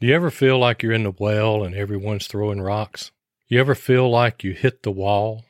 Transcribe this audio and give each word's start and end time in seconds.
Do 0.00 0.06
you 0.06 0.14
ever 0.14 0.30
feel 0.30 0.58
like 0.58 0.82
you're 0.82 0.94
in 0.94 1.02
the 1.02 1.12
well 1.18 1.62
and 1.62 1.74
everyone's 1.74 2.26
throwing 2.26 2.62
rocks? 2.62 3.10
You 3.48 3.60
ever 3.60 3.74
feel 3.74 4.08
like 4.08 4.42
you 4.42 4.52
hit 4.52 4.82
the 4.82 4.90
wall? 4.90 5.44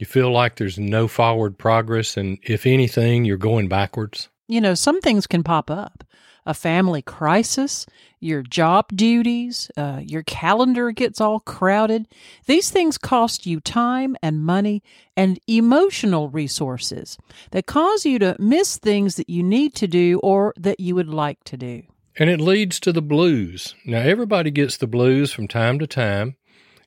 You 0.00 0.06
feel 0.06 0.32
like 0.32 0.56
there's 0.56 0.80
no 0.80 1.06
forward 1.06 1.58
progress, 1.58 2.16
and 2.16 2.38
if 2.42 2.66
anything, 2.66 3.24
you're 3.24 3.36
going 3.36 3.68
backwards? 3.68 4.30
You 4.48 4.60
know, 4.60 4.74
some 4.74 5.00
things 5.00 5.28
can 5.28 5.44
pop 5.44 5.70
up 5.70 6.02
a 6.44 6.54
family 6.54 7.02
crisis, 7.02 7.86
your 8.18 8.42
job 8.42 8.86
duties, 8.96 9.70
uh, 9.76 10.00
your 10.02 10.24
calendar 10.24 10.90
gets 10.90 11.20
all 11.20 11.38
crowded. 11.38 12.08
These 12.46 12.72
things 12.72 12.98
cost 12.98 13.46
you 13.46 13.60
time 13.60 14.16
and 14.24 14.44
money 14.44 14.82
and 15.16 15.38
emotional 15.46 16.28
resources 16.30 17.16
that 17.52 17.66
cause 17.66 18.04
you 18.04 18.18
to 18.18 18.34
miss 18.40 18.76
things 18.76 19.14
that 19.14 19.30
you 19.30 19.44
need 19.44 19.76
to 19.76 19.86
do 19.86 20.18
or 20.24 20.52
that 20.56 20.80
you 20.80 20.96
would 20.96 21.08
like 21.08 21.44
to 21.44 21.56
do. 21.56 21.84
And 22.16 22.30
it 22.30 22.40
leads 22.40 22.78
to 22.80 22.92
the 22.92 23.02
blues. 23.02 23.74
Now, 23.84 23.98
everybody 23.98 24.50
gets 24.50 24.76
the 24.76 24.86
blues 24.86 25.32
from 25.32 25.48
time 25.48 25.78
to 25.80 25.86
time. 25.86 26.36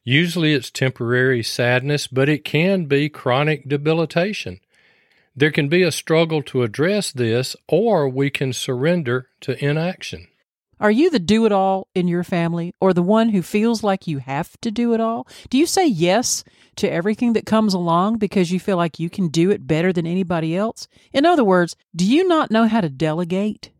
Usually 0.03 0.53
it's 0.53 0.71
temporary 0.71 1.43
sadness, 1.43 2.07
but 2.07 2.29
it 2.29 2.45
can 2.45 2.85
be 2.85 3.09
chronic 3.09 3.67
debilitation. 3.67 4.61
There 5.35 5.51
can 5.51 5.67
be 5.67 5.83
a 5.83 5.91
struggle 5.91 6.41
to 6.43 6.63
address 6.63 7.11
this, 7.11 7.55
or 7.67 8.07
we 8.07 8.29
can 8.29 8.53
surrender 8.53 9.27
to 9.41 9.63
inaction. 9.63 10.27
Are 10.79 10.91
you 10.91 11.09
the 11.09 11.19
do 11.19 11.45
it 11.45 11.51
all 11.51 11.87
in 11.95 12.07
your 12.07 12.23
family 12.23 12.73
or 12.79 12.93
the 12.93 13.01
one 13.01 13.29
who 13.29 13.41
feels 13.41 13.83
like 13.83 14.07
you 14.07 14.19
have 14.19 14.55
to 14.61 14.69
do 14.69 14.93
it 14.93 15.01
all? 15.01 15.27
Do 15.49 15.57
you 15.57 15.65
say 15.65 15.87
yes 15.87 16.43
to 16.75 16.89
everything 16.89 17.33
that 17.33 17.47
comes 17.47 17.73
along 17.73 18.19
because 18.19 18.51
you 18.51 18.59
feel 18.59 18.77
like 18.77 18.99
you 18.99 19.09
can 19.09 19.27
do 19.27 19.49
it 19.49 19.65
better 19.65 19.91
than 19.91 20.05
anybody 20.05 20.55
else? 20.55 20.87
In 21.11 21.25
other 21.25 21.43
words, 21.43 21.75
do 21.95 22.05
you 22.05 22.27
not 22.27 22.51
know 22.51 22.67
how 22.67 22.81
to 22.81 22.89
delegate? 22.89 23.71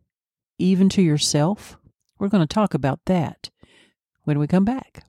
Even 0.58 0.88
to 0.90 1.02
yourself? 1.02 1.78
We're 2.18 2.28
going 2.28 2.46
to 2.46 2.52
talk 2.52 2.74
about 2.74 3.00
that 3.06 3.50
when 4.24 4.38
we 4.38 4.46
come 4.46 4.64
back. 4.64 5.04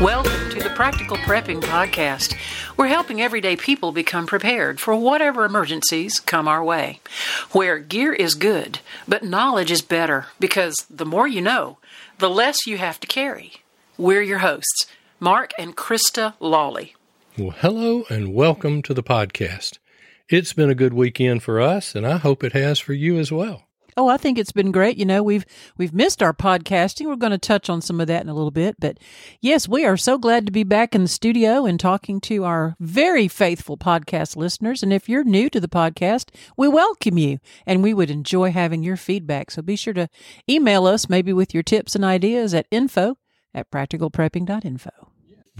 Welcome 0.00 0.50
to 0.50 0.60
the 0.60 0.72
Practical 0.74 1.18
Prepping 1.18 1.60
Podcast. 1.60 2.34
We're 2.76 2.86
helping 2.86 3.20
everyday 3.20 3.56
people 3.56 3.92
become 3.92 4.26
prepared 4.26 4.80
for 4.80 4.96
whatever 4.96 5.44
emergencies 5.44 6.18
come 6.20 6.48
our 6.48 6.64
way. 6.64 7.00
Where 7.52 7.78
gear 7.78 8.14
is 8.14 8.34
good, 8.34 8.78
but 9.06 9.22
knowledge 9.22 9.70
is 9.70 9.82
better 9.82 10.26
because 10.38 10.86
the 10.88 11.04
more 11.04 11.28
you 11.28 11.42
know, 11.42 11.76
the 12.18 12.30
less 12.30 12.66
you 12.66 12.78
have 12.78 12.98
to 13.00 13.06
carry. 13.06 13.52
We're 13.98 14.22
your 14.22 14.38
hosts. 14.38 14.86
Mark 15.22 15.52
and 15.58 15.76
Krista 15.76 16.32
Lawley. 16.40 16.94
Well, 17.36 17.50
hello 17.50 18.04
and 18.08 18.32
welcome 18.34 18.80
to 18.82 18.94
the 18.94 19.02
podcast. 19.02 19.78
It's 20.30 20.54
been 20.54 20.70
a 20.70 20.74
good 20.74 20.94
weekend 20.94 21.42
for 21.42 21.60
us, 21.60 21.94
and 21.94 22.06
I 22.06 22.16
hope 22.16 22.42
it 22.42 22.54
has 22.54 22.78
for 22.78 22.94
you 22.94 23.18
as 23.18 23.30
well. 23.30 23.64
Oh, 23.98 24.08
I 24.08 24.16
think 24.16 24.38
it's 24.38 24.52
been 24.52 24.72
great. 24.72 24.96
You 24.96 25.04
know, 25.04 25.22
we've 25.22 25.44
we've 25.76 25.92
missed 25.92 26.22
our 26.22 26.32
podcasting. 26.32 27.04
We're 27.04 27.16
going 27.16 27.32
to 27.32 27.38
touch 27.38 27.68
on 27.68 27.82
some 27.82 28.00
of 28.00 28.06
that 28.06 28.22
in 28.22 28.30
a 28.30 28.34
little 28.34 28.50
bit, 28.50 28.76
but 28.78 28.96
yes, 29.42 29.68
we 29.68 29.84
are 29.84 29.98
so 29.98 30.16
glad 30.16 30.46
to 30.46 30.52
be 30.52 30.64
back 30.64 30.94
in 30.94 31.02
the 31.02 31.08
studio 31.08 31.66
and 31.66 31.78
talking 31.78 32.18
to 32.22 32.44
our 32.44 32.76
very 32.80 33.28
faithful 33.28 33.76
podcast 33.76 34.36
listeners. 34.36 34.82
And 34.82 34.90
if 34.90 35.06
you're 35.06 35.24
new 35.24 35.50
to 35.50 35.60
the 35.60 35.68
podcast, 35.68 36.30
we 36.56 36.66
welcome 36.66 37.18
you 37.18 37.40
and 37.66 37.82
we 37.82 37.92
would 37.92 38.10
enjoy 38.10 38.52
having 38.52 38.82
your 38.82 38.96
feedback. 38.96 39.50
So 39.50 39.60
be 39.60 39.76
sure 39.76 39.92
to 39.92 40.08
email 40.48 40.86
us 40.86 41.10
maybe 41.10 41.34
with 41.34 41.52
your 41.52 41.62
tips 41.62 41.94
and 41.94 42.04
ideas 42.04 42.54
at 42.54 42.66
info 42.70 43.18
at 43.52 43.70
practicalprepping.info. 43.70 45.09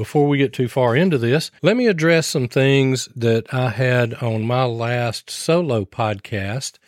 Before 0.01 0.27
we 0.27 0.39
get 0.39 0.55
too 0.55 0.67
far 0.67 0.97
into 0.97 1.19
this, 1.19 1.51
let 1.61 1.77
me 1.77 1.87
address 1.87 2.27
some 2.27 2.49
things 2.49 3.11
that 3.15 3.53
I 3.53 3.69
had 3.69 4.15
on 4.15 4.47
my 4.47 4.65
last 4.65 5.29
solo 5.29 5.85
podcast. 5.85 6.79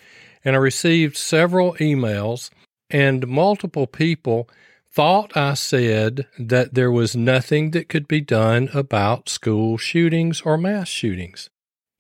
And 0.43 0.57
I 0.57 0.59
received 0.59 1.19
several 1.19 1.75
emails, 1.75 2.49
and 2.89 3.29
multiple 3.29 3.87
people 3.87 4.49
thought 4.91 5.37
I 5.37 5.53
said 5.53 6.27
that 6.39 6.73
there 6.73 6.91
was 6.91 7.15
nothing 7.15 7.73
that 7.73 7.91
could 7.91 8.09
be 8.09 8.23
done 8.23 8.71
about 8.73 9.29
school 9.29 9.77
shootings 9.77 10.41
or 10.41 10.57
mass 10.57 10.89
shootings. 10.89 11.51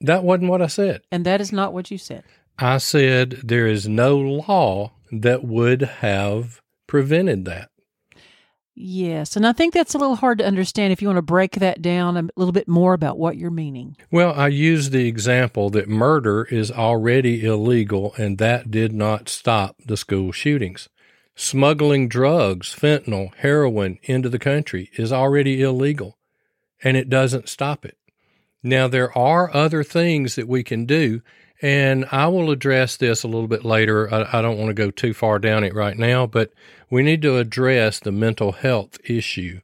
That 0.00 0.24
wasn't 0.24 0.48
what 0.48 0.62
I 0.62 0.66
said. 0.66 1.02
And 1.12 1.26
that 1.26 1.42
is 1.42 1.52
not 1.52 1.74
what 1.74 1.90
you 1.90 1.98
said. 1.98 2.24
I 2.58 2.78
said 2.78 3.32
there 3.44 3.66
is 3.66 3.86
no 3.86 4.16
law 4.16 4.92
that 5.10 5.44
would 5.44 5.82
have 5.82 6.62
prevented 6.86 7.44
that. 7.44 7.68
Yes. 8.74 9.36
And 9.36 9.46
I 9.46 9.52
think 9.52 9.74
that's 9.74 9.94
a 9.94 9.98
little 9.98 10.16
hard 10.16 10.38
to 10.38 10.46
understand 10.46 10.92
if 10.92 11.02
you 11.02 11.08
want 11.08 11.18
to 11.18 11.22
break 11.22 11.56
that 11.56 11.82
down 11.82 12.16
a 12.16 12.28
little 12.36 12.52
bit 12.52 12.68
more 12.68 12.94
about 12.94 13.18
what 13.18 13.36
you're 13.36 13.50
meaning. 13.50 13.96
Well, 14.10 14.32
I 14.32 14.48
use 14.48 14.90
the 14.90 15.06
example 15.06 15.68
that 15.70 15.88
murder 15.88 16.44
is 16.44 16.70
already 16.70 17.44
illegal 17.44 18.14
and 18.16 18.38
that 18.38 18.70
did 18.70 18.92
not 18.92 19.28
stop 19.28 19.76
the 19.84 19.96
school 19.96 20.32
shootings. 20.32 20.88
Smuggling 21.34 22.08
drugs, 22.08 22.74
fentanyl, 22.74 23.34
heroin 23.36 23.98
into 24.04 24.28
the 24.28 24.38
country 24.38 24.90
is 24.96 25.12
already 25.12 25.62
illegal 25.62 26.18
and 26.82 26.96
it 26.96 27.10
doesn't 27.10 27.48
stop 27.48 27.84
it. 27.84 27.98
Now, 28.62 28.88
there 28.88 29.16
are 29.16 29.54
other 29.54 29.82
things 29.82 30.36
that 30.36 30.48
we 30.48 30.62
can 30.62 30.86
do 30.86 31.20
and 31.62 32.04
I 32.10 32.26
will 32.26 32.50
address 32.50 32.96
this 32.96 33.22
a 33.22 33.28
little 33.28 33.46
bit 33.46 33.64
later. 33.64 34.12
I, 34.12 34.38
I, 34.38 34.42
don't 34.42 34.58
want 34.58 34.70
to 34.70 34.74
go 34.74 34.90
too 34.90 35.14
far 35.14 35.38
down 35.38 35.62
it 35.62 35.74
right 35.74 35.96
now, 35.96 36.26
but 36.26 36.52
we 36.90 37.02
need 37.02 37.22
to 37.22 37.38
address 37.38 38.00
the 38.00 38.10
mental 38.10 38.52
health 38.52 38.98
issue. 39.04 39.60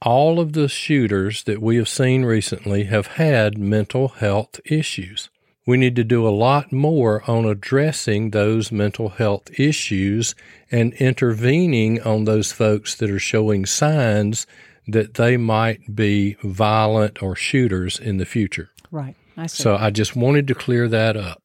All 0.00 0.38
of 0.38 0.52
the 0.52 0.68
shooters 0.68 1.42
that 1.42 1.60
we 1.60 1.76
have 1.76 1.88
seen 1.88 2.24
recently 2.24 2.84
have 2.84 3.08
had 3.08 3.58
mental 3.58 4.08
health 4.08 4.60
issues. 4.64 5.28
We 5.66 5.76
need 5.76 5.96
to 5.96 6.04
do 6.04 6.26
a 6.26 6.30
lot 6.30 6.72
more 6.72 7.28
on 7.28 7.44
addressing 7.44 8.30
those 8.30 8.72
mental 8.72 9.10
health 9.10 9.50
issues 9.58 10.36
and 10.70 10.94
intervening 10.94 12.00
on 12.02 12.24
those 12.24 12.52
folks 12.52 12.94
that 12.94 13.10
are 13.10 13.18
showing 13.18 13.66
signs 13.66 14.46
that 14.86 15.14
they 15.14 15.36
might 15.36 15.94
be 15.94 16.36
violent 16.42 17.22
or 17.22 17.36
shooters 17.36 17.98
in 17.98 18.16
the 18.16 18.24
future. 18.24 18.70
Right. 18.90 19.14
I 19.38 19.46
see. 19.46 19.62
So 19.62 19.76
I 19.76 19.90
just 19.90 20.16
wanted 20.16 20.48
to 20.48 20.54
clear 20.54 20.88
that 20.88 21.16
up. 21.16 21.42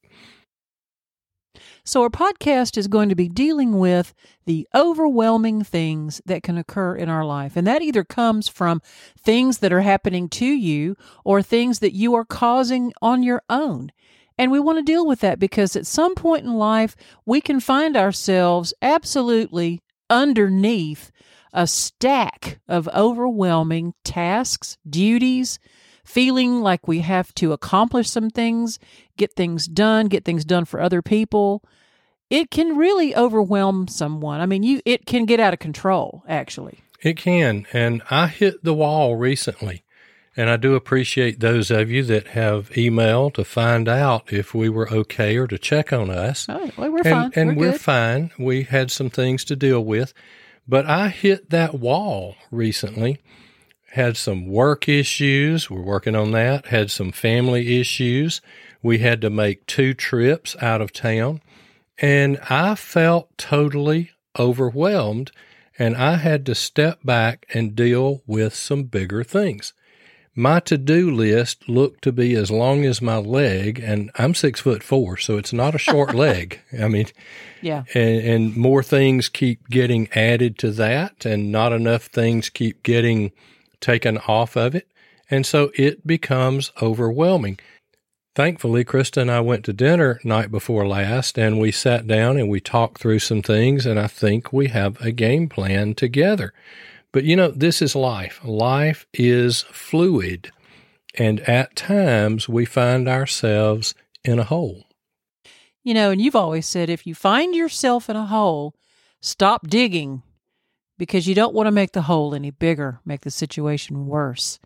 So, 1.85 2.01
our 2.01 2.09
podcast 2.09 2.77
is 2.77 2.87
going 2.87 3.09
to 3.09 3.15
be 3.15 3.27
dealing 3.27 3.77
with 3.77 4.13
the 4.45 4.65
overwhelming 4.73 5.65
things 5.65 6.21
that 6.25 6.41
can 6.41 6.57
occur 6.57 6.95
in 6.95 7.09
our 7.09 7.25
life. 7.25 7.57
And 7.57 7.67
that 7.67 7.81
either 7.81 8.05
comes 8.05 8.47
from 8.47 8.81
things 9.19 9.57
that 9.57 9.73
are 9.73 9.81
happening 9.81 10.29
to 10.29 10.45
you 10.45 10.95
or 11.25 11.41
things 11.41 11.79
that 11.79 11.93
you 11.93 12.15
are 12.15 12.23
causing 12.23 12.93
on 13.01 13.21
your 13.21 13.41
own. 13.49 13.91
And 14.37 14.49
we 14.49 14.61
want 14.61 14.77
to 14.77 14.91
deal 14.91 15.05
with 15.05 15.19
that 15.19 15.39
because 15.39 15.75
at 15.75 15.85
some 15.85 16.15
point 16.15 16.45
in 16.45 16.53
life, 16.53 16.95
we 17.25 17.41
can 17.41 17.59
find 17.59 17.97
ourselves 17.97 18.73
absolutely 18.81 19.81
underneath 20.09 21.11
a 21.51 21.67
stack 21.67 22.59
of 22.67 22.87
overwhelming 22.95 23.93
tasks, 24.05 24.77
duties, 24.89 25.59
feeling 26.03 26.61
like 26.61 26.87
we 26.87 26.99
have 26.99 27.33
to 27.35 27.53
accomplish 27.53 28.09
some 28.09 28.29
things, 28.29 28.79
get 29.17 29.33
things 29.33 29.67
done, 29.67 30.07
get 30.07 30.25
things 30.25 30.45
done 30.45 30.65
for 30.65 30.81
other 30.81 31.01
people, 31.01 31.63
it 32.29 32.49
can 32.49 32.77
really 32.77 33.15
overwhelm 33.15 33.87
someone. 33.87 34.41
I 34.41 34.45
mean, 34.45 34.63
you 34.63 34.81
it 34.85 35.05
can 35.05 35.25
get 35.25 35.39
out 35.39 35.53
of 35.53 35.59
control 35.59 36.23
actually. 36.27 36.79
It 37.01 37.17
can, 37.17 37.67
and 37.73 38.01
I 38.09 38.27
hit 38.27 38.63
the 38.63 38.73
wall 38.73 39.15
recently. 39.15 39.83
And 40.35 40.49
I 40.49 40.57
do 40.57 40.73
appreciate 40.73 41.41
those 41.41 41.69
of 41.69 41.91
you 41.91 42.01
that 42.05 42.29
have 42.29 42.69
emailed 42.71 43.35
to 43.35 43.45
find 43.45 43.87
out 43.87 44.33
if 44.33 44.53
we 44.55 44.67
were 44.67 44.91
okay 44.91 45.37
or 45.37 45.45
to 45.45 45.59
check 45.59 45.93
on 45.93 46.09
us. 46.09 46.47
Oh, 46.49 46.71
well, 46.75 46.91
we're 46.91 46.97
and, 46.99 47.05
fine. 47.05 47.31
And 47.35 47.55
we're, 47.55 47.73
we're 47.73 47.77
fine. 47.77 48.31
We 48.39 48.63
had 48.63 48.89
some 48.89 49.11
things 49.11 49.43
to 49.45 49.55
deal 49.55 49.85
with. 49.85 50.11
But 50.67 50.87
I 50.87 51.09
hit 51.09 51.51
that 51.51 51.75
wall 51.75 52.35
recently 52.49 53.19
had 53.93 54.17
some 54.17 54.47
work 54.47 54.89
issues. 54.89 55.69
We're 55.69 55.83
working 55.83 56.15
on 56.15 56.31
that. 56.31 56.65
Had 56.65 56.89
some 56.89 57.11
family 57.11 57.79
issues. 57.79 58.41
We 58.81 58.97
had 58.97 59.21
to 59.21 59.29
make 59.29 59.67
two 59.67 59.93
trips 59.93 60.55
out 60.59 60.81
of 60.81 60.91
town. 60.91 61.41
And 61.99 62.39
I 62.49 62.73
felt 62.73 63.37
totally 63.37 64.09
overwhelmed. 64.37 65.31
And 65.77 65.95
I 65.95 66.15
had 66.15 66.43
to 66.47 66.55
step 66.55 67.03
back 67.03 67.45
and 67.53 67.75
deal 67.75 68.23
with 68.25 68.55
some 68.55 68.85
bigger 68.85 69.23
things. 69.23 69.73
My 70.33 70.59
to 70.61 70.79
do 70.79 71.11
list 71.11 71.69
looked 71.69 72.03
to 72.05 72.11
be 72.11 72.33
as 72.33 72.49
long 72.49 72.85
as 72.85 72.99
my 72.99 73.17
leg, 73.17 73.79
and 73.79 74.09
I'm 74.15 74.33
six 74.33 74.59
foot 74.59 74.81
four, 74.81 75.17
so 75.17 75.37
it's 75.37 75.53
not 75.53 75.75
a 75.75 75.77
short 75.77 76.15
leg. 76.15 76.59
I 76.81 76.87
mean, 76.87 77.05
yeah. 77.61 77.83
And, 77.93 78.25
and 78.25 78.57
more 78.57 78.81
things 78.81 79.29
keep 79.29 79.69
getting 79.69 80.09
added 80.13 80.57
to 80.59 80.71
that, 80.71 81.27
and 81.27 81.51
not 81.51 81.71
enough 81.71 82.05
things 82.05 82.49
keep 82.49 82.81
getting 82.81 83.31
taken 83.83 84.17
off 84.19 84.55
of 84.55 84.73
it. 84.73 84.87
And 85.29 85.45
so 85.45 85.71
it 85.75 86.05
becomes 86.07 86.71
overwhelming. 86.81 87.59
Thankfully, 88.35 88.83
Krista 88.83 89.21
and 89.21 89.29
I 89.29 89.41
went 89.41 89.63
to 89.65 89.73
dinner 89.73 90.19
night 90.23 90.49
before 90.49 90.87
last 90.87 91.37
and 91.37 91.59
we 91.59 91.71
sat 91.71 92.07
down 92.07 92.37
and 92.37 92.49
we 92.49 92.59
talked 92.59 92.99
through 92.99 93.19
some 93.19 93.43
things. 93.43 93.85
And 93.85 93.99
I 93.99 94.07
think 94.07 94.51
we 94.51 94.69
have 94.69 94.99
a 95.01 95.11
game 95.11 95.47
plan 95.49 95.93
together. 95.93 96.53
But 97.11 97.25
you 97.25 97.35
know, 97.35 97.51
this 97.51 97.81
is 97.81 97.95
life. 97.95 98.39
Life 98.43 99.05
is 99.13 99.61
fluid. 99.71 100.51
And 101.15 101.41
at 101.41 101.75
times 101.75 102.49
we 102.49 102.65
find 102.65 103.07
ourselves 103.07 103.93
in 104.23 104.39
a 104.39 104.43
hole. 104.43 104.85
You 105.83 105.93
know, 105.93 106.09
and 106.09 106.21
you've 106.21 106.35
always 106.35 106.65
said 106.65 106.89
if 106.89 107.05
you 107.05 107.13
find 107.13 107.53
yourself 107.53 108.09
in 108.09 108.15
a 108.15 108.25
hole, 108.25 108.73
stop 109.21 109.67
digging 109.67 110.23
because 110.97 111.27
you 111.27 111.35
don't 111.35 111.53
want 111.53 111.67
to 111.67 111.71
make 111.71 111.91
the 111.91 112.03
hole 112.03 112.33
any 112.35 112.51
bigger, 112.51 112.99
make 113.05 113.21
the 113.21 113.31
situation 113.31 114.05
worse. 114.07 114.59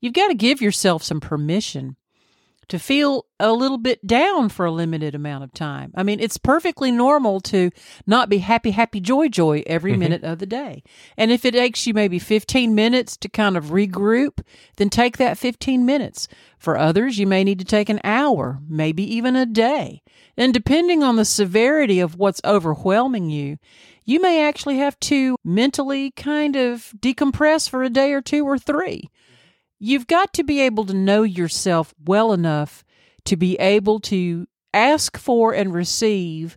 You've 0.00 0.14
got 0.14 0.28
to 0.28 0.34
give 0.34 0.60
yourself 0.60 1.02
some 1.02 1.20
permission 1.20 1.96
to 2.68 2.78
feel 2.78 3.26
a 3.38 3.52
little 3.52 3.76
bit 3.76 4.06
down 4.06 4.48
for 4.48 4.64
a 4.64 4.70
limited 4.70 5.14
amount 5.14 5.44
of 5.44 5.52
time. 5.52 5.92
I 5.94 6.04
mean, 6.04 6.20
it's 6.20 6.38
perfectly 6.38 6.90
normal 6.90 7.40
to 7.42 7.70
not 8.06 8.28
be 8.28 8.38
happy, 8.38 8.70
happy, 8.70 9.00
joy, 9.00 9.28
joy 9.28 9.62
every 9.66 9.92
Mhm. 9.92 9.98
minute 9.98 10.24
of 10.24 10.38
the 10.38 10.46
day. 10.46 10.82
And 11.16 11.30
if 11.30 11.44
it 11.44 11.52
takes 11.52 11.86
you 11.86 11.92
maybe 11.92 12.18
15 12.18 12.74
minutes 12.74 13.16
to 13.18 13.28
kind 13.28 13.56
of 13.56 13.66
regroup, 13.66 14.40
then 14.76 14.88
take 14.88 15.18
that 15.18 15.36
15 15.38 15.84
minutes. 15.84 16.28
For 16.56 16.78
others, 16.78 17.18
you 17.18 17.26
may 17.26 17.42
need 17.44 17.58
to 17.58 17.64
take 17.64 17.88
an 17.88 18.00
hour, 18.04 18.60
maybe 18.68 19.02
even 19.16 19.34
a 19.36 19.44
day. 19.44 20.02
And 20.36 20.54
depending 20.54 21.02
on 21.02 21.16
the 21.16 21.24
severity 21.26 21.98
of 22.00 22.16
what's 22.16 22.40
overwhelming 22.44 23.28
you, 23.28 23.58
you 24.04 24.20
may 24.20 24.46
actually 24.46 24.78
have 24.78 24.98
to 25.00 25.36
mentally 25.44 26.10
kind 26.12 26.56
of 26.56 26.92
decompress 26.98 27.68
for 27.68 27.82
a 27.82 27.90
day 27.90 28.12
or 28.12 28.20
two 28.20 28.44
or 28.44 28.58
three. 28.58 29.08
You've 29.78 30.06
got 30.06 30.32
to 30.34 30.44
be 30.44 30.60
able 30.60 30.84
to 30.86 30.94
know 30.94 31.22
yourself 31.22 31.94
well 32.04 32.32
enough 32.32 32.84
to 33.24 33.36
be 33.36 33.56
able 33.56 34.00
to 34.00 34.46
ask 34.72 35.18
for 35.18 35.54
and 35.54 35.74
receive 35.74 36.56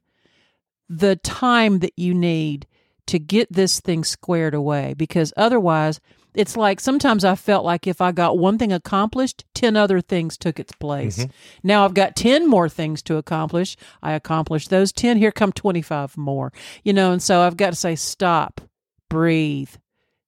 the 0.88 1.16
time 1.18 1.80
that 1.80 1.94
you 1.98 2.14
need 2.14 2.68
to 3.08 3.20
get 3.20 3.52
this 3.52 3.80
thing 3.80 4.04
squared 4.04 4.54
away 4.54 4.94
because 4.96 5.34
otherwise 5.38 6.00
it's 6.36 6.58
like 6.58 6.80
sometimes 6.80 7.24
I 7.24 7.36
felt 7.36 7.66
like 7.66 7.88
if 7.88 8.02
I 8.02 8.12
got 8.12 8.38
one 8.38 8.58
thing 8.58 8.72
accomplished, 8.74 9.46
10 9.54 9.76
other 9.76 10.02
things 10.02 10.38
took 10.38 10.60
its 10.60 10.74
place. 10.74 11.26
Mhm. 11.26 11.32
Now 11.64 11.86
I've 11.86 11.94
got 11.94 12.16
10 12.16 12.48
more 12.48 12.70
things 12.70 13.02
to 13.04 13.18
accomplish. 13.18 13.76
I 14.04 14.14
accomplished 14.14 14.70
those 14.70 14.92
10. 14.92 15.18
Here 15.18 15.32
come 15.32 15.52
25 15.52 16.18
more. 16.18 16.52
You 16.84 16.94
know, 16.94 17.12
and 17.12 17.22
so 17.22 17.42
I've 17.42 17.58
got 17.58 17.72
to 17.72 17.76
say, 17.76 17.96
stop, 17.96 18.62
breathe, 19.10 19.70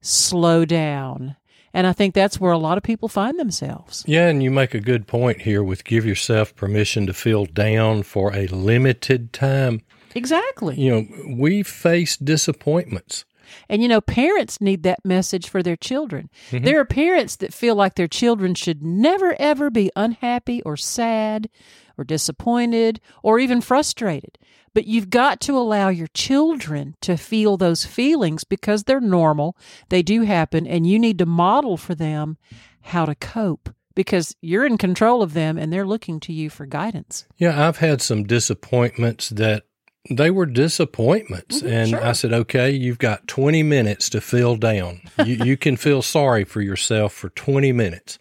slow 0.01 0.65
down. 0.65 1.36
And 1.74 1.86
I 1.86 1.94
think 1.94 2.15
that's 2.15 2.39
where 2.39 2.53
a 2.53 2.57
lot 2.57 2.77
of 2.77 2.83
people 2.83 3.07
find 3.07 3.38
themselves. 3.39 4.03
Yeah, 4.07 4.30
and 4.30 4.42
you 4.42 4.50
make 4.50 4.74
a 4.74 4.80
good 4.80 5.06
point 5.06 5.42
here 5.42 5.62
with 5.62 5.83
give 5.83 6.06
yourself 6.06 6.56
permission 6.56 7.06
to 7.06 7.13
feel 7.13 7.45
down 7.45 8.03
for 8.03 8.33
a 8.36 8.48
limited 8.48 9.31
time. 9.31 9.81
Exactly. 10.15 10.80
You 10.80 10.92
know, 10.92 11.36
we 11.36 11.62
face 11.62 12.18
disappointments. 12.18 13.25
And 13.70 13.82
you 13.82 13.88
know, 13.88 14.02
parents 14.02 14.62
need 14.62 14.84
that 14.84 15.06
message 15.06 15.50
for 15.50 15.62
their 15.62 15.76
children. 15.76 16.30
Mhm. 16.52 16.66
There 16.66 16.80
are 16.80 16.86
parents 16.86 17.36
that 17.38 17.54
feel 17.54 17.76
like 17.76 17.96
their 17.96 18.08
children 18.08 18.56
should 18.56 18.84
never, 18.84 19.36
ever 19.40 19.70
be 19.70 19.92
unhappy 19.96 20.62
or 20.64 20.78
sad 20.78 21.50
or 21.98 22.04
disappointed 22.04 23.00
or 23.24 23.40
even 23.40 23.62
frustrated. 23.62 24.38
But 24.74 24.86
you've 24.86 25.10
got 25.10 25.40
to 25.42 25.58
allow 25.58 25.90
your 25.90 26.08
children 26.14 26.96
to 27.02 27.18
feel 27.18 27.58
those 27.58 27.86
feelings 27.86 28.44
because 28.44 28.84
they're 28.84 29.00
normal, 29.02 29.58
they 29.90 30.04
do 30.04 30.22
happen, 30.22 30.68
and 30.68 30.86
you 30.86 31.00
need 31.00 31.18
to 31.18 31.26
model 31.26 31.78
for 31.78 31.96
them 31.96 32.38
how 32.82 33.06
to 33.06 33.16
cope 33.16 33.70
because 33.96 34.36
you're 34.42 34.66
in 34.66 34.78
control 34.78 35.24
of 35.24 35.34
them 35.34 35.58
and 35.58 35.74
they're 35.74 35.88
looking 35.88 36.20
to 36.20 36.32
you 36.32 36.52
for 36.52 36.68
guidance. 36.68 37.26
Yeah, 37.38 37.68
I've 37.68 37.78
had 37.78 38.02
some 38.02 38.26
disappointments 38.26 39.30
that 39.30 39.64
they 40.09 40.31
were 40.31 40.45
disappointments. 40.45 41.62
Mhm, 41.62 41.71
and 41.71 41.89
sure. 41.89 42.04
I 42.06 42.12
said, 42.13 42.33
okay, 42.33 42.71
you've 42.71 43.00
got 43.00 43.27
20 43.27 43.63
minutes 43.63 44.09
to 44.09 44.21
feel 44.21 44.56
down. 44.56 45.01
you, 45.25 45.36
you 45.44 45.57
can 45.57 45.75
feel 45.77 46.01
sorry 46.01 46.44
for 46.44 46.62
yourself 46.62 47.13
for 47.13 47.30
20 47.30 47.71
minutes. 47.71 48.19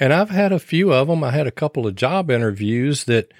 And 0.00 0.12
I've 0.12 0.30
had 0.30 0.52
a 0.52 0.58
few 0.60 0.92
of 0.92 1.08
them. 1.08 1.24
I 1.24 1.32
had 1.32 1.46
a 1.46 1.50
couple 1.52 1.86
of 1.86 1.94
job 1.96 2.30
interviews 2.30 3.04
that 3.04 3.32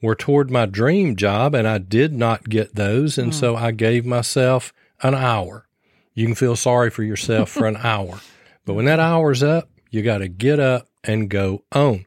were 0.00 0.14
toward 0.14 0.50
my 0.50 0.66
dream 0.66 1.14
job, 1.16 1.54
and 1.54 1.66
I 1.68 1.78
did 1.78 2.12
not 2.14 2.48
get 2.48 2.74
those. 2.74 3.18
And 3.18 3.34
so 3.34 3.54
I 3.56 3.70
gave 3.70 4.04
myself 4.06 4.72
an 5.02 5.14
hour. 5.14 5.66
You 6.14 6.24
can 6.26 6.34
feel 6.34 6.56
sorry 6.56 6.90
for 6.90 7.02
yourself 7.02 7.50
for 7.50 7.66
an 7.66 7.76
hour. 7.82 8.20
But 8.64 8.74
when 8.74 8.86
that 8.86 8.98
hour's 9.00 9.42
up, 9.42 9.68
you 9.90 10.02
got 10.02 10.18
to 10.18 10.28
get 10.28 10.58
up 10.58 10.88
and 11.04 11.28
go 11.28 11.62
on. 11.72 12.06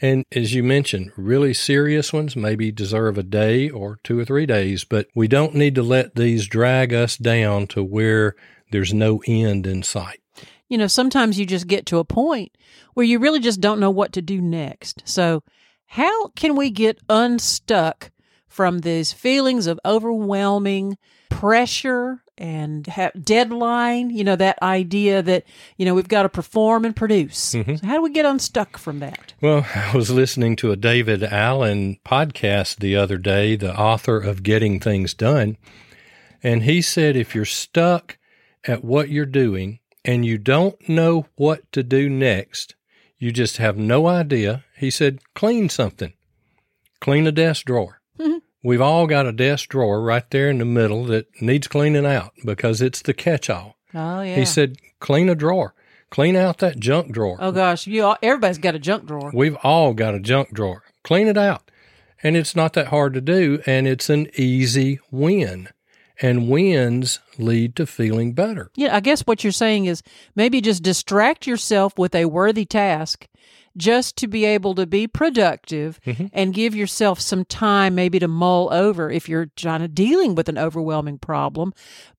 And 0.00 0.24
as 0.32 0.54
you 0.54 0.62
mentioned, 0.62 1.12
really 1.16 1.54
serious 1.54 2.12
ones 2.12 2.36
maybe 2.36 2.72
deserve 2.72 3.16
a 3.16 3.22
day 3.22 3.70
or 3.70 3.98
two 4.02 4.18
or 4.18 4.24
three 4.24 4.46
days, 4.46 4.84
but 4.84 5.06
we 5.14 5.28
don't 5.28 5.54
need 5.54 5.74
to 5.76 5.82
let 5.82 6.14
these 6.16 6.46
drag 6.46 6.92
us 6.92 7.16
down 7.16 7.66
to 7.68 7.82
where 7.82 8.34
there's 8.70 8.92
no 8.92 9.22
end 9.26 9.66
in 9.66 9.82
sight. 9.82 10.20
you 10.68 10.78
know, 10.78 10.86
sometimes 10.86 11.38
you 11.38 11.46
just 11.46 11.66
get 11.66 11.86
to 11.86 11.98
a 11.98 12.04
point 12.04 12.56
where 12.94 13.06
you 13.06 13.18
really 13.18 13.38
just 13.40 13.60
don't 13.60 13.80
know 13.80 13.90
what 13.90 14.12
to 14.12 14.22
do 14.22 14.40
next. 14.40 15.02
So, 15.04 15.42
how 15.86 16.28
can 16.28 16.56
we 16.56 16.70
get 16.70 16.98
unstuck 17.08 18.10
from 18.48 18.80
these 18.80 19.12
feelings 19.12 19.66
of 19.66 19.78
overwhelming 19.84 20.96
pressure 21.38 22.20
and 22.38 22.86
ha- 22.86 23.10
deadline? 23.20 24.10
You 24.10 24.24
know, 24.24 24.36
that 24.36 24.58
idea 24.62 25.22
that, 25.22 25.44
you 25.76 25.84
know, 25.84 25.94
we've 25.94 26.08
got 26.08 26.22
to 26.22 26.28
perform 26.28 26.84
and 26.84 26.94
produce. 26.94 27.54
Mhm. 27.54 27.80
So 27.80 27.86
how 27.86 27.94
do 27.96 28.02
we 28.02 28.10
get 28.12 28.24
unstuck 28.26 28.78
from 28.78 29.00
that? 29.00 29.34
Well, 29.40 29.66
I 29.74 29.96
was 29.96 30.10
listening 30.10 30.56
to 30.56 30.72
a 30.72 30.76
David 30.76 31.22
Allen 31.24 31.98
podcast 32.04 32.76
the 32.78 32.96
other 32.96 33.18
day, 33.18 33.56
the 33.56 33.76
author 33.78 34.18
of 34.18 34.42
Getting 34.42 34.80
Things 34.80 35.14
Done, 35.14 35.56
and 36.42 36.62
he 36.62 36.80
said 36.82 37.16
if 37.16 37.34
you're 37.34 37.44
stuck 37.44 38.18
at 38.64 38.84
what 38.84 39.08
you're 39.10 39.26
doing 39.26 39.80
and 40.04 40.24
you 40.24 40.38
don't 40.38 40.88
know 40.88 41.26
what 41.36 41.70
to 41.72 41.82
do 41.82 42.08
next, 42.08 42.74
you 43.18 43.32
just 43.32 43.56
have 43.58 43.76
no 43.76 44.06
idea. 44.06 44.64
He 44.76 44.90
said, 44.90 45.18
clean 45.34 45.68
something, 45.68 46.12
clean 47.00 47.26
a 47.26 47.32
desk 47.32 47.66
drawer. 47.66 48.00
We've 48.64 48.80
all 48.80 49.06
got 49.06 49.26
a 49.26 49.32
desk 49.32 49.68
drawer 49.68 50.00
right 50.02 50.28
there 50.30 50.48
in 50.48 50.58
the 50.58 50.64
middle 50.64 51.04
that 51.04 51.26
needs 51.40 51.68
cleaning 51.68 52.06
out 52.06 52.32
because 52.44 52.80
it's 52.80 53.02
the 53.02 53.12
catch 53.12 53.50
all. 53.50 53.76
Oh, 53.94 54.22
yeah. 54.22 54.36
He 54.36 54.46
said, 54.46 54.78
clean 55.00 55.28
a 55.28 55.34
drawer, 55.34 55.74
clean 56.10 56.34
out 56.34 56.58
that 56.58 56.80
junk 56.80 57.12
drawer. 57.12 57.36
oh, 57.40 57.52
gosh, 57.52 57.86
you 57.86 58.02
all, 58.02 58.16
everybody's 58.22 58.58
got 58.58 58.74
a 58.74 58.78
junk 58.78 59.04
drawer. 59.06 59.30
We've 59.34 59.56
all 59.62 59.92
got 59.92 60.14
a 60.14 60.18
junk 60.20 60.52
drawer. 60.54 60.82
Clean 61.02 61.28
it 61.28 61.36
out. 61.36 61.70
And 62.22 62.38
it's 62.38 62.56
not 62.56 62.72
that 62.72 62.86
hard 62.86 63.12
to 63.14 63.20
do, 63.20 63.60
and 63.66 63.86
it's 63.86 64.08
an 64.08 64.28
easy 64.34 64.98
win. 65.10 65.68
And 66.22 66.48
wins 66.48 67.18
lead 67.38 67.74
to 67.76 67.86
feeling 67.86 68.32
better. 68.34 68.70
Yeah, 68.76 68.94
I 68.96 69.00
guess 69.00 69.22
what 69.22 69.42
you're 69.44 69.52
saying 69.52 69.86
is 69.86 70.00
maybe 70.36 70.60
just 70.60 70.82
distract 70.82 71.46
yourself 71.46 71.98
with 71.98 72.14
a 72.14 72.26
worthy 72.26 72.64
task 72.64 73.26
just 73.76 74.16
to 74.18 74.28
be 74.28 74.44
able 74.44 74.74
to 74.76 74.86
be 74.86 75.06
productive 75.06 76.00
Mhm. 76.06 76.30
and 76.32 76.54
give 76.54 76.74
yourself 76.74 77.20
some 77.20 77.44
time 77.44 77.94
maybe 77.94 78.18
to 78.18 78.28
mull 78.28 78.72
over 78.72 79.10
if 79.10 79.28
you're 79.28 79.50
trying 79.56 79.80
to 79.80 79.88
dealing 79.88 80.34
with 80.34 80.48
an 80.48 80.58
overwhelming 80.58 81.18
problem. 81.18 81.72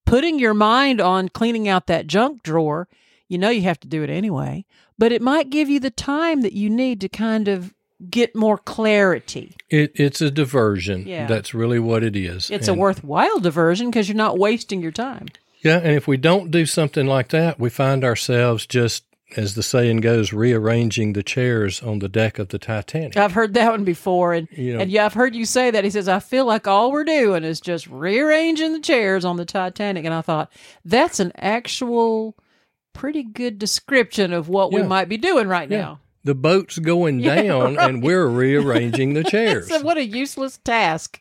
Putting 0.05 0.37
your 0.39 0.53
mind 0.53 0.99
on 1.01 1.29
cleaning 1.29 1.67
out 1.67 1.87
that 1.87 2.07
junk 2.07 2.43
drawer, 2.43 2.87
you 3.27 3.37
know 3.37 3.49
you 3.49 3.61
have 3.61 3.79
to 3.79 3.87
do 3.87 4.03
it 4.03 4.09
anyway, 4.09 4.65
but 4.99 5.11
it 5.11 5.21
might 5.21 5.49
give 5.49 5.69
you 5.69 5.79
the 5.79 5.89
time 5.89 6.41
that 6.41 6.53
you 6.53 6.69
need 6.69 6.99
to 7.01 7.09
kind 7.09 7.47
of 7.47 7.73
get 8.09 8.35
more 8.35 8.57
clarity. 8.57 9.55
It, 9.69 9.93
it's 9.95 10.19
a 10.21 10.29
diversion. 10.29 11.05
Yeah. 11.07 11.25
That's 11.27 11.53
really 11.53 11.79
what 11.79 12.03
it 12.03 12.15
is. 12.15 12.51
It's 12.51 12.67
And- 12.67 12.77
a 12.77 12.79
worthwhile 12.79 13.39
diversion 13.39 13.89
because 13.89 14.09
you're 14.09 14.17
not 14.17 14.37
wasting 14.37 14.81
your 14.81 14.91
time. 14.91 15.27
Yeah, 15.63 15.77
and 15.77 15.93
if 15.95 16.07
we 16.07 16.17
don't 16.17 16.51
do 16.51 16.67
something 16.67 17.07
like 17.07 17.29
that, 17.29 17.59
we 17.59 17.71
find 17.71 18.03
ourselves 18.03 18.67
just, 18.67 19.04
as 19.35 19.55
the 19.55 19.63
saying 19.63 19.97
goes, 19.97 20.31
rearranging 20.31 21.13
the 21.13 21.23
chairs 21.23 21.81
on 21.81 21.99
the 21.99 22.07
deck 22.09 22.37
of 22.39 22.49
the 22.49 22.59
Titanic. 22.59 23.17
I've 23.17 23.31
heard 23.33 23.53
that 23.55 23.71
one 23.71 23.83
before, 23.83 24.33
and 24.33 24.47
You 24.51 24.73
know- 24.75 24.79
and 24.81 24.91
yeah, 24.91 25.05
I've 25.05 25.13
heard 25.13 25.35
you 25.35 25.45
say 25.45 25.71
that. 25.71 25.83
He 25.83 25.89
says, 25.89 26.07
"I 26.07 26.19
feel 26.19 26.45
like 26.45 26.67
all 26.67 26.91
we're 26.91 27.03
doing 27.03 27.43
is 27.43 27.59
just 27.59 27.87
rearranging 27.87 28.73
the 28.73 28.79
chairs 28.79 29.25
on 29.25 29.37
the 29.37 29.45
Titanic," 29.45 30.05
and 30.05 30.13
I 30.13 30.21
thought 30.21 30.51
that's 30.85 31.19
an 31.19 31.31
actual 31.37 32.35
pretty 32.93 33.23
good 33.23 33.59
description 33.59 34.31
of 34.31 34.47
what 34.47 34.71
we 34.71 34.81
might 34.83 35.09
be 35.09 35.17
doing 35.17 35.47
right 35.47 35.69
Yeah. 35.69 35.77
now. 35.81 35.99
The 36.23 36.35
boat's 36.35 36.79
going 36.79 37.19
Yeah, 37.21 37.41
down, 37.41 37.75
right. 37.75 37.89
and 37.89 38.01
we're 38.03 38.27
rearranging 38.27 39.13
the 39.15 39.23
chairs. 39.29 39.67
So 39.67 39.81
what 39.81 39.97
a 39.97 40.05
useless 40.05 40.57
task. 40.63 41.19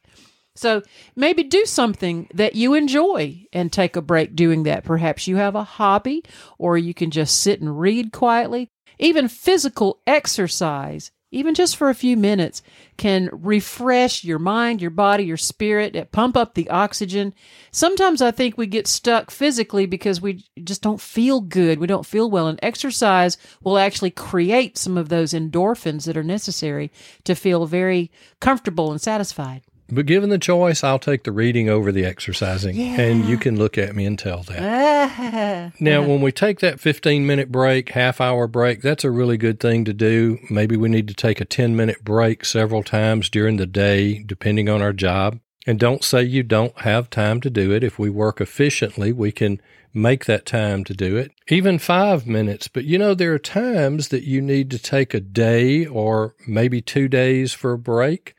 So 0.56 0.82
maybe 1.16 1.42
do 1.42 1.64
something 1.64 2.28
that 2.32 2.54
you 2.54 2.74
enjoy 2.74 3.46
and 3.52 3.72
take 3.72 3.96
a 3.96 4.02
break 4.02 4.36
doing 4.36 4.62
that. 4.62 4.84
Perhaps 4.84 5.26
you 5.26 5.36
have 5.36 5.56
a 5.56 5.64
hobby, 5.64 6.22
or 6.58 6.78
you 6.78 6.94
can 6.94 7.10
just 7.10 7.40
sit 7.40 7.60
and 7.60 7.78
read 7.80 8.12
quietly. 8.12 8.70
Even 9.00 9.26
physical 9.26 10.00
exercise, 10.06 11.10
even 11.32 11.54
just 11.54 11.76
for 11.76 11.88
a 11.88 11.94
few 11.94 12.16
minutes, 12.16 12.62
can 12.96 13.28
refresh 13.32 14.22
your 14.22 14.38
mind, 14.38 14.80
your 14.80 14.92
body, 14.92 15.24
your 15.24 15.36
spirit, 15.36 15.96
it 15.96 16.12
pump 16.12 16.36
up 16.36 16.54
the 16.54 16.70
oxygen. 16.70 17.34
Sometimes 17.72 18.22
I 18.22 18.30
think 18.30 18.56
we 18.56 18.68
get 18.68 18.86
stuck 18.86 19.32
physically 19.32 19.86
because 19.86 20.20
we 20.20 20.44
just 20.62 20.80
don't 20.80 21.00
feel 21.00 21.40
good. 21.40 21.80
We 21.80 21.88
don't 21.88 22.06
feel 22.06 22.30
well. 22.30 22.46
And 22.46 22.60
exercise 22.62 23.36
will 23.64 23.78
actually 23.78 24.12
create 24.12 24.78
some 24.78 24.96
of 24.96 25.08
those 25.08 25.32
endorphins 25.32 26.04
that 26.04 26.16
are 26.16 26.22
necessary 26.22 26.92
to 27.24 27.34
feel 27.34 27.66
very 27.66 28.12
comfortable 28.40 28.92
and 28.92 29.00
satisfied. 29.00 29.62
But 29.90 30.06
given 30.06 30.30
the 30.30 30.38
choice, 30.38 30.82
I'll 30.82 30.98
take 30.98 31.24
the 31.24 31.32
reading 31.32 31.68
over 31.68 31.92
the 31.92 32.04
exercising. 32.04 32.80
And 32.80 33.26
you 33.26 33.36
can 33.36 33.58
look 33.58 33.76
at 33.76 33.94
me 33.94 34.06
and 34.06 34.18
tell 34.18 34.42
that. 34.44 35.72
Now, 35.80 36.02
when 36.02 36.20
we 36.20 36.32
take 36.32 36.60
that 36.60 36.80
15 36.80 37.26
minute 37.26 37.50
break, 37.50 37.90
half 37.90 38.20
hour 38.20 38.46
break, 38.46 38.82
that's 38.82 39.04
a 39.04 39.10
really 39.10 39.36
good 39.36 39.60
thing 39.60 39.84
to 39.84 39.92
do. 39.92 40.38
Maybe 40.50 40.76
we 40.76 40.88
need 40.88 41.08
to 41.08 41.14
take 41.14 41.40
a 41.40 41.44
10 41.44 41.76
minute 41.76 42.02
break 42.04 42.44
several 42.44 42.82
times 42.82 43.28
during 43.28 43.56
the 43.56 43.66
day, 43.66 44.22
depending 44.22 44.68
on 44.68 44.82
our 44.82 44.92
job. 44.92 45.38
And 45.66 45.78
don't 45.78 46.04
say 46.04 46.22
you 46.22 46.42
don't 46.42 46.78
have 46.80 47.10
time 47.10 47.40
to 47.42 47.50
do 47.50 47.72
it. 47.72 47.82
If 47.82 47.98
we 47.98 48.10
work 48.10 48.40
efficiently, 48.40 49.12
we 49.12 49.32
can 49.32 49.60
make 49.92 50.24
that 50.26 50.44
time 50.44 50.84
to 50.84 50.94
do 50.94 51.16
it. 51.16 51.32
Even 51.48 51.78
five 51.78 52.26
minutes. 52.26 52.68
But 52.68 52.84
you 52.84 52.98
know, 52.98 53.14
there 53.14 53.32
are 53.32 53.38
times 53.38 54.08
that 54.08 54.24
you 54.24 54.40
need 54.42 54.70
to 54.72 54.78
take 54.78 55.14
a 55.14 55.20
day 55.20 55.86
or 55.86 56.34
maybe 56.46 56.80
two 56.80 57.08
days 57.08 57.52
for 57.52 57.72
a 57.72 57.78
break 57.78 58.34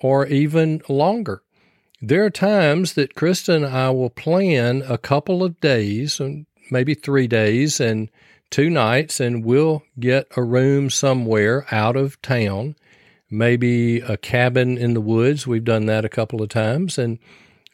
or 0.00 0.26
even 0.26 0.82
longer. 0.88 1.42
There 2.00 2.24
are 2.24 2.30
times 2.30 2.94
that 2.94 3.14
Krista 3.14 3.56
and 3.56 3.66
I 3.66 3.90
will 3.90 4.10
plan 4.10 4.82
a 4.86 4.98
couple 4.98 5.42
of 5.42 5.60
days 5.60 6.20
and 6.20 6.46
maybe 6.70 6.94
three 6.94 7.26
days 7.26 7.80
and 7.80 8.10
two 8.50 8.70
nights, 8.70 9.20
and 9.20 9.44
we'll 9.44 9.82
get 9.98 10.28
a 10.36 10.42
room 10.42 10.90
somewhere 10.90 11.66
out 11.72 11.96
of 11.96 12.20
town, 12.22 12.76
maybe 13.30 14.00
a 14.00 14.16
cabin 14.16 14.76
in 14.76 14.94
the 14.94 15.00
woods. 15.00 15.46
We've 15.46 15.64
done 15.64 15.86
that 15.86 16.04
a 16.04 16.10
couple 16.10 16.42
of 16.42 16.50
times, 16.50 16.98
and 16.98 17.18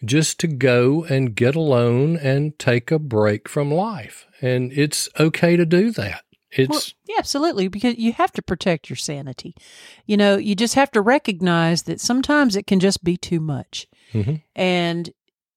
just 0.04 0.40
to 0.40 0.46
go 0.46 1.04
and 1.04 1.34
get 1.34 1.54
alone 1.54 2.16
and 2.16 2.58
take 2.58 2.90
a 2.90 2.98
break 2.98 3.48
from 3.48 3.70
life. 3.70 4.26
And 4.40 4.72
it's 4.72 5.08
okay 5.18 5.56
to 5.56 5.66
do 5.66 5.90
that. 5.90 6.24
It's 6.52 6.68
Well, 6.68 6.82
yeah, 7.08 7.16
absolutely, 7.18 7.68
because 7.68 7.96
you 7.98 8.12
have 8.12 8.32
to 8.32 8.42
protect 8.42 8.90
your 8.90 8.96
sanity. 8.96 9.54
You 10.06 10.16
know, 10.16 10.36
you 10.36 10.54
just 10.54 10.74
have 10.74 10.90
to 10.92 11.00
recognize 11.00 11.82
that 11.84 12.00
sometimes 12.00 12.56
it 12.56 12.66
can 12.66 12.80
just 12.80 13.04
be 13.04 13.16
too 13.16 13.40
much. 13.40 13.86
Mhm. 14.12 14.42
And 14.56 15.10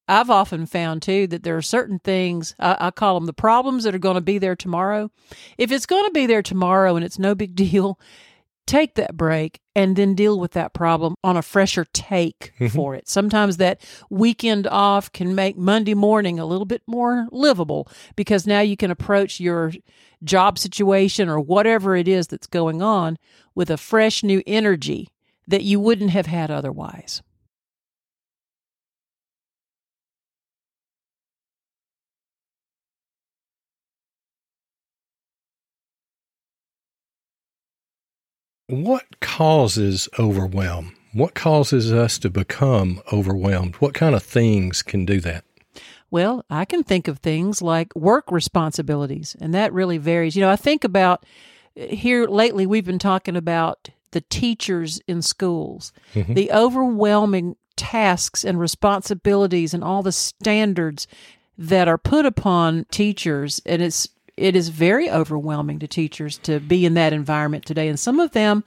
I've 0.08 0.30
often 0.30 0.66
found 0.66 1.02
too 1.02 1.28
that 1.28 1.44
there 1.44 1.56
are 1.58 1.62
certain 1.62 2.00
things, 2.00 2.54
I, 2.60 2.78
I 2.80 2.92
call 2.92 3.16
them 3.16 3.26
the 3.26 3.34
problems 3.34 3.86
that 3.86 3.96
are 3.96 4.00
going 4.00 4.16
to 4.16 4.22
be 4.22 4.38
there 4.38 4.56
tomorrow. 4.56 5.10
If 5.58 5.72
it's 5.72 5.86
going 5.86 6.06
to 6.06 6.12
be 6.12 6.26
there 6.26 6.42
tomorrow 6.44 6.96
and 6.96 7.06
it's 7.06 7.18
no 7.18 7.34
big 7.36 7.56
deal, 7.66 7.98
take 8.66 8.96
that 8.96 9.18
break 9.18 9.60
and 9.76 9.96
then 9.96 10.14
deal 10.14 10.40
with 10.40 10.52
that 10.52 10.74
problem 10.74 11.16
on 11.24 11.36
a 11.36 11.42
fresher 11.42 11.86
take 11.94 12.54
Mhm. 12.60 12.72
for 12.72 12.96
it. 12.96 13.08
Sometimes 13.10 13.58
that 13.58 13.82
weekend 14.10 14.68
off 14.68 15.12
can 15.12 15.34
make 15.36 15.58
Monday 15.58 15.94
morning 15.94 16.38
a 16.40 16.46
little 16.46 16.66
bit 16.66 16.82
more 16.88 17.28
livable 17.32 17.88
because 18.16 18.46
now 18.48 18.60
you 18.62 18.78
can 18.78 18.92
approach 18.92 19.40
your 19.40 19.74
job 20.24 20.58
situation 20.58 21.30
or 21.30 21.40
whatever 21.40 21.96
it 21.96 22.08
is 22.08 22.28
that's 22.28 22.48
going 22.48 22.82
on 22.82 23.18
with 23.56 23.70
a 23.70 23.78
fresh 23.78 24.24
new 24.24 24.42
energy 24.48 25.10
that 25.48 25.64
you 25.64 25.80
wouldn't 25.80 26.12
have 26.12 26.26
had 26.26 26.50
otherwise. 26.50 27.22
what 38.82 39.20
causes 39.20 40.10
overwhelm? 40.18 40.96
What 41.14 41.36
causes 41.36 41.92
us 41.92 42.18
to 42.20 42.30
become 42.30 43.02
overwhelmed? 43.12 43.76
What 43.76 43.94
kind 43.94 44.16
of 44.16 44.24
things 44.24 44.82
can 44.82 45.06
do 45.06 45.20
that? 45.22 45.44
Well, 46.14 46.46
I 46.48 46.66
can 46.66 46.84
think 46.84 47.08
of 47.08 47.18
things 47.18 47.60
like 47.60 47.96
work 47.96 48.32
responsibilities, 48.32 49.36
and 49.42 49.52
that 49.56 49.74
really 49.74 49.98
varies. 49.98 50.36
You 50.36 50.44
know, 50.44 50.52
I 50.52 50.56
think 50.56 50.84
about 50.84 51.26
here 51.76 52.28
lately, 52.28 52.68
we've 52.68 52.86
been 52.86 53.00
talking 53.00 53.36
about 53.36 53.90
the 54.12 54.22
teachers 54.22 55.02
in 55.08 55.24
schools, 55.24 55.92
Mhm. 56.14 56.36
the 56.36 56.52
overwhelming 56.52 57.56
tasks 57.76 58.44
and 58.44 58.60
responsibilities, 58.60 59.74
and 59.74 59.84
all 59.84 60.04
the 60.04 60.12
standards 60.12 61.08
that 61.58 61.88
are 61.88 61.98
put 61.98 62.28
upon 62.28 62.86
teachers. 62.92 63.60
And 63.66 63.82
it's 63.82 64.08
it 64.38 64.56
is 64.56 64.70
very 64.70 65.10
overwhelming 65.10 65.80
to 65.80 65.88
teachers 65.88 66.38
to 66.44 66.60
be 66.60 66.86
in 66.86 66.94
that 66.94 67.14
environment 67.14 67.66
today. 67.66 67.88
And 67.88 68.00
some 68.00 68.20
of 68.20 68.34
them 68.34 68.64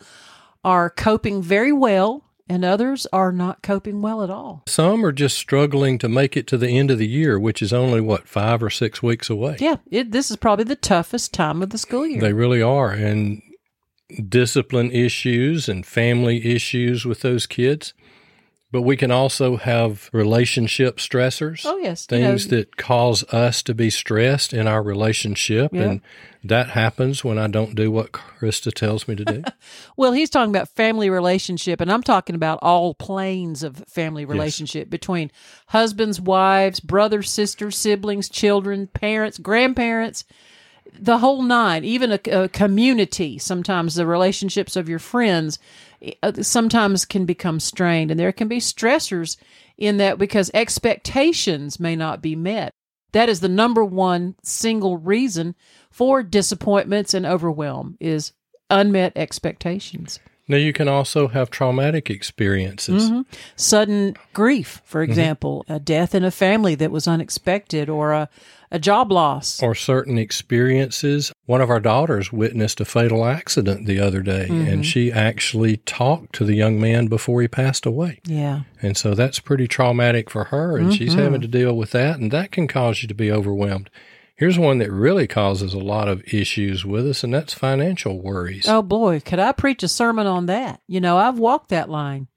are 0.65 0.91
coping 0.91 1.43
very 1.43 1.73
well, 1.73 2.25
and 2.49 2.65
others 2.65 3.07
are 3.13 3.33
not 3.33 3.63
coping 3.63 4.03
well 4.03 4.23
at 4.23 4.31
all. 4.31 4.63
Some 4.67 5.05
are 5.05 5.13
just 5.13 5.37
struggling 5.37 5.99
to 5.99 6.09
make 6.09 6.37
it 6.37 6.47
to 6.49 6.59
the 6.59 6.69
end 6.69 6.91
of 6.91 6.99
the 6.99 7.09
year, 7.09 7.39
which 7.39 7.63
is 7.63 7.73
only 7.73 8.01
what 8.01 8.29
five 8.29 8.63
or 8.63 8.71
six 8.71 9.03
weeks 9.03 9.29
away. 9.29 9.57
Yeah, 9.59 9.77
it, 9.91 10.13
this 10.13 10.31
is 10.31 10.37
probably 10.37 10.65
the 10.65 10.77
toughest 10.77 11.35
time 11.35 11.63
of 11.63 11.71
the 11.71 11.79
school 11.79 12.07
year. 12.07 12.21
They 12.21 12.33
really 12.33 12.63
are. 12.63 12.91
And 12.91 13.43
discipline 14.29 14.91
issues 14.93 15.69
and 15.69 15.85
family 15.85 16.55
issues 16.55 17.05
with 17.05 17.21
those 17.21 17.47
kids. 17.47 17.93
But 18.77 18.83
we 18.83 18.99
can 18.99 19.11
also 19.11 19.57
have 19.57 20.11
relationship 20.13 20.99
stressors. 20.99 21.63
oh 21.65 21.79
yes, 21.79 22.07
you 22.11 22.19
know, 22.19 22.27
Things 22.27 22.49
that 22.49 22.77
cause 22.77 23.25
us 23.33 23.63
to 23.63 23.75
be 23.75 23.89
stressed 23.89 24.53
in 24.53 24.69
our 24.69 24.83
relationship. 24.83 25.73
Yeah. 25.73 25.83
And 25.83 26.01
that 26.45 26.69
happens 26.69 27.25
when 27.25 27.39
I 27.39 27.47
don't 27.47 27.75
do 27.75 27.91
what 27.91 28.13
Krista 28.13 28.71
tells 28.71 29.09
me 29.09 29.17
to 29.17 29.25
do. 29.25 29.45
Well, 29.97 30.13
he's 30.13 30.29
talking 30.29 30.55
about 30.55 30.69
family 30.69 31.09
relationship, 31.09 31.81
and 31.81 31.91
I'm 31.91 32.03
talking 32.03 32.35
about 32.35 32.59
all 32.61 32.93
planes 32.93 33.63
of 33.63 33.79
family 33.89 34.27
relationship 34.27 34.91
between 34.91 35.31
husbands, 35.69 36.21
wives, 36.21 36.79
brothers, 36.79 37.31
sisters, 37.31 37.79
siblings, 37.79 38.29
children, 38.29 38.89
parents, 38.89 39.39
grandparents, 39.39 40.25
the 40.93 41.17
whole 41.17 41.41
nine, 41.41 41.83
even 41.83 42.13
a, 42.13 42.21
a 42.31 42.49
community. 42.51 43.39
Sometimes 43.39 43.95
the 43.95 44.07
relationships 44.07 44.77
of 44.77 44.87
your 44.87 44.99
friends 44.99 45.59
sometimes 46.43 47.05
can 47.05 47.25
become 47.25 47.61
strained, 47.61 48.11
and 48.11 48.19
there 48.21 48.33
can 48.33 48.49
be 48.49 48.59
stressors 48.59 49.37
in 49.77 49.97
that 49.99 50.19
because 50.19 50.51
expectations 50.55 51.79
may 51.81 51.97
not 51.97 52.23
be 52.23 52.37
met. 52.37 52.75
That 53.13 53.29
is 53.29 53.41
the 53.41 53.49
number 53.49 53.85
one 53.85 54.35
single 54.43 54.99
reason 54.99 55.55
for 55.91 56.23
disappointments 56.23 57.15
and 57.15 57.25
overwhelm 57.25 57.97
is 58.01 58.33
unmet 58.71 59.13
expectations. 59.17 60.19
now, 60.49 60.57
you 60.57 60.73
can 60.73 60.87
also 60.87 61.27
have 61.27 61.51
traumatic 61.51 62.09
experiences. 62.09 63.11
Mhm. 63.11 63.25
Sudden 63.57 64.15
grief, 64.33 64.81
for 64.85 65.03
example, 65.03 65.65
a 65.69 65.81
death 65.81 66.15
in 66.15 66.23
a 66.23 66.31
family 66.31 66.77
that 66.77 66.93
was 66.93 67.09
unexpected, 67.09 67.89
or 67.89 68.13
a, 68.13 68.29
a 68.71 68.79
job 68.79 69.13
loss. 69.13 69.63
or 69.63 69.75
certain 69.75 70.19
experiences. 70.19 71.33
One 71.47 71.61
of 71.61 71.71
our 71.71 71.81
daughters 71.81 72.33
witnessed 72.33 72.81
a 72.81 72.85
fatal 72.85 73.25
accident 73.25 73.87
the 73.87 74.01
other 74.01 74.21
day, 74.23 74.47
Mm-hmm. 74.49 74.69
and 74.69 74.87
she 74.87 75.13
actually 75.13 75.77
talked 75.79 76.35
to 76.37 76.45
the 76.45 76.55
young 76.55 76.81
man 76.81 77.07
before 77.07 77.41
he 77.43 77.49
passed 77.49 77.87
away. 77.87 78.21
yeah. 78.25 78.63
And 78.83 78.97
so 78.97 79.15
that's 79.15 79.39
pretty 79.41 79.67
traumatic 79.69 80.31
for 80.31 80.45
her, 80.45 80.77
and 80.77 80.93
she's 80.95 81.11
Mm-hmm. 81.13 81.21
having 81.23 81.41
to 81.43 81.49
deal 81.49 81.77
with 81.77 81.91
that, 81.93 82.19
and 82.19 82.31
that 82.33 82.51
can 82.53 82.67
cause 82.67 83.03
you 83.03 83.09
to 83.09 83.15
be 83.15 83.31
overwhelmed. 83.31 83.91
Here's 84.35 84.59
one 84.59 84.79
that 84.79 84.93
really 84.93 85.27
causes 85.27 85.73
a 85.73 85.79
lot 85.79 86.09
of 86.09 86.23
issues 86.33 86.85
with 86.85 87.07
us, 87.09 87.25
and 87.25 87.33
that's 87.33 87.55
financial 87.55 88.21
worries. 88.21 88.69
Oh 88.69 88.83
boy, 88.83 89.21
could 89.21 89.39
I 89.39 89.53
preach 89.53 89.83
a 89.83 89.89
sermon 89.89 90.27
on 90.27 90.47
that? 90.47 90.81
You 90.87 91.01
know, 91.01 91.17
I've 91.17 91.39
walked 91.39 91.71
that 91.71 91.89
line. 91.89 92.29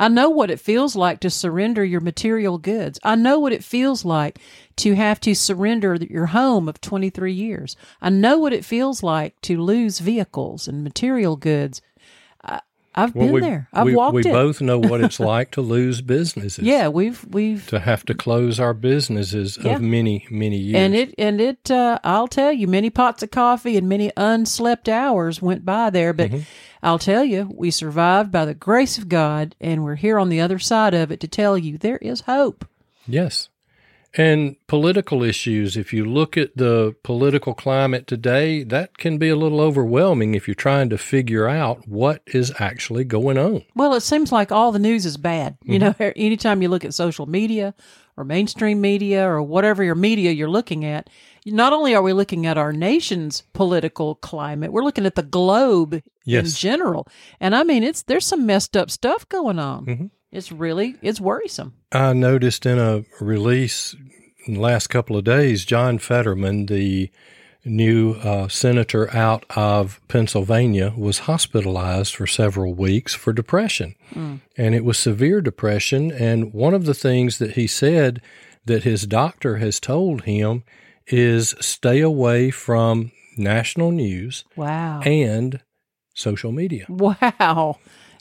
I 0.00 0.06
know 0.06 0.30
what 0.30 0.50
it 0.50 0.60
feels 0.60 0.94
like 0.94 1.18
to 1.20 1.28
surrender 1.28 1.84
your 1.84 2.00
material 2.00 2.56
goods. 2.56 3.00
I 3.02 3.16
know 3.16 3.40
what 3.40 3.52
it 3.52 3.64
feels 3.64 4.04
like 4.04 4.38
to 4.76 4.94
have 4.94 5.18
to 5.22 5.34
surrender 5.34 5.96
your 5.96 6.26
home 6.26 6.68
of 6.68 6.80
23 6.80 7.32
years. 7.32 7.76
I 8.00 8.10
know 8.10 8.38
what 8.38 8.52
it 8.52 8.64
feels 8.64 9.02
like 9.02 9.38
to 9.42 9.60
lose 9.60 9.98
vehicles 9.98 10.68
and 10.68 10.84
material 10.84 11.34
goods. 11.34 11.82
I've 13.02 13.14
been 13.14 13.32
we, 13.32 13.40
there. 13.40 13.68
I've 13.72 13.86
we, 13.86 13.94
walked 13.94 14.14
we 14.14 14.20
it. 14.22 14.32
both 14.32 14.60
know 14.60 14.78
what 14.78 15.00
it's 15.00 15.20
like 15.34 15.50
to 15.52 15.60
lose 15.60 16.00
businesses. 16.02 16.64
yeah, 16.64 16.88
we've 16.88 17.24
we've 17.30 17.66
To 17.68 17.80
have 17.80 18.04
to 18.06 18.14
close 18.14 18.58
our 18.60 18.74
businesses 18.74 19.56
Yeah. 19.60 19.76
of 19.76 19.82
many, 19.82 20.26
many 20.30 20.56
years. 20.58 20.76
and 20.76 20.94
it 20.94 21.14
and 21.18 21.40
it 21.40 21.70
uh, 21.70 21.98
I'll 22.04 22.28
tell 22.28 22.52
you 22.52 22.66
many 22.66 22.90
pots 22.90 23.22
of 23.22 23.30
coffee 23.30 23.76
and 23.76 23.88
many 23.88 24.10
unslept 24.16 24.88
hours 24.88 25.40
went 25.42 25.64
by 25.64 25.90
there 25.90 26.12
but 26.12 26.30
Mm-hmm. 26.30 26.42
I'll 26.82 26.98
tell 27.00 27.24
you 27.24 27.50
we 27.54 27.70
survived 27.72 28.30
by 28.30 28.44
the 28.44 28.54
grace 28.54 28.98
of 28.98 29.08
God 29.08 29.56
and 29.60 29.82
we're 29.82 29.96
here 29.96 30.18
on 30.18 30.28
the 30.28 30.40
other 30.40 30.58
side 30.60 30.94
of 30.94 31.10
it 31.10 31.18
to 31.20 31.28
tell 31.28 31.58
you 31.58 31.76
there 31.78 31.96
is 31.98 32.20
hope. 32.22 32.64
Yes. 33.06 33.48
And 34.16 34.56
political 34.66 35.22
issues, 35.22 35.76
if 35.76 35.92
you 35.92 36.04
look 36.04 36.36
at 36.36 36.56
the 36.56 36.96
political 37.02 37.52
climate 37.54 38.06
today, 38.06 38.62
that 38.64 38.96
can 38.96 39.18
be 39.18 39.28
a 39.28 39.36
little 39.36 39.60
overwhelming 39.60 40.34
if 40.34 40.48
you're 40.48 40.54
trying 40.54 40.88
to 40.90 40.98
figure 40.98 41.46
out 41.46 41.86
what 41.86 42.22
is 42.26 42.50
actually 42.58 43.04
going 43.04 43.36
on. 43.36 43.64
Well, 43.74 43.92
it 43.94 44.00
seems 44.00 44.32
like 44.32 44.50
all 44.50 44.72
the 44.72 44.78
news 44.78 45.04
is 45.04 45.16
bad. 45.18 45.58
You 45.62 45.78
Mm-hmm. 45.78 46.02
know, 46.02 46.12
anytime 46.16 46.62
you 46.62 46.68
look 46.68 46.84
at 46.86 46.94
social 46.94 47.26
media 47.26 47.74
or 48.16 48.24
mainstream 48.24 48.80
media 48.80 49.28
or 49.28 49.42
whatever 49.42 49.84
your 49.84 49.94
media 49.94 50.30
you're 50.32 50.50
looking 50.50 50.84
at, 50.86 51.10
not 51.44 51.72
only 51.74 51.94
are 51.94 52.02
we 52.02 52.12
looking 52.14 52.46
at 52.46 52.58
our 52.58 52.72
nation's 52.72 53.42
political 53.52 54.14
climate, 54.16 54.72
we're 54.72 54.84
looking 54.84 55.06
at 55.06 55.14
the 55.16 55.22
globe 55.22 55.92
in 55.94 56.02
general. 56.46 57.06
And 57.40 57.54
I 57.54 57.62
mean, 57.62 57.82
it's 57.84 58.02
there's 58.02 58.26
some 58.26 58.46
messed 58.46 58.76
up 58.76 58.90
stuff 58.90 59.28
going 59.28 59.58
on. 59.58 59.86
Mhm. 59.86 60.10
It's 60.30 60.52
really 60.52 60.96
it's 61.02 61.20
worrisome. 61.20 61.74
I 61.92 62.12
noticed 62.12 62.66
in 62.66 62.78
a 62.78 63.04
release 63.20 63.94
in 64.46 64.54
the 64.54 64.60
last 64.60 64.88
couple 64.88 65.16
of 65.16 65.24
days, 65.24 65.64
John 65.64 65.98
Fetterman, 65.98 66.66
the 66.66 67.10
new 67.64 68.12
uh, 68.14 68.48
senator 68.48 69.14
out 69.14 69.44
of 69.56 70.00
Pennsylvania 70.08 70.94
was 70.96 71.20
hospitalized 71.20 72.14
for 72.14 72.26
several 72.26 72.74
weeks 72.74 73.14
for 73.14 73.32
depression. 73.32 73.94
Mm. 74.14 74.40
And 74.56 74.74
it 74.74 74.84
was 74.84 74.98
severe 74.98 75.40
depression. 75.40 76.10
And 76.10 76.52
one 76.52 76.74
of 76.74 76.86
the 76.86 76.94
things 76.94 77.38
that 77.38 77.52
he 77.52 77.66
said 77.66 78.22
that 78.64 78.84
his 78.84 79.06
doctor 79.06 79.56
has 79.56 79.80
told 79.80 80.22
him 80.22 80.64
is 81.06 81.54
stay 81.60 82.00
away 82.00 82.50
from 82.50 83.12
national 83.36 83.90
news. 83.90 84.44
Wow. 84.56 85.00
And 85.00 85.60
social 86.14 86.52
media. 86.52 86.86
Wow. 86.88 87.78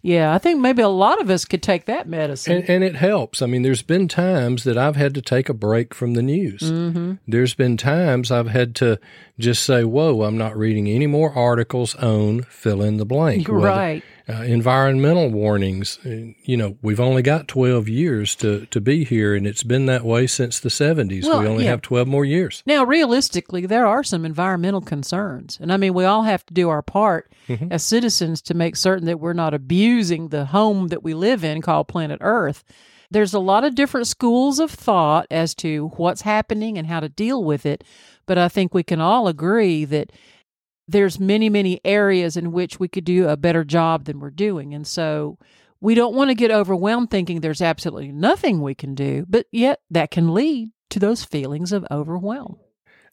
Yeah, 0.07 0.33
I 0.33 0.37
think 0.37 0.61
maybe 0.61 0.81
a 0.81 0.87
lot 0.87 1.19
of 1.19 1.29
us 1.29 1.43
could 1.43 1.61
take 1.61 1.83
that 1.87 2.07
medicine. 2.07 2.59
And, 2.59 2.69
and, 2.69 2.83
it 2.85 2.95
helps. 2.95 3.41
I 3.41 3.45
mean, 3.45 3.63
there's 3.63 3.81
been 3.81 4.07
times 4.07 4.63
that 4.63 4.77
I've 4.77 4.95
had 4.95 5.13
to 5.15 5.21
take 5.21 5.49
a 5.49 5.53
break 5.53 5.93
from 5.93 6.13
the 6.13 6.21
news. 6.21 6.61
Mm-hmm. 6.61 7.15
There's 7.27 7.53
been 7.53 7.75
times 7.75 8.31
I've 8.31 8.47
had 8.47 8.73
to 8.75 9.01
just 9.39 9.63
say, 9.63 9.83
whoa, 9.83 10.23
I'm 10.23 10.37
not 10.37 10.57
reading 10.57 10.87
any 10.87 11.07
more 11.07 11.31
articles 11.33 11.95
on 11.95 12.43
fill 12.43 12.81
in 12.81 12.97
the 12.97 13.05
blank. 13.05 13.47
Right. 13.67 14.03
uh, 14.29 14.43
environmental 14.43 15.29
warnings. 15.29 15.99
Uh, 16.05 16.33
you 16.43 16.55
know, 16.55 16.77
we've 16.81 16.99
only 16.99 17.21
got 17.21 17.47
12 17.47 17.89
years 17.89 18.35
to, 18.35 18.65
to 18.67 18.79
be 18.79 19.03
here, 19.03 19.35
and 19.35 19.45
it's 19.45 19.63
been 19.63 19.87
that 19.87 20.05
way 20.05 20.27
since 20.27 20.59
the 20.59 20.69
70s. 20.69 21.23
Well, 21.23 21.41
we 21.41 21.47
only 21.47 21.63
yeah. 21.65 21.71
have 21.71 21.81
12 21.81 22.07
more 22.07 22.23
years. 22.23 22.63
Now, 22.65 22.83
realistically, 22.83 23.65
there 23.65 23.85
are 23.85 24.03
some 24.03 24.25
environmental 24.25 24.81
concerns. 24.81 25.57
And 25.59 25.73
I 25.73 25.77
mean, 25.77 25.93
we 25.93 26.05
all 26.05 26.23
have 26.23 26.45
to 26.45 26.53
do 26.53 26.69
our 26.69 26.81
part 26.81 27.31
mm-hmm. 27.47 27.71
as 27.71 27.83
citizens 27.83 28.41
to 28.43 28.53
make 28.53 28.75
certain 28.75 29.05
that 29.07 29.19
we're 29.19 29.33
not 29.33 29.53
abusing 29.53 30.29
the 30.29 30.45
home 30.45 30.87
that 30.89 31.03
we 31.03 31.13
live 31.13 31.43
in 31.43 31.61
called 31.61 31.87
planet 31.87 32.19
Earth. 32.21 32.63
There's 33.09 33.33
a 33.33 33.39
lot 33.39 33.63
of 33.63 33.75
different 33.75 34.07
schools 34.07 34.59
of 34.59 34.71
thought 34.71 35.27
as 35.31 35.55
to 35.55 35.89
what's 35.95 36.21
happening 36.21 36.77
and 36.77 36.87
how 36.87 36.99
to 36.99 37.09
deal 37.09 37.43
with 37.43 37.65
it. 37.65 37.83
But 38.27 38.37
I 38.37 38.49
think 38.49 38.73
we 38.73 38.83
can 38.83 39.01
all 39.01 39.27
agree 39.27 39.85
that 39.85 40.11
there's 40.87 41.19
many, 41.19 41.49
many 41.49 41.81
areas 41.83 42.37
in 42.37 42.51
which 42.51 42.79
we 42.79 42.87
could 42.87 43.03
do 43.03 43.27
a 43.27 43.35
better 43.35 43.63
job 43.63 44.05
than 44.05 44.19
we're 44.19 44.29
doing. 44.29 44.73
And 44.73 44.85
so 44.85 45.37
we 45.81 45.95
don't 45.95 46.15
want 46.15 46.29
to 46.29 46.35
get 46.35 46.51
overwhelmed 46.51 47.09
thinking 47.09 47.41
there's 47.41 47.61
absolutely 47.61 48.11
nothing 48.11 48.61
we 48.61 48.75
can 48.75 48.95
do, 48.95 49.25
but 49.27 49.47
yet 49.51 49.81
that 49.89 50.11
can 50.11 50.33
lead 50.33 50.71
to 50.89 50.99
those 50.99 51.23
feelings 51.23 51.71
of 51.71 51.85
overwhelm. 51.91 52.57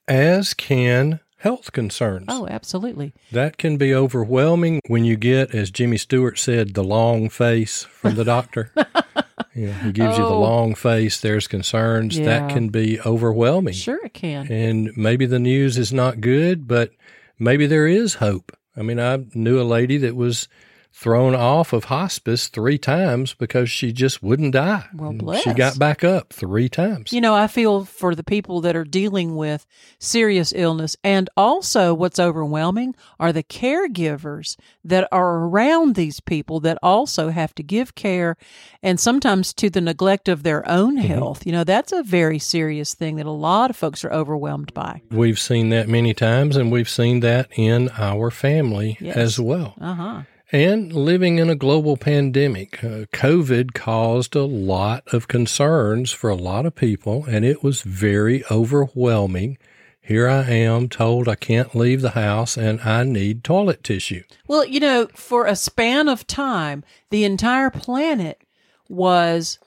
As 0.06 0.54
can 0.54 1.21
health 1.38 1.73
concerns. 1.73 2.26
Oh, 2.28 2.47
absolutely. 2.49 3.12
That 3.30 3.59
can 3.59 3.76
be 3.76 3.94
overwhelming 3.94 4.80
when 4.87 5.04
you 5.04 5.16
get, 5.16 5.54
as 5.54 5.71
Jimmy 5.71 5.99
Stewart 5.99 6.38
said, 6.38 6.73
the 6.73 6.85
long 6.85 7.28
face 7.28 7.83
from 7.85 8.14
the 8.14 8.25
doctor. 8.25 8.73
you 9.54 9.68
know, 9.68 9.73
he 9.75 9.92
gives 9.92 10.18
oh. 10.18 10.23
you 10.23 10.28
the 10.28 10.34
oh. 10.34 10.40
long 10.40 10.75
face. 10.75 11.20
There's 11.20 11.46
concerns. 11.46 12.18
Yeah. 12.18 12.26
That 12.26 12.50
can 12.50 12.68
be 12.68 13.00
overwhelming. 13.00 13.75
Sure, 13.75 14.04
it 14.04 14.14
can. 14.14 14.50
And 14.50 14.96
maybe 14.96 15.26
the 15.26 15.38
news 15.38 15.78
is 15.78 15.92
not 15.92 16.20
good, 16.20 16.66
but 16.66 16.90
maybe 17.38 17.66
there 17.66 17.87
is 17.87 18.14
hope. 18.14 18.56
I 18.76 18.82
mean, 18.82 18.99
I 18.99 19.25
knew 19.34 19.61
a 19.61 19.62
lady 19.62 19.99
that 19.99 20.16
was 20.16 20.49
thrown 20.95 21.35
off 21.35 21.73
of 21.73 21.87
hospice 21.87 22.47
three 22.47 22.79
times 22.79 23.35
because 23.35 23.69
she 23.69 23.93
just 23.93 24.23
wouldn't 24.23 24.53
die. 24.53 24.87
Well, 24.95 25.13
bless. 25.13 25.43
She 25.43 25.53
got 25.53 25.77
back 25.77 26.05
up 26.05 26.33
three 26.33 26.69
times. 26.69 27.13
You 27.13 27.21
know, 27.21 27.35
I 27.35 27.49
feel 27.49 27.85
for 27.85 28.15
the 28.15 28.23
people 28.23 28.61
that 28.61 28.77
are 28.77 28.85
dealing 28.85 29.35
with 29.35 29.67
serious 29.99 30.53
illness. 30.55 30.97
And 31.03 31.29
also, 31.37 31.93
what's 31.95 32.21
overwhelming 32.21 32.95
are 33.19 33.33
the 33.33 33.43
caregivers 33.43 34.57
that 34.85 35.09
are 35.11 35.41
around 35.41 35.97
these 35.97 36.21
people 36.21 36.61
that 36.61 36.79
also 36.81 37.31
have 37.31 37.57
to 37.57 37.65
give 37.65 37.97
care 37.97 38.37
and 38.81 39.01
sometimes 39.01 39.53
to 39.55 39.69
the 39.69 39.81
neglect 39.81 40.29
of 40.29 40.45
their 40.45 40.67
own 40.71 40.97
mm-hmm. 40.97 41.09
health. 41.09 41.41
Mm-hmm. 41.41 41.49
You 41.49 41.53
know, 41.57 41.65
that's 41.65 41.93
a 41.93 42.05
very 42.05 42.39
serious 42.39 42.95
thing 42.95 43.17
that 43.17 43.27
a 43.27 43.33
lot 43.33 43.69
of 43.69 43.77
folks 43.77 44.05
are 44.05 44.13
overwhelmed 44.13 44.73
by. 44.75 45.03
We've 45.11 45.41
seen 45.41 45.71
that 45.71 45.89
many 45.89 46.15
times, 46.15 46.57
and 46.57 46.71
we've 46.71 46.89
seen 46.89 47.19
that 47.21 47.49
in 47.59 47.91
our 47.99 48.31
family 48.31 48.97
yes. 49.01 49.17
as 49.17 49.41
well. 49.41 49.75
Uh 49.81 49.95
huh. 49.95 50.23
And 50.54 50.92
living 50.92 51.38
in 51.38 51.50
a 51.50 51.56
global 51.56 51.96
pandemic, 51.96 52.84
uh, 52.84 53.06
COVID 53.12 53.75
caused 53.75 54.37
a 54.37 54.44
lot 54.44 55.02
of 55.12 55.26
concerns 55.26 56.12
for 56.12 56.30
a 56.30 56.37
lot 56.37 56.64
of 56.64 56.76
people, 56.76 57.25
and 57.25 57.44
it 57.44 57.64
was 57.64 57.82
very 57.82 58.44
overwhelming. 58.49 59.58
Here 60.00 60.28
I 60.28 60.49
am 60.49 60.88
told 60.88 61.26
I 61.26 61.34
can't 61.34 61.75
leave 61.75 62.02
the 62.02 62.11
house 62.11 62.56
and 62.56 62.80
I 62.82 63.02
need 63.02 63.42
toilet 63.42 63.82
tissue. 63.82 64.23
Well, 64.46 64.64
you 64.64 64.78
know, 64.78 65.08
for 65.16 65.44
a 65.44 65.56
span 65.56 66.08
of 66.08 66.25
time, 66.25 66.84
the 67.11 67.25
entire 67.25 67.70
planet 67.70 68.40
was 68.88 69.58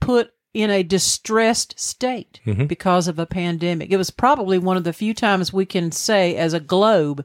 put 0.00 0.32
in 0.52 0.70
a 0.70 0.82
distressed 0.82 1.78
state 1.78 2.40
mm-hmm. 2.44 2.64
because 2.64 3.06
of 3.06 3.20
a 3.20 3.26
pandemic. 3.26 3.92
It 3.92 3.96
was 3.96 4.10
probably 4.10 4.58
one 4.58 4.76
of 4.76 4.82
the 4.82 4.92
few 4.92 5.14
times 5.14 5.52
we 5.52 5.66
can 5.66 5.92
say, 5.92 6.34
as 6.34 6.52
a 6.52 6.58
globe, 6.58 7.24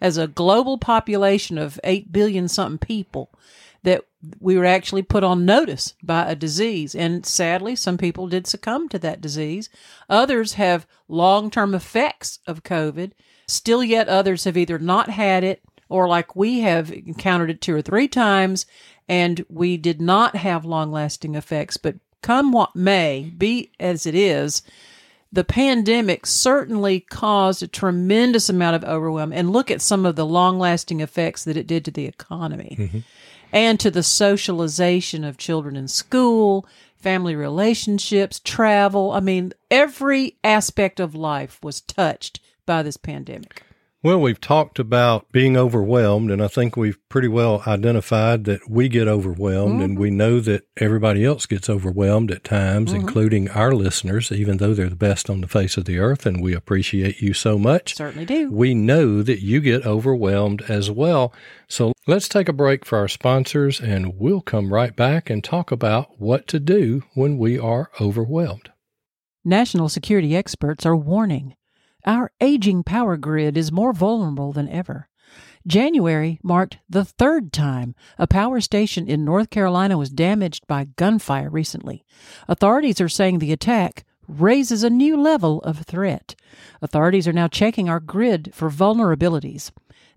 as 0.00 0.16
a 0.16 0.26
global 0.26 0.78
population 0.78 1.58
of 1.58 1.80
8 1.84 2.12
billion 2.12 2.48
something 2.48 2.78
people 2.78 3.30
that 3.82 4.04
we 4.40 4.56
were 4.56 4.64
actually 4.64 5.02
put 5.02 5.22
on 5.22 5.44
notice 5.44 5.94
by 6.02 6.28
a 6.28 6.34
disease. 6.34 6.94
And 6.94 7.24
sadly, 7.24 7.76
some 7.76 7.98
people 7.98 8.28
did 8.28 8.46
succumb 8.46 8.88
to 8.88 8.98
that 8.98 9.20
disease. 9.20 9.70
Others 10.08 10.54
have 10.54 10.86
long 11.08 11.50
term 11.50 11.74
effects 11.74 12.40
of 12.46 12.62
COVID. 12.62 13.12
Still, 13.46 13.82
yet 13.82 14.08
others 14.08 14.44
have 14.44 14.56
either 14.56 14.78
not 14.78 15.10
had 15.10 15.44
it 15.44 15.62
or, 15.88 16.06
like 16.06 16.36
we 16.36 16.60
have 16.60 16.90
encountered 16.92 17.48
it 17.50 17.60
two 17.62 17.74
or 17.74 17.80
three 17.80 18.08
times, 18.08 18.66
and 19.08 19.44
we 19.48 19.78
did 19.78 20.02
not 20.02 20.36
have 20.36 20.66
long 20.66 20.92
lasting 20.92 21.34
effects. 21.34 21.78
But 21.78 21.96
come 22.20 22.52
what 22.52 22.76
may, 22.76 23.32
be 23.36 23.70
as 23.80 24.04
it 24.04 24.14
is, 24.14 24.62
the 25.30 25.44
pandemic 25.44 26.26
certainly 26.26 27.00
caused 27.00 27.62
a 27.62 27.68
tremendous 27.68 28.48
amount 28.48 28.76
of 28.76 28.84
overwhelm. 28.84 29.32
And 29.32 29.50
look 29.50 29.70
at 29.70 29.82
some 29.82 30.06
of 30.06 30.16
the 30.16 30.26
long 30.26 30.58
lasting 30.58 31.00
effects 31.00 31.44
that 31.44 31.56
it 31.56 31.66
did 31.66 31.84
to 31.84 31.90
the 31.90 32.06
economy 32.06 32.76
mm-hmm. 32.78 32.98
and 33.52 33.78
to 33.80 33.90
the 33.90 34.02
socialization 34.02 35.24
of 35.24 35.36
children 35.36 35.76
in 35.76 35.88
school, 35.88 36.66
family 36.96 37.36
relationships, 37.36 38.40
travel. 38.42 39.12
I 39.12 39.20
mean, 39.20 39.52
every 39.70 40.36
aspect 40.42 40.98
of 40.98 41.14
life 41.14 41.58
was 41.62 41.82
touched 41.82 42.40
by 42.64 42.82
this 42.82 42.96
pandemic. 42.96 43.62
Well, 44.00 44.20
we've 44.20 44.40
talked 44.40 44.78
about 44.78 45.32
being 45.32 45.56
overwhelmed, 45.56 46.30
and 46.30 46.40
I 46.40 46.46
think 46.46 46.76
we've 46.76 46.98
pretty 47.08 47.26
well 47.26 47.64
identified 47.66 48.44
that 48.44 48.70
we 48.70 48.88
get 48.88 49.08
overwhelmed, 49.08 49.74
mm-hmm. 49.74 49.82
and 49.82 49.98
we 49.98 50.10
know 50.10 50.38
that 50.38 50.68
everybody 50.76 51.24
else 51.24 51.46
gets 51.46 51.68
overwhelmed 51.68 52.30
at 52.30 52.44
times, 52.44 52.92
mm-hmm. 52.92 53.00
including 53.00 53.50
our 53.50 53.72
listeners, 53.72 54.30
even 54.30 54.58
though 54.58 54.72
they're 54.72 54.88
the 54.88 54.94
best 54.94 55.28
on 55.28 55.40
the 55.40 55.48
face 55.48 55.76
of 55.76 55.84
the 55.84 55.98
earth, 55.98 56.26
and 56.26 56.40
we 56.40 56.54
appreciate 56.54 57.20
you 57.20 57.34
so 57.34 57.58
much. 57.58 57.96
Certainly 57.96 58.26
do. 58.26 58.52
We 58.52 58.72
know 58.72 59.20
that 59.22 59.42
you 59.42 59.60
get 59.60 59.84
overwhelmed 59.84 60.62
as 60.68 60.92
well. 60.92 61.34
So 61.66 61.92
let's 62.06 62.28
take 62.28 62.48
a 62.48 62.52
break 62.52 62.84
for 62.84 62.98
our 62.98 63.08
sponsors, 63.08 63.80
and 63.80 64.16
we'll 64.16 64.42
come 64.42 64.72
right 64.72 64.94
back 64.94 65.28
and 65.28 65.42
talk 65.42 65.72
about 65.72 66.20
what 66.20 66.46
to 66.48 66.60
do 66.60 67.02
when 67.14 67.36
we 67.36 67.58
are 67.58 67.90
overwhelmed. 68.00 68.70
National 69.44 69.88
security 69.88 70.36
experts 70.36 70.86
are 70.86 70.96
warning 70.96 71.56
our 72.08 72.32
aging 72.40 72.82
power 72.82 73.18
grid 73.18 73.58
is 73.58 73.70
more 73.70 73.92
vulnerable 73.92 74.50
than 74.50 74.68
ever. 74.70 75.08
January 75.66 76.40
marked 76.42 76.78
the 76.88 77.04
third 77.04 77.52
time 77.52 77.94
a 78.18 78.26
power 78.26 78.62
station 78.62 79.06
in 79.06 79.26
North 79.26 79.50
Carolina 79.50 79.98
was 79.98 80.08
damaged 80.08 80.66
by 80.66 80.88
gunfire 80.96 81.50
recently. 81.50 82.06
Authorities 82.48 82.98
are 83.02 83.10
saying 83.10 83.38
the 83.38 83.52
attack 83.52 84.06
raises 84.26 84.82
a 84.82 84.88
new 84.88 85.20
level 85.20 85.60
of 85.60 85.80
threat. 85.80 86.34
Authorities 86.80 87.28
are 87.28 87.32
now 87.34 87.46
checking 87.46 87.90
our 87.90 88.00
grid 88.00 88.50
for 88.54 88.70
vulnerabilities. 88.70 89.70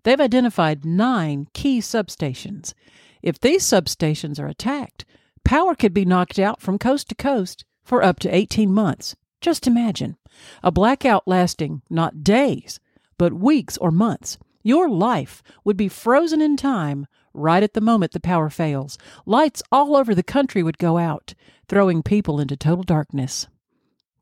They've 0.03 0.19
identified 0.19 0.85
nine 0.85 1.47
key 1.53 1.81
substations. 1.81 2.73
If 3.21 3.37
these 3.37 3.63
substations 3.63 4.39
are 4.39 4.47
attacked, 4.47 5.03
power 5.43 5.75
could 5.75 5.93
be 5.93 6.05
knocked 6.05 6.39
out 6.39 6.61
from 6.61 6.79
coast 6.79 7.09
to 7.09 7.15
coast 7.15 7.65
for 7.83 8.01
up 8.01 8.19
to 8.19 8.33
18 8.33 8.73
months. 8.73 9.17
Just 9.41 9.65
imagine 9.65 10.17
a 10.61 10.71
blackout 10.71 11.27
lasting 11.27 11.81
not 11.89 12.23
days, 12.23 12.79
but 13.17 13.33
weeks 13.33 13.75
or 13.77 13.89
months. 13.89 14.37
Your 14.61 14.87
life 14.87 15.41
would 15.63 15.75
be 15.75 15.87
frozen 15.87 16.41
in 16.41 16.55
time 16.55 17.07
right 17.33 17.63
at 17.63 17.73
the 17.73 17.81
moment 17.81 18.11
the 18.11 18.19
power 18.19 18.51
fails. 18.51 18.99
Lights 19.25 19.63
all 19.71 19.97
over 19.97 20.13
the 20.13 20.21
country 20.21 20.61
would 20.61 20.77
go 20.77 20.99
out, 20.99 21.33
throwing 21.67 22.03
people 22.03 22.39
into 22.39 22.55
total 22.55 22.83
darkness. 22.83 23.47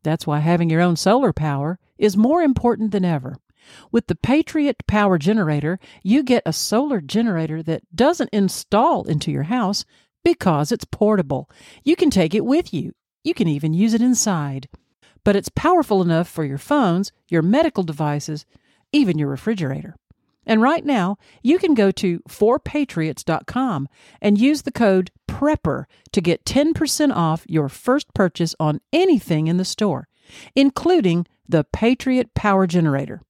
That's 0.02 0.26
why 0.26 0.38
having 0.38 0.70
your 0.70 0.80
own 0.80 0.96
solar 0.96 1.34
power 1.34 1.78
is 1.98 2.16
more 2.16 2.40
important 2.40 2.90
than 2.90 3.04
ever. 3.04 3.36
With 3.92 4.06
the 4.06 4.14
Patriot 4.14 4.86
Power 4.86 5.18
Generator, 5.18 5.78
you 6.02 6.22
get 6.22 6.42
a 6.46 6.52
solar 6.54 7.02
generator 7.02 7.62
that 7.64 7.82
doesn't 7.94 8.30
install 8.32 9.04
into 9.04 9.30
your 9.30 9.44
house 9.44 9.84
because 10.24 10.72
it's 10.72 10.86
portable. 10.86 11.50
You 11.84 11.94
can 11.94 12.08
take 12.08 12.34
it 12.34 12.46
with 12.46 12.72
you. 12.72 12.92
You 13.22 13.34
can 13.34 13.48
even 13.48 13.74
use 13.74 13.92
it 13.92 14.00
inside 14.00 14.68
but 15.24 15.36
it's 15.36 15.50
powerful 15.50 16.02
enough 16.02 16.28
for 16.28 16.44
your 16.44 16.58
phones, 16.58 17.12
your 17.28 17.42
medical 17.42 17.82
devices, 17.82 18.46
even 18.92 19.18
your 19.18 19.28
refrigerator. 19.28 19.96
And 20.46 20.62
right 20.62 20.84
now, 20.84 21.18
you 21.42 21.58
can 21.58 21.74
go 21.74 21.90
to 21.92 22.20
4patriots.com 22.28 23.88
and 24.20 24.38
use 24.38 24.62
the 24.62 24.72
code 24.72 25.10
PREPPER 25.28 25.86
to 26.12 26.20
get 26.20 26.44
10% 26.44 27.14
off 27.14 27.44
your 27.46 27.68
first 27.68 28.12
purchase 28.14 28.54
on 28.58 28.80
anything 28.92 29.46
in 29.46 29.58
the 29.58 29.64
store, 29.64 30.08
including 30.56 31.26
the 31.48 31.64
Patriot 31.64 32.34
Power 32.34 32.66
Generator. 32.66 33.22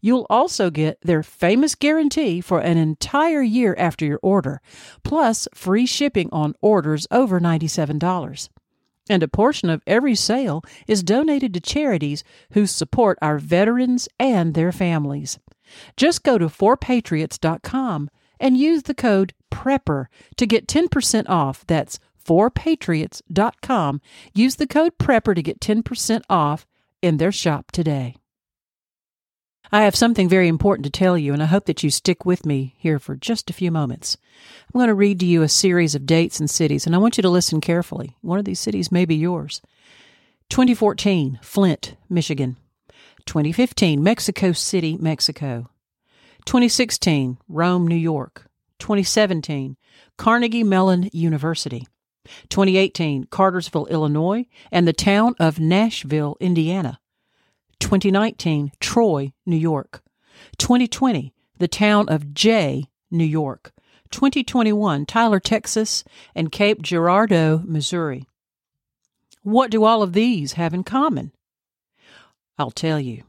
You'll 0.00 0.26
also 0.28 0.70
get 0.70 1.00
their 1.02 1.22
famous 1.22 1.74
guarantee 1.74 2.40
for 2.40 2.58
an 2.60 2.76
entire 2.76 3.42
year 3.42 3.74
after 3.78 4.04
your 4.04 4.18
order, 4.22 4.60
plus 5.04 5.48
free 5.54 5.86
shipping 5.86 6.28
on 6.32 6.54
orders 6.60 7.06
over 7.10 7.40
$97. 7.40 8.48
And 9.08 9.22
a 9.22 9.28
portion 9.28 9.70
of 9.70 9.82
every 9.86 10.14
sale 10.14 10.62
is 10.86 11.02
donated 11.02 11.54
to 11.54 11.60
charities 11.60 12.24
who 12.52 12.66
support 12.66 13.18
our 13.22 13.38
veterans 13.38 14.08
and 14.18 14.54
their 14.54 14.72
families. 14.72 15.38
Just 15.96 16.22
go 16.22 16.38
to 16.38 16.46
4patriots.com 16.46 18.10
and 18.40 18.56
use 18.56 18.84
the 18.84 18.94
code 18.94 19.34
PREPPER 19.50 20.08
to 20.36 20.46
get 20.46 20.66
10% 20.66 21.28
off. 21.28 21.66
That's 21.66 21.98
4patriots.com. 22.24 24.00
Use 24.34 24.56
the 24.56 24.66
code 24.66 24.98
PREPPER 24.98 25.34
to 25.34 25.42
get 25.42 25.60
10% 25.60 26.22
off 26.28 26.66
in 27.02 27.16
their 27.16 27.32
shop 27.32 27.72
today. 27.72 28.16
I 29.70 29.82
have 29.82 29.94
something 29.94 30.28
very 30.28 30.48
important 30.48 30.84
to 30.84 30.90
tell 30.90 31.18
you, 31.18 31.32
and 31.32 31.42
I 31.42 31.46
hope 31.46 31.66
that 31.66 31.82
you 31.82 31.90
stick 31.90 32.24
with 32.24 32.46
me 32.46 32.74
here 32.78 32.98
for 32.98 33.16
just 33.16 33.50
a 33.50 33.52
few 33.52 33.70
moments. 33.70 34.16
I'm 34.72 34.78
going 34.78 34.88
to 34.88 34.94
read 34.94 35.20
to 35.20 35.26
you 35.26 35.42
a 35.42 35.48
series 35.48 35.94
of 35.94 36.06
dates 36.06 36.40
and 36.40 36.48
cities, 36.48 36.86
and 36.86 36.94
I 36.94 36.98
want 36.98 37.18
you 37.18 37.22
to 37.22 37.28
listen 37.28 37.60
carefully. 37.60 38.16
One 38.22 38.38
of 38.38 38.46
these 38.46 38.60
cities 38.60 38.90
may 38.90 39.04
be 39.04 39.16
yours. 39.16 39.60
2014, 40.48 41.38
Flint, 41.42 41.96
Michigan. 42.08 42.56
2015, 43.26 44.02
Mexico 44.02 44.52
City, 44.52 44.96
Mexico. 44.98 45.68
2016, 46.46 47.36
Rome, 47.46 47.86
New 47.86 47.94
York. 47.94 48.46
2017, 48.78 49.76
Carnegie 50.16 50.64
Mellon 50.64 51.10
University. 51.12 51.86
2018, 52.48 53.24
Cartersville, 53.24 53.86
Illinois, 53.86 54.46
and 54.72 54.88
the 54.88 54.94
town 54.94 55.34
of 55.38 55.60
Nashville, 55.60 56.38
Indiana. 56.40 57.00
2019, 57.80 58.72
Troy, 58.80 59.32
New 59.46 59.56
York. 59.56 60.02
2020, 60.58 61.32
the 61.58 61.68
town 61.68 62.08
of 62.08 62.34
Jay, 62.34 62.84
New 63.10 63.24
York. 63.24 63.72
2021, 64.10 65.06
Tyler, 65.06 65.40
Texas, 65.40 66.04
and 66.34 66.52
Cape 66.52 66.82
Girardeau, 66.82 67.62
Missouri. 67.64 68.26
What 69.42 69.70
do 69.70 69.84
all 69.84 70.02
of 70.02 70.12
these 70.12 70.54
have 70.54 70.74
in 70.74 70.84
common? 70.84 71.32
I'll 72.58 72.70
tell 72.70 72.98
you. 72.98 73.22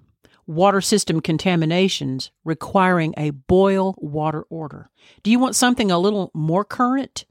Water 0.47 0.81
system 0.81 1.21
contaminations 1.21 2.31
requiring 2.43 3.13
a 3.15 3.29
boil 3.29 3.95
water 3.99 4.43
order. 4.49 4.89
Do 5.21 5.29
you 5.29 5.37
want 5.37 5.55
something 5.55 5.91
a 5.91 5.99
little 5.99 6.31
more 6.33 6.65
current? 6.65 7.25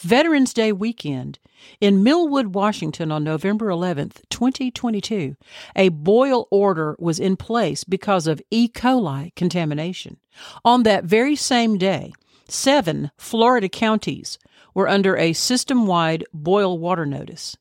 Veterans 0.00 0.54
Day 0.54 0.70
weekend 0.70 1.40
in 1.80 2.04
Millwood, 2.04 2.54
Washington 2.54 3.10
on 3.10 3.24
November 3.24 3.66
11th, 3.66 4.20
2022, 4.30 5.34
a 5.74 5.88
boil 5.88 6.46
order 6.52 6.94
was 7.00 7.18
in 7.18 7.36
place 7.36 7.82
because 7.82 8.28
of 8.28 8.40
E. 8.50 8.68
coli 8.68 9.34
contamination. 9.34 10.18
On 10.64 10.84
that 10.84 11.04
very 11.04 11.34
same 11.34 11.78
day, 11.78 12.12
seven 12.48 13.10
Florida 13.16 13.68
counties 13.68 14.38
were 14.72 14.88
under 14.88 15.16
a 15.16 15.32
system 15.32 15.86
wide 15.86 16.24
boil 16.32 16.78
water 16.78 17.04
notice. 17.04 17.56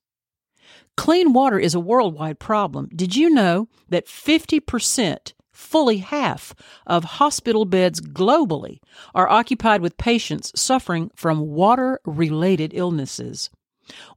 Clean 0.96 1.34
water 1.34 1.58
is 1.58 1.74
a 1.74 1.80
worldwide 1.80 2.40
problem. 2.40 2.90
Did 2.96 3.16
you 3.16 3.32
know 3.32 3.68
that 3.90 4.06
50% 4.06 5.34
fully 5.58 5.98
half 5.98 6.54
of 6.86 7.04
hospital 7.04 7.66
beds 7.66 8.00
globally 8.00 8.80
are 9.16 9.28
occupied 9.28 9.82
with 9.82 9.98
patients 9.98 10.52
suffering 10.56 11.10
from 11.16 11.40
water 11.40 12.00
related 12.06 12.72
illnesses. 12.76 13.50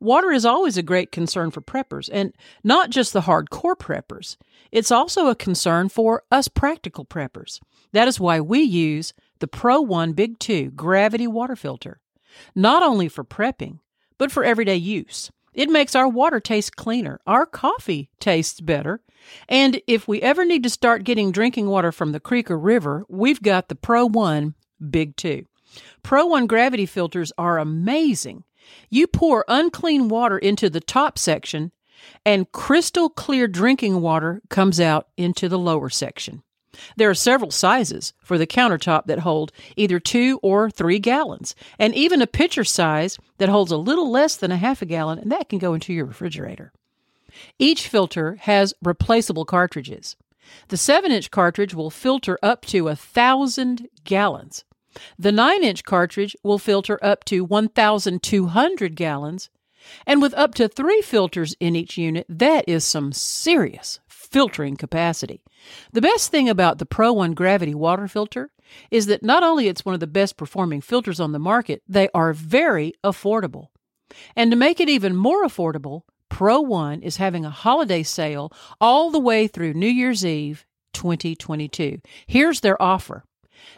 Water 0.00 0.32
is 0.32 0.44
always 0.44 0.76
a 0.76 0.82
great 0.82 1.10
concern 1.10 1.50
for 1.50 1.62
preppers, 1.62 2.10
and 2.12 2.34
not 2.62 2.90
just 2.90 3.12
the 3.12 3.22
hardcore 3.22 3.76
preppers. 3.76 4.36
It's 4.70 4.90
also 4.90 5.28
a 5.28 5.34
concern 5.34 5.88
for 5.88 6.24
us 6.30 6.48
practical 6.48 7.04
preppers. 7.04 7.60
That 7.92 8.08
is 8.08 8.20
why 8.20 8.40
we 8.40 8.60
use 8.60 9.14
the 9.38 9.48
ProOne 9.48 10.14
Big 10.14 10.38
2 10.38 10.72
gravity 10.72 11.26
water 11.26 11.56
filter, 11.56 12.00
not 12.54 12.82
only 12.82 13.08
for 13.08 13.24
prepping, 13.24 13.78
but 14.18 14.30
for 14.30 14.44
everyday 14.44 14.76
use. 14.76 15.30
It 15.52 15.68
makes 15.68 15.94
our 15.94 16.08
water 16.08 16.40
taste 16.40 16.76
cleaner. 16.76 17.20
Our 17.26 17.46
coffee 17.46 18.10
tastes 18.20 18.60
better. 18.60 19.00
And 19.48 19.80
if 19.86 20.06
we 20.06 20.22
ever 20.22 20.44
need 20.44 20.62
to 20.62 20.70
start 20.70 21.04
getting 21.04 21.32
drinking 21.32 21.68
water 21.68 21.92
from 21.92 22.12
the 22.12 22.20
creek 22.20 22.50
or 22.50 22.58
river, 22.58 23.04
we've 23.08 23.42
got 23.42 23.68
the 23.68 23.74
ProOne 23.74 24.54
Big 24.90 25.16
2. 25.16 25.44
ProOne 26.02 26.48
gravity 26.48 26.86
filters 26.86 27.32
are 27.36 27.58
amazing. 27.58 28.44
You 28.88 29.06
pour 29.06 29.44
unclean 29.48 30.08
water 30.08 30.38
into 30.38 30.70
the 30.70 30.80
top 30.80 31.18
section, 31.18 31.72
and 32.24 32.50
crystal 32.52 33.10
clear 33.10 33.46
drinking 33.46 34.00
water 34.00 34.40
comes 34.48 34.80
out 34.80 35.08
into 35.16 35.48
the 35.48 35.58
lower 35.58 35.90
section. 35.90 36.42
There 36.96 37.10
are 37.10 37.14
several 37.14 37.50
sizes 37.50 38.12
for 38.22 38.38
the 38.38 38.46
countertop 38.46 39.06
that 39.06 39.20
hold 39.20 39.52
either 39.76 39.98
two 39.98 40.38
or 40.42 40.70
three 40.70 40.98
gallons, 40.98 41.54
and 41.78 41.94
even 41.94 42.22
a 42.22 42.26
pitcher 42.26 42.64
size 42.64 43.18
that 43.38 43.48
holds 43.48 43.72
a 43.72 43.76
little 43.76 44.10
less 44.10 44.36
than 44.36 44.52
a 44.52 44.56
half 44.56 44.82
a 44.82 44.86
gallon, 44.86 45.18
and 45.18 45.32
that 45.32 45.48
can 45.48 45.58
go 45.58 45.74
into 45.74 45.92
your 45.92 46.04
refrigerator. 46.04 46.72
Each 47.58 47.88
filter 47.88 48.36
has 48.42 48.74
replaceable 48.82 49.44
cartridges. 49.44 50.16
The 50.68 50.76
7 50.76 51.12
inch 51.12 51.30
cartridge 51.30 51.74
will 51.74 51.90
filter 51.90 52.38
up 52.42 52.64
to 52.66 52.88
a 52.88 52.96
thousand 52.96 53.88
gallons. 54.04 54.64
The 55.18 55.32
9 55.32 55.62
inch 55.62 55.84
cartridge 55.84 56.36
will 56.42 56.58
filter 56.58 56.98
up 57.02 57.24
to 57.26 57.44
1,200 57.44 58.96
gallons. 58.96 59.50
And 60.06 60.20
with 60.20 60.34
up 60.34 60.54
to 60.56 60.68
three 60.68 61.00
filters 61.00 61.54
in 61.58 61.74
each 61.74 61.96
unit, 61.96 62.26
that 62.28 62.68
is 62.68 62.84
some 62.84 63.12
serious 63.12 64.00
filtering 64.30 64.76
capacity. 64.76 65.42
The 65.92 66.00
best 66.00 66.30
thing 66.30 66.48
about 66.48 66.78
the 66.78 66.86
ProOne 66.86 67.34
Gravity 67.34 67.74
water 67.74 68.08
filter 68.08 68.50
is 68.90 69.06
that 69.06 69.22
not 69.22 69.42
only 69.42 69.68
it's 69.68 69.84
one 69.84 69.94
of 69.94 70.00
the 70.00 70.06
best 70.06 70.36
performing 70.36 70.80
filters 70.80 71.20
on 71.20 71.32
the 71.32 71.38
market, 71.38 71.82
they 71.88 72.08
are 72.14 72.32
very 72.32 72.92
affordable. 73.04 73.68
And 74.36 74.50
to 74.50 74.56
make 74.56 74.80
it 74.80 74.88
even 74.88 75.16
more 75.16 75.44
affordable, 75.44 76.02
ProOne 76.30 77.02
is 77.02 77.16
having 77.16 77.44
a 77.44 77.50
holiday 77.50 78.02
sale 78.02 78.52
all 78.80 79.10
the 79.10 79.18
way 79.18 79.46
through 79.46 79.74
New 79.74 79.88
Year's 79.88 80.24
Eve 80.24 80.64
2022. 80.92 82.00
Here's 82.26 82.60
their 82.60 82.80
offer. 82.80 83.24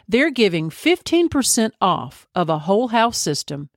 They're 0.07 0.31
giving 0.31 0.69
15% 0.69 1.71
off 1.81 2.27
of 2.35 2.49
a 2.49 2.59
whole 2.59 2.89
house 2.89 3.17
system 3.17 3.69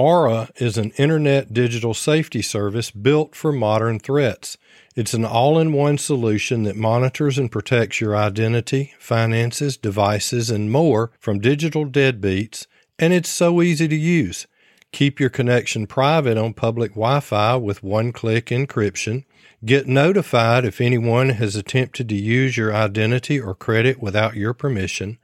Aura 0.00 0.48
is 0.56 0.78
an 0.78 0.92
internet 0.92 1.52
digital 1.52 1.92
safety 1.92 2.40
service 2.40 2.90
built 2.90 3.34
for 3.34 3.52
modern 3.52 3.98
threats. 3.98 4.56
It's 4.96 5.12
an 5.12 5.26
all 5.26 5.58
in 5.58 5.74
one 5.74 5.98
solution 5.98 6.62
that 6.62 6.74
monitors 6.74 7.36
and 7.36 7.52
protects 7.52 8.00
your 8.00 8.16
identity, 8.16 8.94
finances, 8.98 9.76
devices, 9.76 10.48
and 10.48 10.72
more 10.72 11.10
from 11.20 11.38
digital 11.38 11.84
deadbeats, 11.84 12.66
and 12.98 13.12
it's 13.12 13.28
so 13.28 13.60
easy 13.60 13.88
to 13.88 13.94
use. 13.94 14.46
Keep 14.90 15.20
your 15.20 15.28
connection 15.28 15.86
private 15.86 16.38
on 16.38 16.54
public 16.54 16.92
Wi 16.92 17.20
Fi 17.20 17.56
with 17.56 17.82
one 17.82 18.10
click 18.10 18.46
encryption. 18.46 19.26
Get 19.66 19.86
notified 19.86 20.64
if 20.64 20.80
anyone 20.80 21.28
has 21.28 21.56
attempted 21.56 22.08
to 22.08 22.16
use 22.16 22.56
your 22.56 22.74
identity 22.74 23.38
or 23.38 23.54
credit 23.54 24.00
without 24.00 24.34
your 24.34 24.54
permission. 24.54 25.18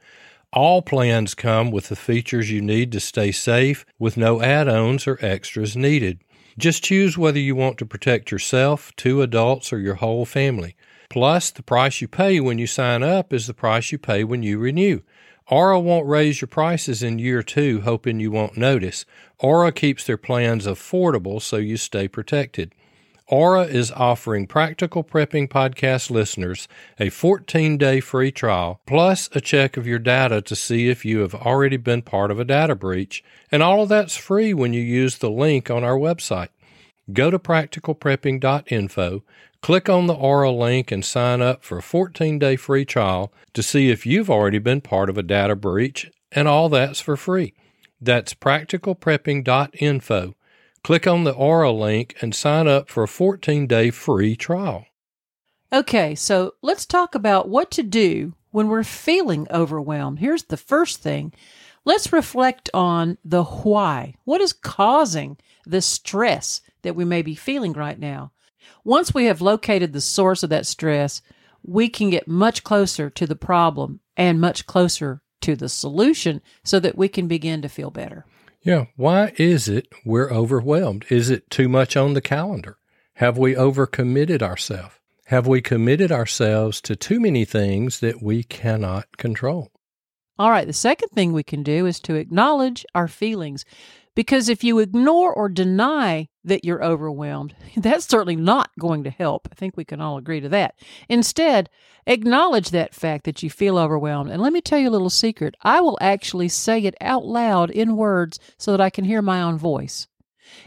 All 0.53 0.81
plans 0.81 1.35
come 1.35 1.71
with 1.71 1.89
the 1.89 1.95
features 1.95 2.49
you 2.49 2.61
need 2.61 2.93
to 2.93 3.01
stay 3.01 3.33
safe 3.33 3.85
with 3.99 4.15
no 4.15 4.41
add 4.41 4.69
ons 4.69 5.05
or 5.05 5.17
extras 5.21 5.75
needed. 5.75 6.21
Just 6.57 6.85
choose 6.85 7.17
whether 7.17 7.37
you 7.37 7.53
want 7.53 7.77
to 7.79 7.85
protect 7.85 8.31
yourself, 8.31 8.95
two 8.95 9.21
adults, 9.21 9.73
or 9.73 9.79
your 9.79 9.95
whole 9.95 10.25
family. 10.25 10.75
Plus, 11.09 11.51
the 11.51 11.63
price 11.63 11.99
you 11.99 12.07
pay 12.07 12.39
when 12.39 12.57
you 12.57 12.65
sign 12.65 13.03
up 13.03 13.33
is 13.33 13.45
the 13.45 13.53
price 13.53 13.91
you 13.91 13.97
pay 13.97 14.23
when 14.23 14.41
you 14.41 14.57
renew. 14.57 15.01
Aura 15.49 15.79
won't 15.79 16.07
raise 16.07 16.41
your 16.41 16.47
prices 16.47 17.03
in 17.03 17.19
year 17.19 17.43
two, 17.43 17.81
hoping 17.81 18.19
you 18.19 18.31
won't 18.31 18.57
notice. 18.57 19.05
Aura 19.39 19.71
keeps 19.71 20.05
their 20.05 20.17
plans 20.17 20.65
affordable 20.65 21.41
so 21.41 21.57
you 21.57 21.77
stay 21.77 22.07
protected. 22.07 22.73
Aura 23.29 23.63
is 23.63 23.91
offering 23.91 24.47
Practical 24.47 25.03
Prepping 25.03 25.49
Podcast 25.49 26.09
listeners 26.09 26.67
a 26.99 27.09
14 27.09 27.77
day 27.77 27.99
free 27.99 28.31
trial, 28.31 28.79
plus 28.85 29.29
a 29.33 29.41
check 29.41 29.75
of 29.75 29.85
your 29.85 29.99
data 29.99 30.41
to 30.41 30.55
see 30.55 30.87
if 30.87 31.03
you 31.03 31.19
have 31.19 31.35
already 31.35 31.77
been 31.77 32.01
part 32.01 32.31
of 32.31 32.39
a 32.39 32.45
data 32.45 32.75
breach. 32.75 33.23
And 33.51 33.61
all 33.61 33.83
of 33.83 33.89
that's 33.89 34.15
free 34.15 34.53
when 34.53 34.73
you 34.73 34.81
use 34.81 35.17
the 35.17 35.29
link 35.29 35.69
on 35.69 35.83
our 35.83 35.97
website. 35.97 36.49
Go 37.11 37.29
to 37.29 37.39
practicalprepping.info, 37.39 39.23
Click 39.61 39.89
on 39.89 40.07
the 40.07 40.13
Aura 40.13 40.51
link 40.51 40.91
and 40.91 41.03
sign 41.03 41.41
up 41.41 41.63
for 41.63 41.79
a 41.79 41.83
14 41.83 42.39
day 42.39 42.55
free 42.55 42.85
trial 42.85 43.33
to 43.53 43.63
see 43.63 43.89
if 43.89 44.05
you've 44.05 44.29
already 44.29 44.59
been 44.59 44.81
part 44.81 45.09
of 45.09 45.17
a 45.17 45.23
data 45.23 45.55
breach, 45.55 46.11
and 46.31 46.47
all 46.47 46.69
that's 46.69 47.01
for 47.01 47.17
free. 47.17 47.53
That's 47.99 48.33
practicalprepping.info. 48.33 50.35
Click 50.83 51.05
on 51.07 51.23
the 51.23 51.33
Aura 51.33 51.71
link 51.71 52.15
and 52.21 52.33
sign 52.33 52.67
up 52.67 52.89
for 52.89 53.03
a 53.03 53.07
14 53.07 53.67
day 53.67 53.89
free 53.91 54.35
trial. 54.35 54.85
Okay, 55.73 56.15
so 56.15 56.53
let's 56.61 56.85
talk 56.85 57.13
about 57.13 57.49
what 57.49 57.71
to 57.71 57.83
do 57.83 58.33
when 58.51 58.69
we're 58.69 58.83
feeling 58.83 59.47
overwhelmed. 59.51 60.19
Here's 60.19 60.43
the 60.43 60.57
first 60.57 61.01
thing 61.01 61.33
let's 61.83 62.13
reflect 62.13 62.69
on 62.73 63.17
the 63.23 63.43
why. 63.43 64.15
What 64.23 64.41
is 64.41 64.53
causing 64.53 65.37
the 65.65 65.81
stress 65.81 66.61
that 66.83 66.95
we 66.95 67.05
may 67.05 67.21
be 67.21 67.35
feeling 67.35 67.73
right 67.73 67.99
now? 67.99 68.31
Once 68.83 69.13
we 69.13 69.25
have 69.25 69.41
located 69.41 69.91
the 69.91 70.01
source 70.01 70.43
of 70.43 70.49
that 70.49 70.65
stress, 70.65 71.21
we 71.63 71.89
can 71.89 72.09
get 72.09 72.27
much 72.27 72.63
closer 72.63 73.09
to 73.09 73.27
the 73.27 73.35
problem 73.35 73.99
and 74.15 74.39
much 74.39 74.65
closer 74.65 75.21
to 75.41 75.55
the 75.55 75.69
solution 75.69 76.41
so 76.63 76.79
that 76.79 76.97
we 76.97 77.07
can 77.07 77.27
begin 77.27 77.61
to 77.61 77.69
feel 77.69 77.91
better. 77.91 78.25
Yeah. 78.67 78.87
Why 78.97 79.31
is 79.37 79.69
it 79.69 79.87
we're 80.03 80.29
overwhelmed? 80.29 81.05
Is 81.09 81.29
it 81.29 81.49
too 81.49 81.69
much 81.69 81.95
on 81.95 82.15
the 82.15 82.21
calendar? 82.21 82.77
Have 83.13 83.37
we 83.37 83.55
overcommitted 83.55 84.41
ourselves? 84.41 84.93
Have 85.27 85.47
we 85.47 85.61
committed 85.61 86.11
ourselves 86.11 86.81
to 86.81 86.97
too 86.97 87.21
many 87.21 87.45
things 87.45 88.01
that 88.01 88.21
we 88.21 88.43
cannot 88.43 89.15
control? 89.15 89.71
All 90.37 90.51
right. 90.51 90.67
The 90.67 90.73
second 90.73 91.07
thing 91.09 91.31
we 91.31 91.43
can 91.43 91.63
do 91.63 91.85
is 91.85 92.01
to 92.01 92.15
acknowledge 92.15 92.85
our 92.93 93.07
feelings. 93.07 93.63
Because 94.17 94.49
if 94.49 94.63
you 94.63 94.79
ignore 94.79 95.31
or 95.31 95.47
deny 95.47 96.27
that 96.43 96.65
you're 96.65 96.83
overwhelmed, 96.83 97.55
that's 97.77 98.07
certainly 98.07 98.35
not 98.35 98.71
going 98.79 99.03
to 99.03 99.11
help. 99.11 99.47
I 99.51 99.53
think 99.53 99.77
we 99.77 99.85
can 99.85 100.01
all 100.01 100.17
agree 100.17 100.39
to 100.39 100.49
that. 100.49 100.73
Instead, 101.07 101.69
acknowledge 102.07 102.71
that 102.71 102.95
fact 102.95 103.25
that 103.25 103.43
you 103.43 103.51
feel 103.51 103.77
overwhelmed. 103.77 104.31
And 104.31 104.41
let 104.41 104.53
me 104.53 104.59
tell 104.59 104.79
you 104.79 104.89
a 104.89 104.97
little 104.97 105.11
secret 105.11 105.53
I 105.61 105.81
will 105.81 105.99
actually 106.01 106.47
say 106.47 106.79
it 106.79 106.95
out 106.99 107.25
loud 107.25 107.69
in 107.69 107.95
words 107.95 108.39
so 108.57 108.71
that 108.71 108.81
I 108.81 108.89
can 108.89 109.05
hear 109.05 109.21
my 109.21 109.39
own 109.39 109.55
voice. 109.59 110.07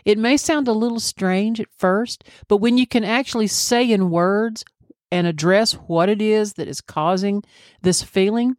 It 0.05 0.17
may 0.17 0.37
sound 0.37 0.69
a 0.69 0.73
little 0.73 1.01
strange 1.01 1.59
at 1.59 1.75
first, 1.77 2.23
but 2.47 2.59
when 2.59 2.79
you 2.79 2.87
can 2.87 3.03
actually 3.03 3.49
say 3.49 3.91
in 3.91 4.11
words 4.11 4.65
and 5.11 5.27
address 5.27 5.73
what 5.73 6.09
it 6.09 6.23
is 6.23 6.53
that 6.53 6.69
is 6.69 6.81
causing 6.81 7.43
this 7.83 8.01
feeling, 8.01 8.55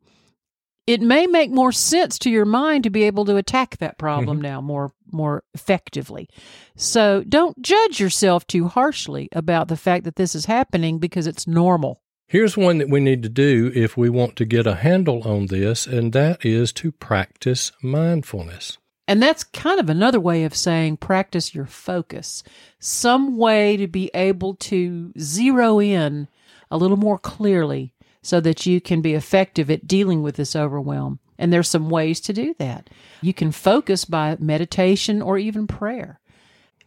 it 0.91 1.01
may 1.01 1.25
make 1.25 1.51
more 1.51 1.71
sense 1.71 2.19
to 2.19 2.29
your 2.29 2.43
mind 2.43 2.83
to 2.83 2.89
be 2.89 3.03
able 3.03 3.23
to 3.23 3.37
attack 3.37 3.77
that 3.77 3.97
problem 3.97 4.37
mm-hmm. 4.37 4.43
now 4.43 4.61
more 4.61 4.91
more 5.09 5.43
effectively. 5.53 6.29
So 6.75 7.23
don't 7.27 7.61
judge 7.61 7.99
yourself 7.99 8.45
too 8.45 8.67
harshly 8.67 9.29
about 9.31 9.69
the 9.69 9.77
fact 9.77 10.03
that 10.03 10.17
this 10.17 10.35
is 10.35 10.45
happening 10.45 10.99
because 10.99 11.27
it's 11.27 11.47
normal. 11.47 12.01
Here's 12.27 12.57
one 12.57 12.77
that 12.77 12.89
we 12.89 12.99
need 12.99 13.23
to 13.23 13.29
do 13.29 13.71
if 13.73 13.95
we 13.95 14.09
want 14.09 14.35
to 14.37 14.45
get 14.45 14.67
a 14.67 14.75
handle 14.75 15.21
on 15.23 15.47
this, 15.47 15.85
and 15.87 16.11
that 16.13 16.45
is 16.45 16.73
to 16.73 16.91
practice 16.91 17.71
mindfulness. 17.81 18.77
And 19.07 19.21
that's 19.21 19.43
kind 19.43 19.79
of 19.79 19.89
another 19.89 20.19
way 20.19 20.43
of 20.43 20.55
saying 20.55 20.97
practice 20.97 21.55
your 21.55 21.65
focus. 21.65 22.43
Some 22.79 23.37
way 23.37 23.77
to 23.77 23.87
be 23.87 24.11
able 24.13 24.55
to 24.55 25.13
zero 25.19 25.79
in 25.79 26.27
a 26.69 26.77
little 26.77 26.97
more 26.97 27.17
clearly 27.17 27.93
so 28.21 28.39
that 28.41 28.65
you 28.65 28.79
can 28.79 29.01
be 29.01 29.13
effective 29.13 29.69
at 29.69 29.87
dealing 29.87 30.21
with 30.21 30.35
this 30.35 30.55
overwhelm. 30.55 31.19
And 31.37 31.51
there's 31.51 31.69
some 31.69 31.89
ways 31.89 32.19
to 32.21 32.33
do 32.33 32.53
that. 32.59 32.89
You 33.21 33.33
can 33.33 33.51
focus 33.51 34.05
by 34.05 34.37
meditation 34.39 35.21
or 35.21 35.37
even 35.37 35.65
prayer. 35.65 36.19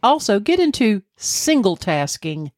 Also, 0.01 0.39
get 0.39 0.59
into 0.59 1.01
single 1.17 1.75
tasking, 1.75 2.51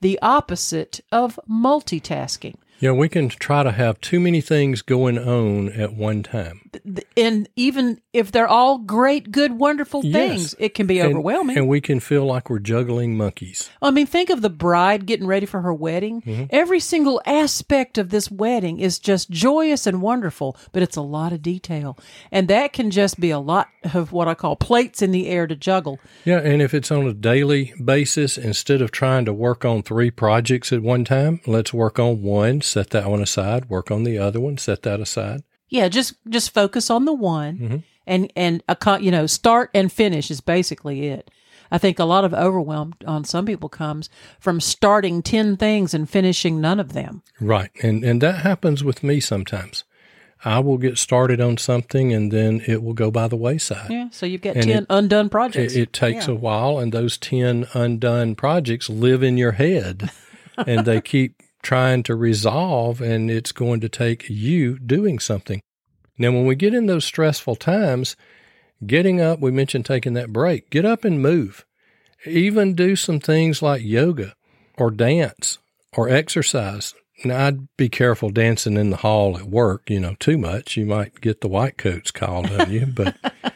the 0.00 0.18
opposite 0.22 1.00
of 1.10 1.38
multitasking. 1.50 2.54
Yeah, 2.80 2.92
we 2.92 3.08
can 3.08 3.28
try 3.28 3.62
to 3.62 3.70
have 3.70 4.00
too 4.00 4.18
many 4.18 4.40
things 4.40 4.82
going 4.82 5.18
on 5.18 5.68
at 5.68 5.94
one 5.94 6.22
time. 6.22 6.70
And 7.16 7.48
even 7.56 8.00
if 8.12 8.32
they're 8.32 8.48
all 8.48 8.78
great, 8.78 9.30
good, 9.30 9.52
wonderful 9.52 10.02
things, 10.02 10.12
yes. 10.14 10.54
it 10.58 10.74
can 10.74 10.86
be 10.86 10.98
and, 10.98 11.10
overwhelming. 11.10 11.56
And 11.56 11.68
we 11.68 11.80
can 11.80 12.00
feel 12.00 12.24
like 12.24 12.50
we're 12.50 12.58
juggling 12.58 13.16
monkeys. 13.16 13.70
I 13.80 13.90
mean, 13.90 14.06
think 14.06 14.30
of 14.30 14.42
the 14.42 14.50
bride 14.50 15.06
getting 15.06 15.26
ready 15.26 15.46
for 15.46 15.60
her 15.62 15.74
wedding. 15.74 16.22
Mm-hmm. 16.22 16.44
Every 16.50 16.80
single 16.80 17.20
aspect 17.26 17.98
of 17.98 18.10
this 18.10 18.30
wedding 18.30 18.80
is 18.80 18.98
just 18.98 19.30
joyous 19.30 19.86
and 19.86 20.02
wonderful, 20.02 20.56
but 20.72 20.82
it's 20.82 20.96
a 20.96 21.02
lot 21.02 21.32
of 21.32 21.42
detail. 21.42 21.98
And 22.30 22.48
that 22.48 22.72
can 22.72 22.90
just 22.90 23.20
be 23.20 23.30
a 23.30 23.38
lot 23.38 23.68
of 23.94 24.12
what 24.12 24.28
I 24.28 24.34
call 24.34 24.56
plates 24.56 25.02
in 25.02 25.10
the 25.10 25.28
air 25.28 25.46
to 25.46 25.56
juggle. 25.56 25.98
Yeah, 26.24 26.38
and 26.38 26.62
if 26.62 26.74
it's 26.74 26.90
on 26.90 27.06
a 27.06 27.14
daily 27.14 27.74
basis, 27.82 28.38
instead 28.38 28.82
of 28.82 28.90
trying 28.90 29.24
to 29.26 29.32
work 29.32 29.64
on 29.64 29.82
three 29.82 30.10
projects 30.10 30.72
at 30.72 30.82
one 30.82 31.04
time, 31.04 31.40
let's 31.46 31.72
work 31.72 31.98
on 31.98 32.22
one 32.22 32.60
set 32.60 32.90
that 32.90 33.08
one 33.08 33.20
aside, 33.20 33.68
work 33.68 33.90
on 33.90 34.04
the 34.04 34.18
other 34.18 34.40
one, 34.40 34.58
set 34.58 34.82
that 34.82 35.00
aside. 35.00 35.42
Yeah, 35.72 35.88
just 35.88 36.14
just 36.28 36.52
focus 36.52 36.90
on 36.90 37.06
the 37.06 37.14
one, 37.14 37.58
mm-hmm. 37.58 37.76
and 38.06 38.30
and 38.36 38.62
a, 38.68 39.00
you 39.00 39.10
know 39.10 39.26
start 39.26 39.70
and 39.72 39.90
finish 39.90 40.30
is 40.30 40.42
basically 40.42 41.08
it. 41.08 41.30
I 41.70 41.78
think 41.78 41.98
a 41.98 42.04
lot 42.04 42.26
of 42.26 42.34
overwhelm 42.34 42.92
on 43.06 43.24
some 43.24 43.46
people 43.46 43.70
comes 43.70 44.10
from 44.38 44.60
starting 44.60 45.22
10 45.22 45.56
things 45.56 45.94
and 45.94 46.08
finishing 46.08 46.60
none 46.60 46.78
of 46.78 46.92
them. 46.92 47.22
Right. 47.40 47.70
And 47.82 48.04
and 48.04 48.20
that 48.20 48.42
happens 48.42 48.84
with 48.84 49.02
me 49.02 49.18
sometimes. 49.18 49.84
I 50.44 50.58
will 50.58 50.76
get 50.76 50.98
started 50.98 51.40
on 51.40 51.56
something 51.56 52.12
and 52.12 52.30
then 52.30 52.62
it 52.66 52.82
will 52.82 52.92
go 52.92 53.10
by 53.10 53.28
the 53.28 53.36
wayside. 53.36 53.90
Yeah. 53.90 54.08
So 54.10 54.26
you've 54.26 54.42
got 54.42 54.56
and 54.56 54.66
10 54.66 54.82
it, 54.82 54.86
undone 54.90 55.30
projects. 55.30 55.74
It, 55.74 55.80
it 55.80 55.92
takes 55.94 56.28
yeah. 56.28 56.34
a 56.34 56.36
while 56.36 56.78
and 56.78 56.92
those 56.92 57.16
10 57.16 57.68
undone 57.72 58.34
projects 58.34 58.90
live 58.90 59.22
in 59.22 59.38
your 59.38 59.52
head 59.52 60.10
and 60.66 60.84
they 60.84 61.00
keep 61.00 61.41
trying 61.62 62.02
to 62.04 62.14
resolve, 62.14 63.00
and 63.00 63.30
it's 63.30 63.52
going 63.52 63.80
to 63.80 63.88
take 63.88 64.28
you 64.28 64.78
doing 64.78 65.18
something. 65.18 65.60
Now, 66.18 66.32
when 66.32 66.46
we 66.46 66.54
get 66.54 66.74
in 66.74 66.86
those 66.86 67.04
stressful 67.04 67.56
times, 67.56 68.16
getting 68.86 69.20
up, 69.20 69.40
we 69.40 69.50
mentioned 69.50 69.86
taking 69.86 70.14
that 70.14 70.32
break, 70.32 70.70
get 70.70 70.84
up 70.84 71.04
and 71.04 71.22
move. 71.22 71.64
Even 72.24 72.74
do 72.74 72.94
some 72.94 73.18
things 73.18 73.62
like 73.62 73.82
yoga 73.82 74.34
or 74.78 74.90
dance 74.90 75.58
or 75.96 76.08
exercise. 76.08 76.94
Now, 77.24 77.46
I'd 77.46 77.76
be 77.76 77.88
careful 77.88 78.30
dancing 78.30 78.76
in 78.76 78.90
the 78.90 78.98
hall 78.98 79.36
at 79.36 79.44
work, 79.44 79.88
you 79.88 80.00
know, 80.00 80.16
too 80.18 80.38
much. 80.38 80.76
You 80.76 80.86
might 80.86 81.20
get 81.20 81.40
the 81.40 81.48
white 81.48 81.78
coats 81.78 82.10
called 82.10 82.50
on 82.50 82.70
you, 82.70 82.86
but. 82.86 83.16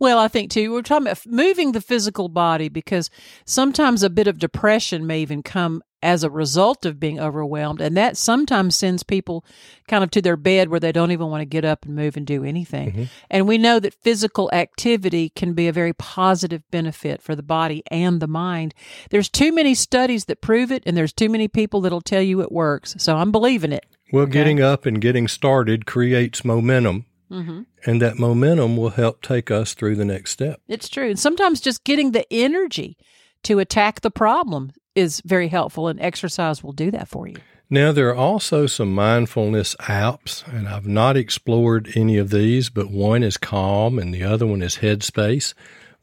Well, 0.00 0.18
I 0.18 0.28
think 0.28 0.50
too, 0.50 0.72
we're 0.72 0.82
talking 0.82 1.08
about 1.08 1.26
moving 1.26 1.72
the 1.72 1.80
physical 1.80 2.28
body 2.28 2.68
because 2.68 3.10
sometimes 3.44 4.02
a 4.02 4.10
bit 4.10 4.28
of 4.28 4.38
depression 4.38 5.06
may 5.06 5.20
even 5.22 5.42
come 5.42 5.82
as 6.02 6.22
a 6.22 6.30
result 6.30 6.86
of 6.86 7.00
being 7.00 7.18
overwhelmed. 7.18 7.80
And 7.80 7.96
that 7.96 8.16
sometimes 8.16 8.76
sends 8.76 9.02
people 9.02 9.44
kind 9.88 10.04
of 10.04 10.10
to 10.12 10.22
their 10.22 10.36
bed 10.36 10.68
where 10.68 10.80
they 10.80 10.92
don't 10.92 11.10
even 11.10 11.28
want 11.28 11.40
to 11.40 11.46
get 11.46 11.64
up 11.64 11.84
and 11.84 11.94
move 11.94 12.16
and 12.16 12.26
do 12.26 12.44
anything. 12.44 12.90
Mm-hmm. 12.90 13.04
And 13.30 13.48
we 13.48 13.58
know 13.58 13.80
that 13.80 13.94
physical 13.94 14.50
activity 14.52 15.30
can 15.30 15.54
be 15.54 15.68
a 15.68 15.72
very 15.72 15.92
positive 15.92 16.62
benefit 16.70 17.22
for 17.22 17.34
the 17.34 17.42
body 17.42 17.82
and 17.90 18.20
the 18.20 18.26
mind. 18.26 18.74
There's 19.10 19.28
too 19.28 19.52
many 19.52 19.74
studies 19.74 20.26
that 20.26 20.40
prove 20.40 20.70
it, 20.70 20.82
and 20.86 20.96
there's 20.96 21.12
too 21.12 21.28
many 21.28 21.48
people 21.48 21.80
that'll 21.80 22.00
tell 22.00 22.22
you 22.22 22.40
it 22.40 22.52
works. 22.52 22.94
So 22.98 23.16
I'm 23.16 23.32
believing 23.32 23.72
it. 23.72 23.86
Well, 24.12 24.24
okay? 24.24 24.32
getting 24.32 24.60
up 24.60 24.86
and 24.86 25.00
getting 25.00 25.28
started 25.28 25.86
creates 25.86 26.44
momentum. 26.44 27.06
Mm-hmm. 27.30 27.62
And 27.84 28.00
that 28.02 28.18
momentum 28.18 28.76
will 28.76 28.90
help 28.90 29.20
take 29.20 29.50
us 29.50 29.74
through 29.74 29.96
the 29.96 30.04
next 30.04 30.30
step. 30.30 30.60
It's 30.66 30.88
true. 30.88 31.10
And 31.10 31.18
sometimes 31.18 31.60
just 31.60 31.84
getting 31.84 32.12
the 32.12 32.26
energy 32.32 32.96
to 33.44 33.58
attack 33.58 34.00
the 34.00 34.10
problem 34.10 34.72
is 34.98 35.22
very 35.24 35.48
helpful, 35.48 35.88
and 35.88 36.00
exercise 36.00 36.62
will 36.62 36.72
do 36.72 36.90
that 36.90 37.08
for 37.08 37.26
you. 37.26 37.36
Now, 37.70 37.92
there 37.92 38.08
are 38.08 38.16
also 38.16 38.66
some 38.66 38.94
mindfulness 38.94 39.76
apps, 39.80 40.46
and 40.46 40.66
I've 40.66 40.86
not 40.86 41.16
explored 41.16 41.92
any 41.94 42.16
of 42.16 42.30
these, 42.30 42.70
but 42.70 42.90
one 42.90 43.22
is 43.22 43.36
Calm 43.36 43.98
and 43.98 44.12
the 44.12 44.24
other 44.24 44.46
one 44.46 44.62
is 44.62 44.76
Headspace. 44.76 45.52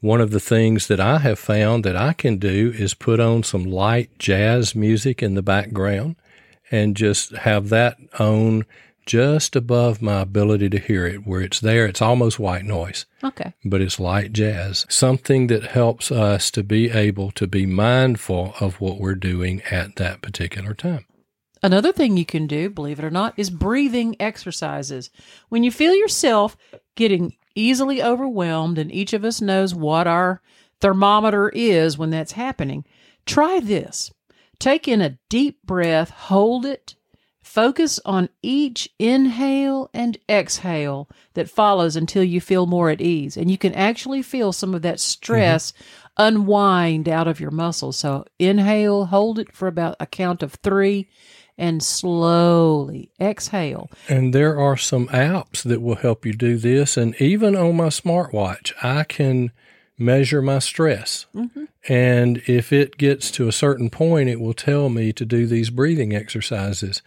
One 0.00 0.20
of 0.20 0.30
the 0.30 0.40
things 0.40 0.86
that 0.86 1.00
I 1.00 1.18
have 1.18 1.38
found 1.38 1.84
that 1.84 1.96
I 1.96 2.12
can 2.12 2.36
do 2.38 2.72
is 2.76 2.94
put 2.94 3.18
on 3.18 3.42
some 3.42 3.64
light 3.64 4.16
jazz 4.18 4.76
music 4.76 5.22
in 5.22 5.34
the 5.34 5.42
background 5.42 6.14
and 6.70 6.96
just 6.96 7.32
have 7.32 7.68
that 7.70 7.96
on 8.18 8.64
just 9.06 9.56
above 9.56 10.02
my 10.02 10.20
ability 10.20 10.68
to 10.70 10.78
hear 10.78 11.06
it. 11.06 11.26
Where 11.26 11.40
it's 11.40 11.60
there, 11.60 11.86
it's 11.86 12.02
almost 12.02 12.38
white 12.38 12.64
noise. 12.64 13.06
Okay. 13.24 13.54
But 13.64 13.80
it's 13.80 14.00
light 14.00 14.32
jazz, 14.32 14.84
something 14.88 15.46
that 15.46 15.64
helps 15.64 16.12
us 16.12 16.50
to 16.50 16.62
be 16.62 16.90
able 16.90 17.30
to 17.32 17.46
be 17.46 17.64
mindful 17.64 18.54
of 18.60 18.80
what 18.80 18.98
we're 18.98 19.14
doing 19.14 19.62
at 19.70 19.96
that 19.96 20.22
particular 20.22 20.74
time. 20.74 21.06
Another 21.62 21.92
thing 21.92 22.16
you 22.16 22.26
can 22.26 22.46
do, 22.46 22.68
believe 22.68 22.98
it 22.98 23.04
or 23.04 23.10
not, 23.10 23.34
is 23.36 23.48
breathing 23.48 24.14
exercises. 24.20 25.10
When 25.48 25.64
you 25.64 25.70
feel 25.70 25.94
yourself 25.94 26.56
getting 26.96 27.36
easily 27.54 28.02
overwhelmed, 28.02 28.76
and 28.76 28.92
each 28.92 29.12
of 29.12 29.24
us 29.24 29.40
knows 29.40 29.74
what 29.74 30.06
our 30.06 30.42
thermometer 30.80 31.48
is 31.48 31.96
when 31.96 32.10
that's 32.10 32.32
happening, 32.32 32.84
try 33.24 33.60
this. 33.60 34.12
Take 34.58 34.86
in 34.86 35.00
a 35.00 35.18
deep 35.28 35.62
breath, 35.64 36.10
hold 36.10 36.66
it, 36.66 36.95
Focus 37.46 38.00
on 38.04 38.28
each 38.42 38.90
inhale 38.98 39.88
and 39.94 40.18
exhale 40.28 41.08
that 41.34 41.48
follows 41.48 41.94
until 41.96 42.24
you 42.24 42.40
feel 42.40 42.66
more 42.66 42.90
at 42.90 43.00
ease. 43.00 43.36
And 43.36 43.50
you 43.50 43.56
can 43.56 43.72
actually 43.72 44.20
feel 44.20 44.52
some 44.52 44.74
of 44.74 44.82
that 44.82 45.00
stress 45.00 45.70
mm-hmm. 45.72 46.12
unwind 46.18 47.08
out 47.08 47.28
of 47.28 47.40
your 47.40 47.52
muscles. 47.52 47.96
So 47.96 48.26
inhale, 48.38 49.06
hold 49.06 49.38
it 49.38 49.54
for 49.54 49.68
about 49.68 49.96
a 50.00 50.06
count 50.06 50.42
of 50.42 50.54
three, 50.54 51.08
and 51.56 51.82
slowly 51.82 53.10
exhale. 53.18 53.90
And 54.08 54.34
there 54.34 54.58
are 54.58 54.76
some 54.76 55.06
apps 55.08 55.62
that 55.62 55.80
will 55.80 55.94
help 55.94 56.26
you 56.26 56.34
do 56.34 56.58
this. 56.58 56.96
And 56.98 57.14
even 57.20 57.56
on 57.56 57.76
my 57.76 57.88
smartwatch, 57.88 58.72
I 58.82 59.04
can 59.04 59.52
measure 59.96 60.42
my 60.42 60.58
stress. 60.58 61.26
Mm-hmm. 61.34 61.64
And 61.88 62.42
if 62.48 62.72
it 62.72 62.98
gets 62.98 63.30
to 63.30 63.48
a 63.48 63.52
certain 63.52 63.88
point, 63.88 64.28
it 64.28 64.40
will 64.40 64.52
tell 64.52 64.88
me 64.90 65.12
to 65.14 65.24
do 65.24 65.46
these 65.46 65.70
breathing 65.70 66.14
exercises. 66.14 67.00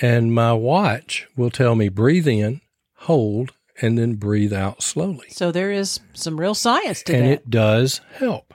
And 0.00 0.34
my 0.34 0.52
watch 0.52 1.28
will 1.36 1.50
tell 1.50 1.74
me 1.74 1.88
breathe 1.88 2.28
in, 2.28 2.60
hold, 2.96 3.52
and 3.82 3.98
then 3.98 4.14
breathe 4.14 4.52
out 4.52 4.82
slowly. 4.82 5.28
So 5.30 5.52
there 5.52 5.72
is 5.72 6.00
some 6.12 6.38
real 6.38 6.54
science 6.54 7.02
to 7.04 7.14
and 7.14 7.22
that. 7.22 7.26
And 7.26 7.34
it 7.34 7.50
does 7.50 8.00
help. 8.14 8.54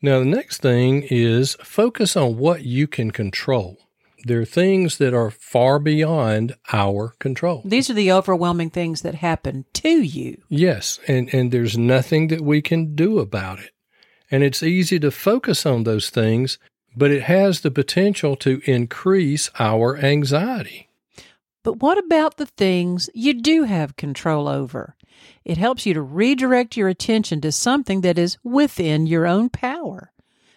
Now, 0.00 0.20
the 0.20 0.24
next 0.26 0.60
thing 0.60 1.04
is 1.10 1.56
focus 1.62 2.16
on 2.16 2.36
what 2.36 2.64
you 2.64 2.86
can 2.86 3.10
control. 3.10 3.78
There 4.24 4.40
are 4.40 4.44
things 4.44 4.98
that 4.98 5.14
are 5.14 5.30
far 5.30 5.78
beyond 5.78 6.56
our 6.72 7.14
control. 7.18 7.62
These 7.64 7.88
are 7.88 7.94
the 7.94 8.12
overwhelming 8.12 8.70
things 8.70 9.02
that 9.02 9.16
happen 9.16 9.64
to 9.74 9.88
you. 9.88 10.42
Yes, 10.48 10.98
and, 11.06 11.32
and 11.32 11.52
there's 11.52 11.78
nothing 11.78 12.28
that 12.28 12.40
we 12.40 12.60
can 12.60 12.94
do 12.94 13.20
about 13.20 13.60
it. 13.60 13.70
And 14.30 14.42
it's 14.42 14.62
easy 14.62 14.98
to 15.00 15.10
focus 15.10 15.64
on 15.64 15.84
those 15.84 16.10
things, 16.10 16.58
but 16.96 17.10
it 17.10 17.22
has 17.24 17.60
the 17.60 17.70
potential 17.70 18.36
to 18.36 18.60
increase 18.64 19.50
our 19.58 19.96
anxiety. 19.96 20.88
But 21.62 21.80
what 21.80 21.98
about 21.98 22.36
the 22.36 22.46
things 22.46 23.10
you 23.14 23.34
do 23.34 23.64
have 23.64 23.96
control 23.96 24.48
over? 24.48 24.96
It 25.44 25.58
helps 25.58 25.86
you 25.86 25.94
to 25.94 26.02
redirect 26.02 26.76
your 26.76 26.88
attention 26.88 27.40
to 27.42 27.52
something 27.52 28.00
that 28.02 28.18
is 28.18 28.38
within 28.42 29.06
your 29.06 29.26
own 29.26 29.48
power. 29.48 30.12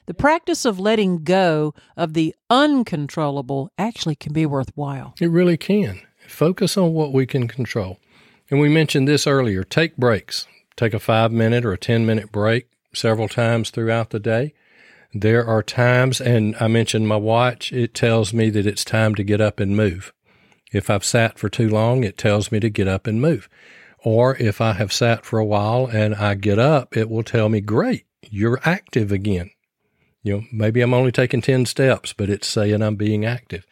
The 0.06 0.14
practice 0.14 0.66
of 0.66 0.80
letting 0.80 1.24
go 1.24 1.74
of 1.96 2.14
the 2.14 2.36
uncontrollable 2.50 3.72
actually 3.78 4.16
can 4.16 4.34
be 4.34 4.46
worthwhile. 4.46 5.16
It 5.20 5.30
really 5.30 5.58
can. 5.58 6.02
Focus 6.28 6.78
on 6.78 6.94
what 6.94 7.14
we 7.14 7.26
can 7.26 7.48
control. 7.48 7.98
And 8.50 8.60
we 8.60 8.70
mentioned 8.70 9.08
this 9.08 9.28
earlier 9.28 9.64
take 9.64 9.98
breaks. 9.98 10.48
Take 10.76 10.94
a 10.94 11.00
five 11.00 11.32
minute 11.32 11.66
or 11.66 11.74
a 11.74 11.78
10 11.78 12.06
minute 12.06 12.32
break 12.32 12.68
several 12.94 13.28
times 13.28 13.70
throughout 13.70 14.10
the 14.10 14.20
day. 14.20 14.54
There 15.14 15.46
are 15.46 15.62
times, 15.62 16.22
and 16.22 16.56
I 16.60 16.68
mentioned 16.68 17.08
my 17.08 17.18
watch, 17.18 17.74
it 17.74 17.94
tells 17.94 18.34
me 18.34 18.50
that 18.52 18.66
it's 18.66 18.86
time 18.86 19.14
to 19.16 19.24
get 19.24 19.42
up 19.42 19.60
and 19.60 19.76
move. 19.76 20.14
If 20.72 20.90
I've 20.90 21.04
sat 21.04 21.38
for 21.38 21.50
too 21.50 21.68
long, 21.68 22.04
it 22.06 22.18
tells 22.18 22.52
me 22.52 22.62
to 22.62 22.70
get 22.70 22.88
up 22.88 23.08
and 23.08 23.22
move. 23.22 23.50
Or 24.04 24.38
if 24.38 24.62
I 24.62 24.74
have 24.74 24.94
sat 24.94 25.26
for 25.26 25.38
a 25.38 25.46
while 25.46 25.86
and 25.86 26.16
I 26.16 26.36
get 26.36 26.60
up, 26.60 26.96
it 26.96 27.10
will 27.10 27.24
tell 27.24 27.50
me, 27.50 27.60
great, 27.60 28.06
you're 28.30 28.62
active 28.64 29.12
again. 29.12 29.52
You 30.24 30.38
know, 30.38 30.44
maybe 30.52 30.82
I'm 30.82 30.94
only 30.94 31.12
taking 31.12 31.42
10 31.42 31.66
steps, 31.66 32.14
but 32.14 32.30
it's 32.30 32.48
saying 32.48 32.82
I'm 32.82 32.96
being 32.96 33.26
active. 33.26 33.66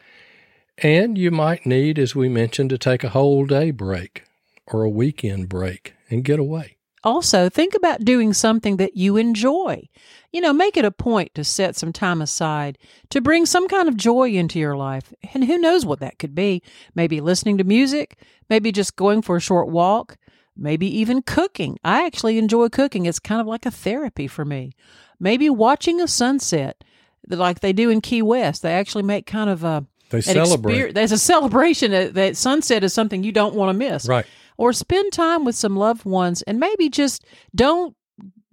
And 0.77 1.17
you 1.17 1.31
might 1.31 1.65
need, 1.65 1.97
as 1.97 2.15
we 2.15 2.27
mentioned, 2.27 2.69
to 2.71 2.77
take 2.77 3.03
a 3.03 3.09
whole 3.09 3.45
day 3.45 3.71
break 3.71 4.23
or 4.67 4.83
a 4.83 4.89
weekend 4.89 5.47
break 5.47 5.93
and 6.09 6.23
get 6.23 6.39
away. 6.39 6.75
Also, 7.03 7.49
think 7.49 7.73
about 7.73 8.03
doing 8.03 8.33
something 8.33 8.77
that 8.77 8.97
you 8.97 9.15
enjoy. 9.17 9.87
You 10.33 10.41
know, 10.41 10.53
make 10.53 10.75
it 10.77 10.85
a 10.85 10.91
point 10.91 11.33
to 11.35 11.43
set 11.43 11.75
some 11.75 11.93
time 11.93 12.21
aside 12.21 12.77
to 13.09 13.21
bring 13.21 13.45
some 13.45 13.67
kind 13.67 13.87
of 13.87 13.95
joy 13.97 14.29
into 14.31 14.59
your 14.59 14.75
life. 14.75 15.13
And 15.33 15.45
who 15.45 15.57
knows 15.57 15.85
what 15.85 15.99
that 16.01 16.19
could 16.19 16.35
be? 16.35 16.61
Maybe 16.93 17.21
listening 17.21 17.57
to 17.57 17.63
music, 17.63 18.17
maybe 18.49 18.71
just 18.71 18.95
going 18.95 19.21
for 19.21 19.37
a 19.37 19.41
short 19.41 19.69
walk, 19.69 20.17
maybe 20.57 20.87
even 20.99 21.21
cooking. 21.21 21.77
I 21.83 22.05
actually 22.05 22.37
enjoy 22.37 22.69
cooking. 22.69 23.05
It's 23.05 23.19
kind 23.19 23.39
of 23.41 23.47
like 23.47 23.65
a 23.65 23.71
therapy 23.71 24.27
for 24.27 24.43
me. 24.45 24.73
Maybe 25.19 25.49
watching 25.49 26.01
a 26.01 26.07
sunset 26.07 26.83
like 27.27 27.61
they 27.61 27.73
do 27.73 27.89
in 27.89 28.01
Key 28.01 28.21
West. 28.21 28.61
They 28.61 28.73
actually 28.73 29.03
make 29.03 29.25
kind 29.25 29.49
of 29.49 29.63
a 29.63 29.85
They 30.09 30.21
celebrate. 30.21 30.75
exper- 30.75 30.93
There's 30.93 31.11
a 31.11 31.17
celebration 31.17 31.91
that, 31.91 32.13
that 32.15 32.37
sunset 32.37 32.83
is 32.83 32.93
something 32.93 33.23
you 33.23 33.31
don't 33.31 33.55
want 33.55 33.69
to 33.69 33.73
miss 33.73 34.07
Right. 34.07 34.25
Or 34.59 34.73
spend 34.73 35.13
time 35.13 35.45
with 35.45 35.55
some 35.55 35.77
loved 35.77 36.03
ones 36.03 36.41
and 36.41 36.59
maybe 36.59 36.89
just 36.89 37.23
don't 37.55 37.95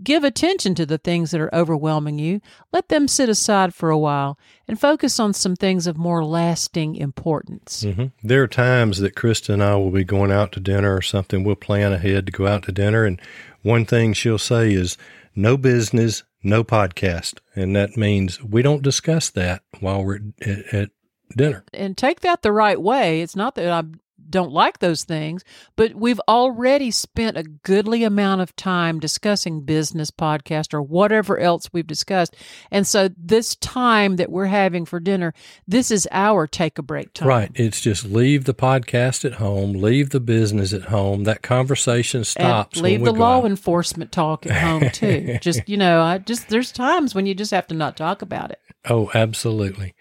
give 0.04 0.22
attention 0.22 0.72
to 0.76 0.86
the 0.86 0.98
things 0.98 1.32
that 1.32 1.40
are 1.40 1.52
overwhelming 1.52 2.16
you. 2.16 2.40
Let 2.72 2.90
them 2.90 3.08
sit 3.08 3.28
aside 3.28 3.74
for 3.74 3.90
a 3.90 3.98
while 3.98 4.38
and 4.68 4.78
focus 4.78 5.18
on 5.18 5.32
some 5.32 5.56
things 5.56 5.88
of 5.88 5.96
more 5.98 6.24
lasting 6.24 6.94
importance. 6.94 7.82
hmm 7.82 8.06
There 8.22 8.40
are 8.44 8.46
times 8.46 9.00
that 9.00 9.16
Krista 9.16 9.54
and 9.54 9.64
I 9.64 9.74
will 9.74 9.90
be 9.90 10.04
going 10.04 10.30
out 10.30 10.52
to 10.52 10.60
dinner 10.60 10.94
or 10.94 11.02
something. 11.02 11.42
We'll 11.42 11.56
plan 11.56 11.92
ahead 11.92 12.26
to 12.26 12.32
go 12.32 12.46
out 12.46 12.62
to 12.64 12.72
dinner. 12.72 13.04
And 13.04 13.20
one 13.62 13.84
thing 13.84 14.12
she'll 14.12 14.38
say 14.38 14.72
is, 14.72 14.96
no 15.34 15.56
business, 15.56 16.22
no 16.44 16.62
podcast. 16.62 17.40
And 17.56 17.74
that 17.74 17.96
means 17.96 18.40
we 18.40 18.62
don't 18.62 18.82
discuss 18.82 19.28
that 19.30 19.62
while 19.80 20.04
we're 20.04 20.20
at, 20.40 20.72
at 20.72 20.90
dinner. 21.36 21.64
And 21.74 21.96
take 21.96 22.20
that 22.20 22.42
the 22.42 22.52
right 22.52 22.80
way. 22.80 23.22
It's 23.22 23.34
not 23.34 23.56
that 23.56 23.72
I 23.72 23.82
don't 24.30 24.52
like 24.52 24.78
those 24.78 25.04
things, 25.04 25.44
but 25.76 25.94
we've 25.94 26.20
already 26.28 26.90
spent 26.90 27.36
a 27.36 27.42
goodly 27.42 28.04
amount 28.04 28.40
of 28.40 28.54
time 28.56 29.00
discussing 29.00 29.62
business 29.62 30.10
podcast 30.10 30.74
or 30.74 30.82
whatever 30.82 31.38
else 31.38 31.72
we've 31.72 31.86
discussed. 31.86 32.36
And 32.70 32.86
so 32.86 33.08
this 33.16 33.56
time 33.56 34.16
that 34.16 34.30
we're 34.30 34.46
having 34.46 34.84
for 34.84 35.00
dinner, 35.00 35.34
this 35.66 35.90
is 35.90 36.08
our 36.10 36.46
take 36.46 36.78
a 36.78 36.82
break 36.82 37.12
time. 37.12 37.28
Right. 37.28 37.50
It's 37.54 37.80
just 37.80 38.04
leave 38.04 38.44
the 38.44 38.54
podcast 38.54 39.24
at 39.24 39.34
home, 39.34 39.72
leave 39.72 40.10
the 40.10 40.20
business 40.20 40.72
at 40.72 40.84
home. 40.84 41.24
That 41.24 41.42
conversation 41.42 42.24
stops. 42.24 42.76
And 42.78 42.84
leave 42.84 43.04
the 43.04 43.12
law 43.12 43.38
out. 43.38 43.46
enforcement 43.46 44.12
talk 44.12 44.46
at 44.46 44.52
home 44.52 44.90
too. 44.90 45.38
just 45.42 45.68
you 45.68 45.76
know, 45.76 46.02
I 46.02 46.18
just 46.18 46.48
there's 46.48 46.72
times 46.72 47.14
when 47.14 47.26
you 47.26 47.34
just 47.34 47.50
have 47.50 47.66
to 47.68 47.74
not 47.74 47.96
talk 47.96 48.22
about 48.22 48.50
it. 48.50 48.60
Oh, 48.88 49.10
absolutely. 49.14 49.94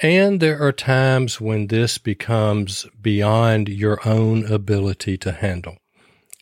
And 0.00 0.40
there 0.40 0.60
are 0.60 0.72
times 0.72 1.40
when 1.40 1.68
this 1.68 1.98
becomes 1.98 2.86
beyond 3.00 3.68
your 3.68 4.06
own 4.06 4.44
ability 4.46 5.16
to 5.18 5.32
handle. 5.32 5.78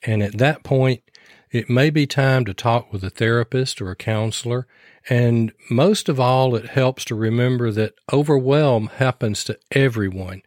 And 0.02 0.22
at 0.22 0.38
that 0.38 0.62
point, 0.62 1.02
it 1.50 1.68
may 1.68 1.90
be 1.90 2.06
time 2.06 2.44
to 2.46 2.54
talk 2.54 2.92
with 2.92 3.04
a 3.04 3.10
therapist 3.10 3.82
or 3.82 3.90
a 3.90 3.96
counselor. 3.96 4.66
And 5.10 5.52
most 5.70 6.08
of 6.08 6.18
all, 6.18 6.54
it 6.54 6.70
helps 6.70 7.04
to 7.06 7.14
remember 7.14 7.70
that 7.72 7.94
overwhelm 8.12 8.86
happens 8.96 9.44
to 9.44 9.58
everyone. 9.72 10.42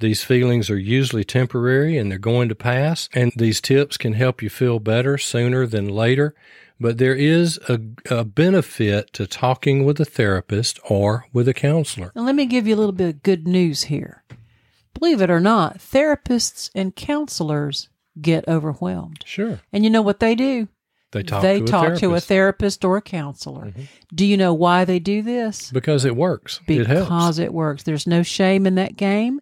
These 0.00 0.24
feelings 0.24 0.70
are 0.70 0.78
usually 0.78 1.24
temporary 1.24 1.98
and 1.98 2.10
they're 2.10 2.18
going 2.18 2.48
to 2.48 2.54
pass. 2.54 3.08
And 3.12 3.32
these 3.36 3.60
tips 3.60 3.96
can 3.96 4.14
help 4.14 4.42
you 4.42 4.48
feel 4.48 4.80
better 4.80 5.18
sooner 5.18 5.66
than 5.66 5.88
later. 5.88 6.34
But 6.80 6.96
there 6.96 7.14
is 7.14 7.58
a, 7.68 7.78
a 8.10 8.24
benefit 8.24 9.12
to 9.12 9.26
talking 9.26 9.84
with 9.84 10.00
a 10.00 10.04
therapist 10.06 10.80
or 10.88 11.26
with 11.32 11.46
a 11.46 11.54
counselor. 11.54 12.10
Now 12.16 12.22
let 12.22 12.34
me 12.34 12.46
give 12.46 12.66
you 12.66 12.74
a 12.74 12.78
little 12.78 12.92
bit 12.92 13.14
of 13.16 13.22
good 13.22 13.46
news 13.46 13.84
here. 13.84 14.24
Believe 14.98 15.20
it 15.20 15.30
or 15.30 15.40
not, 15.40 15.78
therapists 15.78 16.70
and 16.74 16.96
counselors 16.96 17.90
get 18.20 18.48
overwhelmed. 18.48 19.22
Sure. 19.26 19.60
And 19.72 19.84
you 19.84 19.90
know 19.90 20.02
what 20.02 20.20
they 20.20 20.34
do? 20.34 20.68
They 21.12 21.22
talk 21.22 21.42
they 21.42 21.58
to 21.58 21.64
a 21.64 21.66
talk 21.66 21.80
therapist. 21.82 22.02
Mm-hmm. 22.02 22.10
to 22.10 22.16
a 22.16 22.20
therapist 22.20 22.84
or 22.84 22.96
a 22.96 23.02
counselor. 23.02 23.72
Do 24.14 24.24
you 24.24 24.36
know 24.36 24.54
why 24.54 24.84
they 24.84 24.98
do 24.98 25.22
this? 25.22 25.70
because 25.70 26.04
it 26.04 26.16
works. 26.16 26.60
it 26.66 26.86
helps. 26.86 27.08
because 27.08 27.38
it 27.38 27.52
works. 27.52 27.82
There's 27.82 28.06
no 28.06 28.22
shame 28.22 28.66
in 28.66 28.76
that 28.76 28.96
game. 28.96 29.40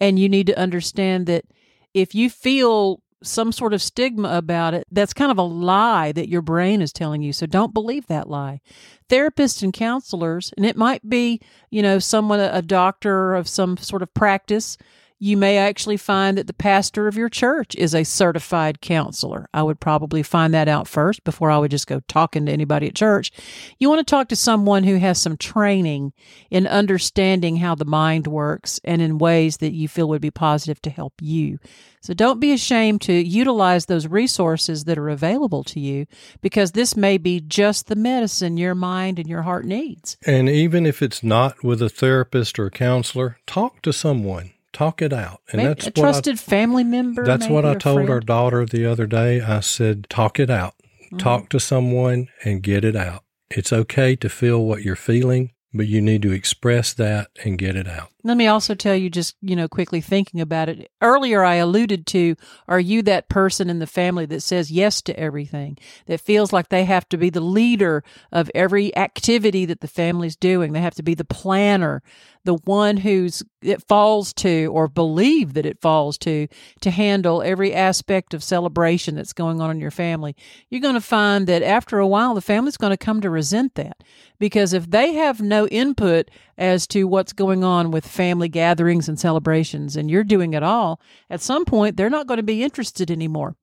And 0.00 0.18
you 0.18 0.28
need 0.28 0.46
to 0.46 0.58
understand 0.58 1.26
that 1.26 1.44
if 1.92 2.14
you 2.14 2.30
feel 2.30 3.02
some 3.22 3.52
sort 3.52 3.74
of 3.74 3.82
stigma 3.82 4.36
about 4.36 4.74
it, 4.74 4.86
that's 4.92 5.12
kind 5.12 5.30
of 5.30 5.38
a 5.38 5.42
lie 5.42 6.12
that 6.12 6.28
your 6.28 6.42
brain 6.42 6.80
is 6.80 6.92
telling 6.92 7.22
you. 7.22 7.32
So 7.32 7.46
don't 7.46 7.74
believe 7.74 8.06
that 8.06 8.28
lie. 8.28 8.60
Therapists 9.08 9.62
and 9.62 9.72
counselors, 9.72 10.52
and 10.56 10.64
it 10.64 10.76
might 10.76 11.08
be, 11.08 11.40
you 11.70 11.82
know, 11.82 11.98
someone, 11.98 12.40
a 12.40 12.62
doctor 12.62 13.34
of 13.34 13.48
some 13.48 13.76
sort 13.76 14.02
of 14.02 14.12
practice. 14.14 14.76
You 15.20 15.36
may 15.36 15.58
actually 15.58 15.96
find 15.96 16.38
that 16.38 16.46
the 16.46 16.52
pastor 16.52 17.08
of 17.08 17.16
your 17.16 17.28
church 17.28 17.74
is 17.74 17.92
a 17.92 18.04
certified 18.04 18.80
counselor. 18.80 19.48
I 19.52 19.64
would 19.64 19.80
probably 19.80 20.22
find 20.22 20.54
that 20.54 20.68
out 20.68 20.86
first 20.86 21.24
before 21.24 21.50
I 21.50 21.58
would 21.58 21.72
just 21.72 21.88
go 21.88 22.00
talking 22.06 22.46
to 22.46 22.52
anybody 22.52 22.86
at 22.86 22.94
church. 22.94 23.32
You 23.78 23.88
want 23.88 23.98
to 23.98 24.08
talk 24.08 24.28
to 24.28 24.36
someone 24.36 24.84
who 24.84 24.96
has 24.98 25.20
some 25.20 25.36
training 25.36 26.12
in 26.50 26.68
understanding 26.68 27.56
how 27.56 27.74
the 27.74 27.84
mind 27.84 28.28
works 28.28 28.80
and 28.84 29.02
in 29.02 29.18
ways 29.18 29.56
that 29.56 29.72
you 29.72 29.88
feel 29.88 30.08
would 30.08 30.22
be 30.22 30.30
positive 30.30 30.80
to 30.82 30.90
help 30.90 31.14
you. 31.20 31.58
So 32.00 32.14
don't 32.14 32.38
be 32.38 32.52
ashamed 32.52 33.00
to 33.02 33.12
utilize 33.12 33.86
those 33.86 34.06
resources 34.06 34.84
that 34.84 34.98
are 34.98 35.08
available 35.08 35.64
to 35.64 35.80
you 35.80 36.06
because 36.40 36.72
this 36.72 36.96
may 36.96 37.18
be 37.18 37.40
just 37.40 37.88
the 37.88 37.96
medicine 37.96 38.56
your 38.56 38.76
mind 38.76 39.18
and 39.18 39.28
your 39.28 39.42
heart 39.42 39.64
needs. 39.64 40.16
And 40.24 40.48
even 40.48 40.86
if 40.86 41.02
it's 41.02 41.24
not 41.24 41.64
with 41.64 41.82
a 41.82 41.88
therapist 41.88 42.58
or 42.58 42.66
a 42.66 42.70
counselor, 42.70 43.38
talk 43.46 43.82
to 43.82 43.92
someone. 43.92 44.52
Talk 44.78 45.02
it 45.02 45.12
out. 45.12 45.40
And 45.50 45.56
Maybe 45.56 45.68
that's 45.70 45.86
a 45.86 45.88
what 45.88 45.98
I 45.98 46.00
trusted 46.02 46.38
family 46.38 46.84
member. 46.84 47.24
That's 47.24 47.48
what 47.48 47.64
I 47.64 47.74
told 47.74 48.08
our 48.08 48.20
daughter 48.20 48.64
the 48.64 48.86
other 48.86 49.08
day. 49.08 49.40
I 49.40 49.58
said, 49.58 50.08
talk 50.08 50.38
it 50.38 50.50
out. 50.50 50.74
Mm-hmm. 51.06 51.16
Talk 51.16 51.48
to 51.48 51.58
someone 51.58 52.28
and 52.44 52.62
get 52.62 52.84
it 52.84 52.94
out. 52.94 53.24
It's 53.50 53.72
okay 53.72 54.14
to 54.14 54.28
feel 54.28 54.64
what 54.64 54.84
you're 54.84 54.94
feeling. 54.94 55.50
But 55.74 55.86
you 55.86 56.00
need 56.00 56.22
to 56.22 56.32
express 56.32 56.94
that 56.94 57.28
and 57.44 57.58
get 57.58 57.76
it 57.76 57.86
out. 57.86 58.10
Let 58.24 58.36
me 58.36 58.46
also 58.46 58.74
tell 58.74 58.96
you, 58.96 59.08
just, 59.10 59.36
you 59.40 59.54
know, 59.54 59.68
quickly 59.68 60.00
thinking 60.00 60.40
about 60.40 60.68
it. 60.68 60.90
Earlier, 61.00 61.44
I 61.44 61.56
alluded 61.56 62.06
to 62.08 62.36
are 62.66 62.80
you 62.80 63.00
that 63.02 63.28
person 63.28 63.70
in 63.70 63.78
the 63.78 63.86
family 63.86 64.26
that 64.26 64.42
says 64.42 64.70
yes 64.70 65.00
to 65.02 65.18
everything, 65.18 65.78
that 66.06 66.20
feels 66.20 66.52
like 66.52 66.68
they 66.68 66.84
have 66.84 67.08
to 67.10 67.16
be 67.16 67.30
the 67.30 67.40
leader 67.40 68.02
of 68.32 68.50
every 68.54 68.94
activity 68.96 69.64
that 69.66 69.80
the 69.80 69.88
family's 69.88 70.36
doing? 70.36 70.72
They 70.72 70.80
have 70.80 70.96
to 70.96 71.02
be 71.02 71.14
the 71.14 71.24
planner, 71.24 72.02
the 72.44 72.54
one 72.64 72.98
who's 72.98 73.42
it 73.60 73.86
falls 73.86 74.32
to 74.32 74.66
or 74.72 74.88
believe 74.88 75.54
that 75.54 75.66
it 75.66 75.80
falls 75.80 76.16
to 76.18 76.48
to 76.80 76.90
handle 76.90 77.42
every 77.42 77.74
aspect 77.74 78.34
of 78.34 78.42
celebration 78.42 79.14
that's 79.14 79.32
going 79.32 79.60
on 79.60 79.70
in 79.70 79.80
your 79.80 79.90
family. 79.90 80.34
You're 80.70 80.80
going 80.80 80.94
to 80.94 81.00
find 81.00 81.46
that 81.46 81.62
after 81.62 81.98
a 81.98 82.06
while, 82.06 82.34
the 82.34 82.40
family's 82.40 82.76
going 82.76 82.90
to 82.90 82.96
come 82.96 83.20
to 83.20 83.30
resent 83.30 83.74
that 83.74 84.02
because 84.38 84.72
if 84.72 84.90
they 84.90 85.14
have 85.14 85.40
no 85.40 85.66
input 85.68 86.30
as 86.56 86.86
to 86.88 87.04
what's 87.04 87.32
going 87.32 87.64
on 87.64 87.90
with 87.90 88.06
family 88.06 88.48
gatherings 88.48 89.08
and 89.08 89.18
celebrations 89.18 89.96
and 89.96 90.10
you're 90.10 90.24
doing 90.24 90.54
it 90.54 90.62
all, 90.62 91.00
at 91.28 91.40
some 91.40 91.64
point 91.64 91.96
they're 91.96 92.10
not 92.10 92.26
going 92.26 92.38
to 92.38 92.42
be 92.42 92.62
interested 92.62 93.10
anymore. 93.10 93.56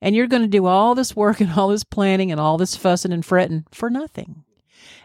And 0.00 0.16
you're 0.16 0.26
going 0.26 0.42
to 0.42 0.48
do 0.48 0.66
all 0.66 0.94
this 0.94 1.14
work 1.14 1.40
and 1.40 1.52
all 1.52 1.68
this 1.68 1.84
planning 1.84 2.30
and 2.32 2.40
all 2.40 2.56
this 2.56 2.76
fussing 2.76 3.12
and 3.12 3.24
fretting 3.24 3.66
for 3.70 3.90
nothing. 3.90 4.44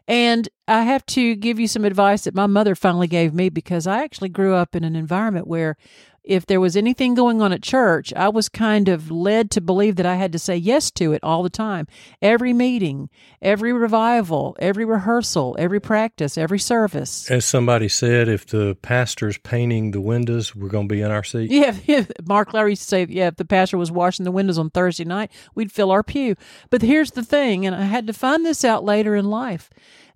And 0.07 0.47
I 0.67 0.83
have 0.83 1.05
to 1.07 1.35
give 1.35 1.59
you 1.59 1.67
some 1.67 1.83
advice 1.83 2.23
that 2.23 2.35
my 2.35 2.45
mother 2.45 2.75
finally 2.75 3.07
gave 3.07 3.33
me 3.33 3.49
because 3.49 3.87
I 3.87 4.03
actually 4.03 4.29
grew 4.29 4.53
up 4.53 4.75
in 4.75 4.83
an 4.83 4.95
environment 4.95 5.47
where 5.47 5.77
if 6.25 6.45
there 6.45 6.59
was 6.59 6.75
anything 6.75 7.13
going 7.13 7.41
on 7.41 7.53
at 7.53 7.61
church, 7.61 8.13
I 8.15 8.29
was 8.29 8.49
kind 8.49 8.89
of 8.89 9.11
led 9.11 9.51
to 9.51 9.61
believe 9.61 9.95
that 9.95 10.05
I 10.05 10.15
had 10.15 10.31
to 10.33 10.39
say 10.39 10.55
yes 10.55 10.91
to 10.91 11.13
it 11.13 11.23
all 11.23 11.43
the 11.43 11.49
time. 11.49 11.87
Every 12.21 12.53
meeting, 12.53 13.09
every 13.41 13.71
revival, 13.73 14.55
every 14.59 14.85
rehearsal, 14.85 15.55
every 15.59 15.79
practice, 15.79 16.37
every 16.37 16.59
service. 16.59 17.29
As 17.29 17.45
somebody 17.45 17.87
said, 17.87 18.27
if 18.27 18.45
the 18.47 18.75
pastor's 18.81 19.37
painting 19.37 19.91
the 19.91 20.01
windows, 20.01 20.55
we're 20.55 20.69
going 20.69 20.87
to 20.87 20.93
be 20.93 21.01
in 21.01 21.11
our 21.11 21.23
seat. 21.23 21.51
Yeah, 21.51 21.75
yeah. 21.85 22.05
Mark 22.25 22.53
Larry 22.53 22.71
used 22.71 22.83
to 22.83 22.87
say, 22.87 23.05
yeah, 23.09 23.27
if 23.27 23.35
the 23.35 23.45
pastor 23.45 23.77
was 23.77 23.91
washing 23.91 24.23
the 24.23 24.31
windows 24.31 24.57
on 24.57 24.69
Thursday 24.69 25.05
night, 25.05 25.31
we'd 25.53 25.71
fill 25.71 25.91
our 25.91 26.03
pew. 26.03 26.35
But 26.69 26.81
here's 26.81 27.11
the 27.11 27.23
thing, 27.23 27.65
and 27.65 27.75
I 27.75 27.83
had 27.83 28.07
to 28.07 28.13
find 28.13 28.45
this 28.45 28.65
out 28.65 28.83
later 28.83 29.15
in 29.15 29.25
life, 29.25 29.69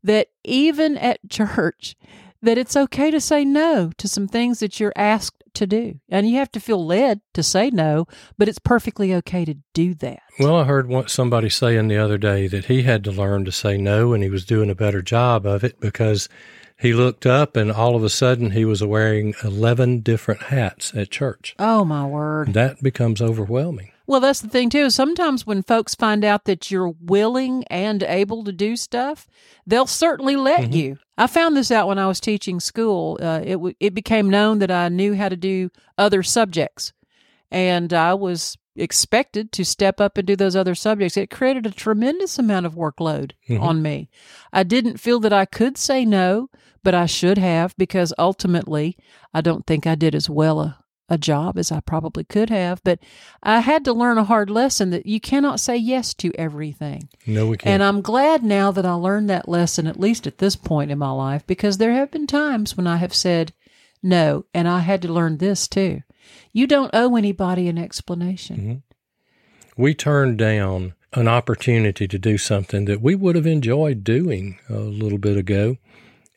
that 0.03 0.29
even 0.43 0.97
at 0.97 1.19
church, 1.29 1.95
that 2.41 2.57
it's 2.57 2.75
okay 2.75 3.11
to 3.11 3.19
say 3.19 3.43
no 3.43 3.91
to 3.97 4.07
some 4.07 4.27
things 4.27 4.59
that 4.59 4.79
you're 4.79 4.93
asked 4.95 5.38
to 5.55 5.67
do. 5.67 5.99
And 6.09 6.29
you 6.29 6.37
have 6.37 6.51
to 6.51 6.59
feel 6.59 6.85
led 6.85 7.21
to 7.33 7.43
say 7.43 7.69
no, 7.69 8.07
but 8.37 8.47
it's 8.47 8.59
perfectly 8.59 9.13
okay 9.15 9.45
to 9.45 9.55
do 9.73 9.93
that. 9.95 10.21
Well, 10.39 10.55
I 10.55 10.63
heard 10.63 10.87
what 10.87 11.09
somebody 11.09 11.49
saying 11.49 11.87
the 11.87 11.97
other 11.97 12.17
day 12.17 12.47
that 12.47 12.65
he 12.65 12.83
had 12.83 13.03
to 13.05 13.11
learn 13.11 13.45
to 13.45 13.51
say 13.51 13.77
no 13.77 14.13
and 14.13 14.23
he 14.23 14.29
was 14.29 14.45
doing 14.45 14.69
a 14.69 14.75
better 14.75 15.01
job 15.01 15.45
of 15.45 15.63
it 15.63 15.79
because 15.79 16.29
he 16.79 16.93
looked 16.93 17.25
up 17.25 17.57
and 17.57 17.71
all 17.71 17.95
of 17.95 18.03
a 18.03 18.09
sudden 18.09 18.51
he 18.51 18.63
was 18.65 18.83
wearing 18.83 19.33
11 19.43 19.99
different 19.99 20.43
hats 20.43 20.93
at 20.95 21.11
church. 21.11 21.55
Oh, 21.59 21.83
my 21.83 22.05
word. 22.05 22.53
That 22.53 22.81
becomes 22.81 23.21
overwhelming. 23.21 23.91
Well, 24.09 24.21
that's 24.21 24.41
the 24.41 24.49
thing 24.49 24.71
too. 24.71 24.89
Sometimes 24.89 25.45
when 25.45 25.61
folks 25.61 25.93
find 25.93 26.25
out 26.25 26.45
that 26.45 26.71
you're 26.71 26.95
willing 26.99 27.63
and 27.65 28.01
able 28.01 28.43
to 28.43 28.51
do 28.51 28.75
stuff, 28.75 29.27
they'll 29.67 29.85
certainly 29.85 30.35
let 30.35 30.61
mm-hmm. 30.61 30.73
you. 30.73 30.97
I 31.15 31.27
found 31.27 31.55
this 31.55 31.69
out 31.69 31.87
when 31.87 31.99
I 31.99 32.07
was 32.07 32.19
teaching 32.19 32.59
school. 32.59 33.19
Uh, 33.21 33.41
it 33.43 33.53
w- 33.53 33.75
it 33.79 33.93
became 33.93 34.27
known 34.27 34.57
that 34.59 34.71
I 34.71 34.89
knew 34.89 35.13
how 35.13 35.29
to 35.29 35.35
do 35.35 35.69
other 35.95 36.23
subjects, 36.23 36.91
and 37.51 37.93
I 37.93 38.15
was 38.15 38.57
expected 38.75 39.51
to 39.51 39.63
step 39.63 40.01
up 40.01 40.17
and 40.17 40.25
do 40.25 40.35
those 40.35 40.55
other 40.55 40.73
subjects. 40.73 41.15
It 41.15 41.29
created 41.29 41.67
a 41.67 41.71
tremendous 41.71 42.39
amount 42.39 42.65
of 42.65 42.73
workload 42.73 43.33
mm-hmm. 43.47 43.61
on 43.61 43.83
me. 43.83 44.09
I 44.51 44.63
didn't 44.63 44.97
feel 44.97 45.19
that 45.19 45.33
I 45.33 45.45
could 45.45 45.77
say 45.77 46.03
no, 46.03 46.49
but 46.81 46.95
I 46.95 47.05
should 47.05 47.37
have 47.37 47.75
because 47.77 48.11
ultimately 48.17 48.97
I 49.35 49.41
don't 49.41 49.67
think 49.67 49.85
I 49.85 49.93
did 49.93 50.15
as 50.15 50.31
well 50.31 50.61
a, 50.61 50.79
a 51.09 51.17
job 51.17 51.57
as 51.57 51.71
I 51.71 51.79
probably 51.79 52.23
could 52.23 52.49
have, 52.49 52.83
but 52.83 52.99
I 53.41 53.59
had 53.59 53.83
to 53.85 53.93
learn 53.93 54.17
a 54.17 54.23
hard 54.23 54.49
lesson 54.49 54.91
that 54.91 55.05
you 55.05 55.19
cannot 55.19 55.59
say 55.59 55.75
yes 55.75 56.13
to 56.15 56.31
everything. 56.35 57.09
No, 57.25 57.47
we 57.47 57.57
can't. 57.57 57.73
And 57.73 57.83
I'm 57.83 58.01
glad 58.01 58.43
now 58.43 58.71
that 58.71 58.85
I 58.85 58.93
learned 58.93 59.29
that 59.29 59.49
lesson, 59.49 59.87
at 59.87 59.99
least 59.99 60.27
at 60.27 60.37
this 60.37 60.55
point 60.55 60.91
in 60.91 60.97
my 60.97 61.11
life, 61.11 61.45
because 61.47 61.77
there 61.77 61.93
have 61.93 62.11
been 62.11 62.27
times 62.27 62.77
when 62.77 62.87
I 62.87 62.97
have 62.97 63.13
said 63.13 63.53
no, 64.01 64.45
and 64.53 64.67
I 64.67 64.79
had 64.79 65.01
to 65.01 65.11
learn 65.11 65.37
this 65.37 65.67
too. 65.67 66.03
You 66.53 66.67
don't 66.67 66.91
owe 66.93 67.15
anybody 67.15 67.67
an 67.67 67.77
explanation. 67.77 68.57
Mm-hmm. 68.57 69.81
We 69.81 69.93
turned 69.93 70.37
down 70.37 70.93
an 71.13 71.27
opportunity 71.27 72.07
to 72.07 72.19
do 72.19 72.37
something 72.37 72.85
that 72.85 73.01
we 73.01 73.15
would 73.15 73.35
have 73.35 73.47
enjoyed 73.47 74.03
doing 74.03 74.59
a 74.69 74.77
little 74.77 75.17
bit 75.17 75.37
ago. 75.37 75.77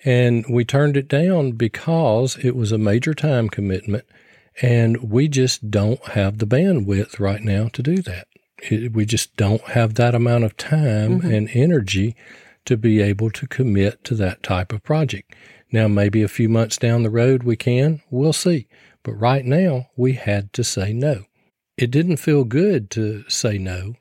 And 0.04 0.44
we 0.48 0.64
turned 0.64 0.96
it 0.96 1.08
down 1.08 1.52
because 1.52 2.36
it 2.42 2.56
was 2.56 2.72
a 2.72 2.78
major 2.78 3.14
time 3.14 3.48
commitment 3.48 4.04
and 4.60 5.10
we 5.10 5.28
just 5.28 5.70
don't 5.70 6.04
have 6.08 6.38
the 6.38 6.46
bandwidth 6.46 7.18
right 7.18 7.42
now 7.42 7.68
to 7.68 7.82
do 7.82 8.02
that. 8.02 8.26
It, 8.58 8.92
we 8.92 9.06
just 9.06 9.36
don't 9.36 9.62
have 9.62 9.94
that 9.94 10.14
amount 10.14 10.44
of 10.44 10.56
time 10.56 11.20
mm-hmm. 11.20 11.30
and 11.30 11.48
energy 11.52 12.14
to 12.64 12.76
be 12.76 13.00
able 13.00 13.30
to 13.30 13.46
commit 13.46 14.04
to 14.04 14.14
that 14.16 14.42
type 14.42 14.72
of 14.72 14.82
project. 14.82 15.34
Now, 15.72 15.88
maybe 15.88 16.22
a 16.22 16.28
few 16.28 16.48
months 16.48 16.76
down 16.76 17.02
the 17.02 17.10
road 17.10 17.42
we 17.42 17.56
can, 17.56 18.02
we'll 18.10 18.34
see. 18.34 18.68
But 19.02 19.14
right 19.14 19.44
now, 19.44 19.88
we 19.96 20.12
had 20.12 20.52
to 20.52 20.62
say 20.62 20.92
no. 20.92 21.24
It 21.76 21.90
didn't 21.90 22.18
feel 22.18 22.44
good 22.44 22.90
to 22.90 23.28
say 23.28 23.58
no. 23.58 23.94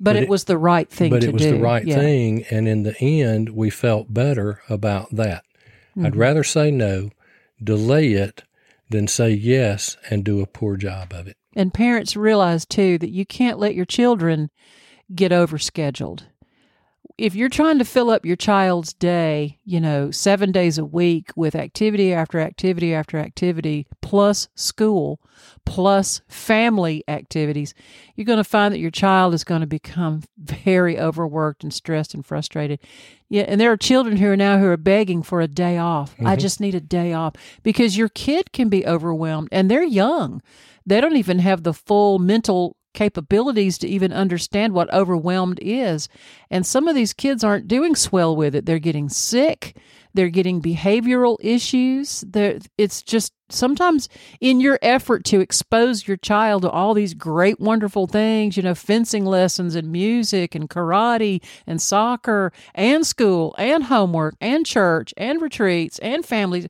But, 0.00 0.12
but 0.12 0.16
it, 0.16 0.22
it, 0.24 0.28
was 0.28 0.44
the 0.44 0.58
right 0.58 0.88
thing 0.90 1.10
but 1.10 1.24
it 1.24 1.32
was 1.32 1.42
do. 1.42 1.52
the 1.52 1.58
right 1.60 1.86
yeah. 1.86 1.94
thing. 1.94 2.44
And 2.50 2.68
in 2.68 2.82
the 2.82 2.96
end, 3.00 3.50
we 3.50 3.70
felt 3.70 4.12
better 4.12 4.60
about 4.68 5.10
that. 5.12 5.44
Mm-hmm. 5.90 6.06
I'd 6.06 6.16
rather 6.16 6.44
say 6.44 6.70
no, 6.70 7.10
delay 7.62 8.12
it, 8.12 8.42
than 8.90 9.06
say 9.06 9.30
yes 9.30 9.96
and 10.10 10.24
do 10.24 10.40
a 10.40 10.46
poor 10.46 10.76
job 10.76 11.12
of 11.12 11.28
it. 11.28 11.36
And 11.54 11.74
parents 11.74 12.16
realize 12.16 12.64
too 12.64 12.98
that 12.98 13.10
you 13.10 13.26
can't 13.26 13.58
let 13.58 13.74
your 13.74 13.84
children 13.84 14.50
get 15.14 15.32
overscheduled. 15.32 16.24
If 17.18 17.34
you're 17.34 17.48
trying 17.48 17.78
to 17.78 17.84
fill 17.84 18.10
up 18.10 18.24
your 18.24 18.36
child's 18.36 18.92
day, 18.92 19.58
you 19.64 19.80
know, 19.80 20.12
seven 20.12 20.52
days 20.52 20.78
a 20.78 20.84
week 20.84 21.32
with 21.34 21.56
activity 21.56 22.14
after 22.14 22.38
activity 22.38 22.94
after 22.94 23.18
activity, 23.18 23.88
plus 24.00 24.46
school, 24.54 25.20
plus 25.66 26.20
family 26.28 27.02
activities, 27.08 27.74
you're 28.14 28.24
going 28.24 28.38
to 28.38 28.44
find 28.44 28.72
that 28.72 28.78
your 28.78 28.92
child 28.92 29.34
is 29.34 29.42
going 29.42 29.62
to 29.62 29.66
become 29.66 30.22
very 30.38 30.96
overworked 30.96 31.64
and 31.64 31.74
stressed 31.74 32.14
and 32.14 32.24
frustrated. 32.24 32.78
Yeah, 33.28 33.46
and 33.48 33.60
there 33.60 33.72
are 33.72 33.76
children 33.76 34.16
who 34.18 34.28
are 34.28 34.36
now 34.36 34.58
who 34.58 34.66
are 34.66 34.76
begging 34.76 35.24
for 35.24 35.40
a 35.40 35.48
day 35.48 35.76
off. 35.76 36.12
Mm-hmm. 36.12 36.28
I 36.28 36.36
just 36.36 36.60
need 36.60 36.76
a 36.76 36.80
day 36.80 37.12
off 37.12 37.34
because 37.64 37.96
your 37.96 38.08
kid 38.08 38.52
can 38.52 38.68
be 38.68 38.86
overwhelmed 38.86 39.48
and 39.50 39.68
they're 39.68 39.82
young. 39.82 40.40
They 40.86 41.00
don't 41.00 41.16
even 41.16 41.40
have 41.40 41.64
the 41.64 41.74
full 41.74 42.20
mental 42.20 42.77
capabilities 42.98 43.78
to 43.78 43.86
even 43.86 44.12
understand 44.12 44.72
what 44.72 44.92
overwhelmed 44.92 45.60
is. 45.62 46.08
And 46.50 46.66
some 46.66 46.88
of 46.88 46.96
these 46.96 47.12
kids 47.12 47.44
aren't 47.44 47.68
doing 47.68 47.94
swell 47.94 48.34
with 48.34 48.56
it. 48.56 48.66
They're 48.66 48.80
getting 48.80 49.08
sick. 49.08 49.76
They're 50.14 50.30
getting 50.30 50.60
behavioral 50.60 51.36
issues. 51.38 52.24
They're, 52.26 52.58
it's 52.76 53.04
just 53.04 53.32
sometimes 53.50 54.08
in 54.40 54.58
your 54.58 54.80
effort 54.82 55.24
to 55.26 55.38
expose 55.38 56.08
your 56.08 56.16
child 56.16 56.62
to 56.62 56.70
all 56.70 56.92
these 56.92 57.14
great, 57.14 57.60
wonderful 57.60 58.08
things, 58.08 58.56
you 58.56 58.64
know, 58.64 58.74
fencing 58.74 59.24
lessons 59.24 59.76
and 59.76 59.92
music 59.92 60.56
and 60.56 60.68
karate 60.68 61.40
and 61.68 61.80
soccer 61.80 62.52
and 62.74 63.06
school 63.06 63.54
and 63.58 63.84
homework 63.84 64.34
and 64.40 64.66
church 64.66 65.14
and 65.16 65.40
retreats 65.40 66.00
and 66.00 66.26
families. 66.26 66.66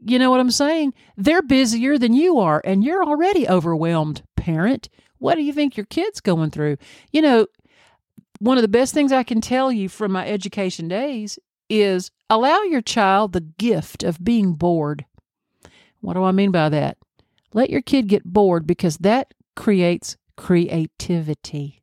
You 0.00 0.18
know 0.18 0.30
what 0.30 0.40
I'm 0.40 0.50
saying? 0.50 0.94
They're 1.18 1.42
busier 1.42 1.98
than 1.98 2.14
you 2.14 2.38
are, 2.38 2.62
and 2.64 2.82
you're 2.82 3.04
already 3.04 3.46
overwhelmed, 3.46 4.22
parent. 4.36 4.88
What 5.18 5.36
do 5.36 5.42
you 5.42 5.52
think 5.52 5.76
your 5.76 5.86
kid's 5.86 6.20
going 6.20 6.50
through? 6.50 6.76
You 7.12 7.22
know, 7.22 7.46
one 8.38 8.58
of 8.58 8.62
the 8.62 8.68
best 8.68 8.92
things 8.92 9.12
I 9.12 9.22
can 9.22 9.40
tell 9.40 9.72
you 9.72 9.88
from 9.88 10.12
my 10.12 10.26
education 10.26 10.88
days 10.88 11.38
is 11.68 12.10
allow 12.28 12.62
your 12.62 12.82
child 12.82 13.32
the 13.32 13.40
gift 13.40 14.02
of 14.02 14.22
being 14.22 14.52
bored. 14.54 15.04
What 16.00 16.14
do 16.14 16.24
I 16.24 16.32
mean 16.32 16.50
by 16.50 16.68
that? 16.68 16.98
Let 17.52 17.70
your 17.70 17.82
kid 17.82 18.08
get 18.08 18.24
bored 18.24 18.66
because 18.66 18.98
that 18.98 19.34
creates 19.54 20.16
creativity. 20.36 21.82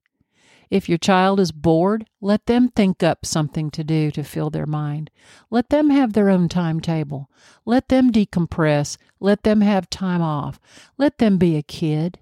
If 0.69 0.89
your 0.89 0.97
child 0.97 1.39
is 1.39 1.51
bored, 1.51 2.07
let 2.19 2.47
them 2.47 2.67
think 2.69 3.03
up 3.03 3.25
something 3.25 3.69
to 3.71 3.83
do 3.83 4.09
to 4.11 4.23
fill 4.23 4.49
their 4.49 4.65
mind. 4.65 5.11
Let 5.51 5.69
them 5.69 5.91
have 5.91 6.13
their 6.13 6.29
own 6.29 6.49
timetable. 6.49 7.29
Let 7.65 7.89
them 7.89 8.11
decompress. 8.11 8.97
Let 9.19 9.43
them 9.43 9.61
have 9.61 9.89
time 9.89 10.21
off. 10.21 10.59
Let 10.97 11.19
them 11.19 11.37
be 11.37 11.57
a 11.57 11.61
kid. 11.61 12.17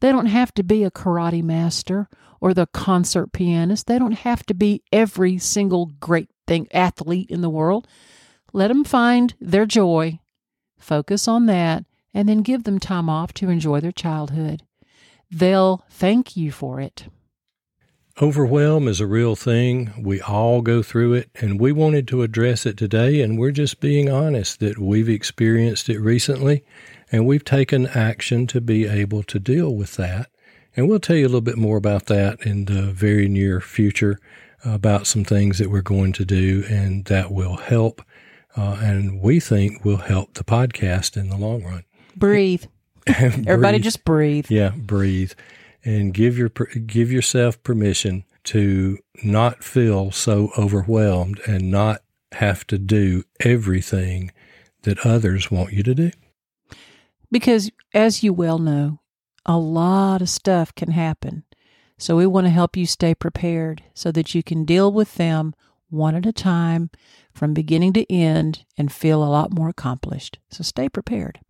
They 0.00 0.12
don't 0.12 0.26
have 0.26 0.52
to 0.54 0.62
be 0.62 0.84
a 0.84 0.90
karate 0.90 1.42
master 1.42 2.08
or 2.40 2.54
the 2.54 2.66
concert 2.66 3.32
pianist. 3.32 3.86
They 3.86 3.98
don't 3.98 4.12
have 4.12 4.44
to 4.46 4.54
be 4.54 4.82
every 4.92 5.38
single 5.38 5.86
great 6.00 6.30
thing 6.46 6.68
athlete 6.72 7.30
in 7.30 7.42
the 7.42 7.50
world. 7.50 7.86
Let 8.52 8.68
them 8.68 8.84
find 8.84 9.34
their 9.40 9.66
joy, 9.66 10.20
focus 10.78 11.28
on 11.28 11.46
that, 11.46 11.84
and 12.12 12.28
then 12.28 12.42
give 12.42 12.64
them 12.64 12.80
time 12.80 13.08
off 13.08 13.32
to 13.34 13.50
enjoy 13.50 13.80
their 13.80 13.92
childhood. 13.92 14.62
They'll 15.30 15.84
thank 15.90 16.36
you 16.36 16.50
for 16.50 16.80
it. 16.80 17.06
Overwhelm 18.20 18.88
is 18.88 19.00
a 19.00 19.06
real 19.06 19.36
thing. 19.36 19.92
We 19.96 20.20
all 20.20 20.60
go 20.60 20.82
through 20.82 21.14
it, 21.14 21.30
and 21.36 21.60
we 21.60 21.72
wanted 21.72 22.08
to 22.08 22.22
address 22.22 22.66
it 22.66 22.76
today. 22.76 23.22
And 23.22 23.38
we're 23.38 23.52
just 23.52 23.80
being 23.80 24.10
honest 24.10 24.60
that 24.60 24.78
we've 24.78 25.08
experienced 25.08 25.88
it 25.88 26.00
recently, 26.00 26.64
and 27.12 27.26
we've 27.26 27.44
taken 27.44 27.86
action 27.88 28.46
to 28.48 28.60
be 28.60 28.86
able 28.86 29.22
to 29.24 29.38
deal 29.38 29.74
with 29.74 29.96
that. 29.96 30.30
And 30.76 30.88
we'll 30.88 31.00
tell 31.00 31.16
you 31.16 31.24
a 31.24 31.28
little 31.28 31.40
bit 31.40 31.58
more 31.58 31.76
about 31.76 32.06
that 32.06 32.40
in 32.46 32.66
the 32.66 32.82
very 32.92 33.28
near 33.28 33.60
future 33.60 34.18
about 34.64 35.06
some 35.06 35.24
things 35.24 35.58
that 35.58 35.70
we're 35.70 35.82
going 35.82 36.12
to 36.12 36.24
do, 36.24 36.64
and 36.68 37.04
that 37.06 37.32
will 37.32 37.56
help. 37.56 38.02
Uh, 38.56 38.78
and 38.80 39.20
we 39.20 39.40
think 39.40 39.84
will 39.84 39.98
help 39.98 40.34
the 40.34 40.44
podcast 40.44 41.16
in 41.16 41.28
the 41.28 41.36
long 41.36 41.64
run. 41.64 41.84
Breathe. 42.16 42.64
Everybody 43.06 43.78
just 43.78 44.04
breathe. 44.04 44.46
Yeah, 44.48 44.70
breathe 44.76 45.32
and 45.84 46.12
give 46.12 46.36
your 46.36 46.48
give 46.48 47.10
yourself 47.10 47.62
permission 47.62 48.24
to 48.44 48.98
not 49.22 49.62
feel 49.62 50.10
so 50.10 50.50
overwhelmed 50.58 51.40
and 51.46 51.70
not 51.70 52.02
have 52.32 52.66
to 52.66 52.78
do 52.78 53.24
everything 53.40 54.30
that 54.82 55.04
others 55.04 55.50
want 55.50 55.72
you 55.72 55.82
to 55.82 55.94
do. 55.94 56.10
Because 57.30 57.70
as 57.94 58.22
you 58.22 58.32
well 58.32 58.58
know, 58.58 59.00
a 59.46 59.56
lot 59.56 60.22
of 60.22 60.28
stuff 60.28 60.74
can 60.74 60.90
happen. 60.90 61.44
So 61.98 62.16
we 62.16 62.26
want 62.26 62.46
to 62.46 62.50
help 62.50 62.76
you 62.76 62.86
stay 62.86 63.14
prepared 63.14 63.82
so 63.94 64.10
that 64.12 64.34
you 64.34 64.42
can 64.42 64.64
deal 64.64 64.92
with 64.92 65.16
them 65.16 65.54
one 65.90 66.14
at 66.14 66.26
a 66.26 66.32
time 66.32 66.90
from 67.32 67.52
beginning 67.52 67.92
to 67.94 68.10
end 68.12 68.64
and 68.78 68.92
feel 68.92 69.22
a 69.22 69.28
lot 69.28 69.52
more 69.52 69.68
accomplished. 69.68 70.38
So 70.50 70.62
stay 70.62 70.88
prepared. 70.88 71.40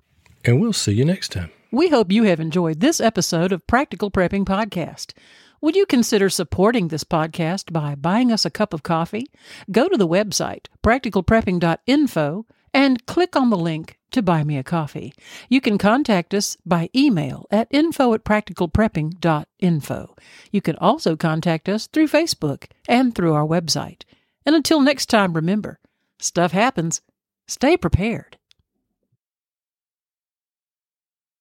And 0.45 0.61
we'll 0.61 0.72
see 0.72 0.93
you 0.93 1.05
next 1.05 1.33
time. 1.33 1.51
We 1.70 1.89
hope 1.89 2.11
you 2.11 2.24
have 2.24 2.41
enjoyed 2.41 2.81
this 2.81 3.01
episode 3.01 3.53
of 3.53 3.66
Practical 3.66 4.11
Prepping 4.11 4.45
Podcast. 4.45 5.12
Would 5.61 5.76
you 5.76 5.87
consider 5.87 6.28
supporting 6.28 6.89
this 6.89 7.05
podcast 7.05 7.72
by 7.72 7.95
buying 7.95 8.33
us 8.33 8.45
a 8.45 8.51
cup 8.51 8.74
of 8.74 8.83
coffee? 8.83 9.26
Go 9.70 9.89
to 9.89 9.97
the 9.97 10.09
website, 10.09 10.66
practicalprepping.info, 10.83 12.47
and 12.74 13.07
click 13.07 13.37
on 13.37 13.51
the 13.51 13.59
link 13.59 14.00
to 14.11 14.23
buy 14.23 14.45
me 14.45 14.57
a 14.59 14.63
coffee. 14.63 15.13
You 15.49 15.61
can 15.61 15.79
contact 15.79 16.35
us 16.35 16.57
by 16.65 16.91
email 16.95 17.47
at 17.51 17.69
info 17.71 18.13
at 18.15 18.25
practicalprepping.info. 18.25 20.17
You 20.51 20.61
can 20.61 20.77
also 20.77 21.17
contact 21.17 21.69
us 21.69 21.87
through 21.87 22.09
Facebook 22.09 22.67
and 22.89 23.15
through 23.15 23.35
our 23.35 23.47
website. 23.47 24.03
And 24.45 24.57
until 24.57 24.81
next 24.81 25.07
time, 25.07 25.35
remember 25.35 25.79
stuff 26.19 26.53
happens. 26.53 27.01
Stay 27.47 27.77
prepared. 27.77 28.37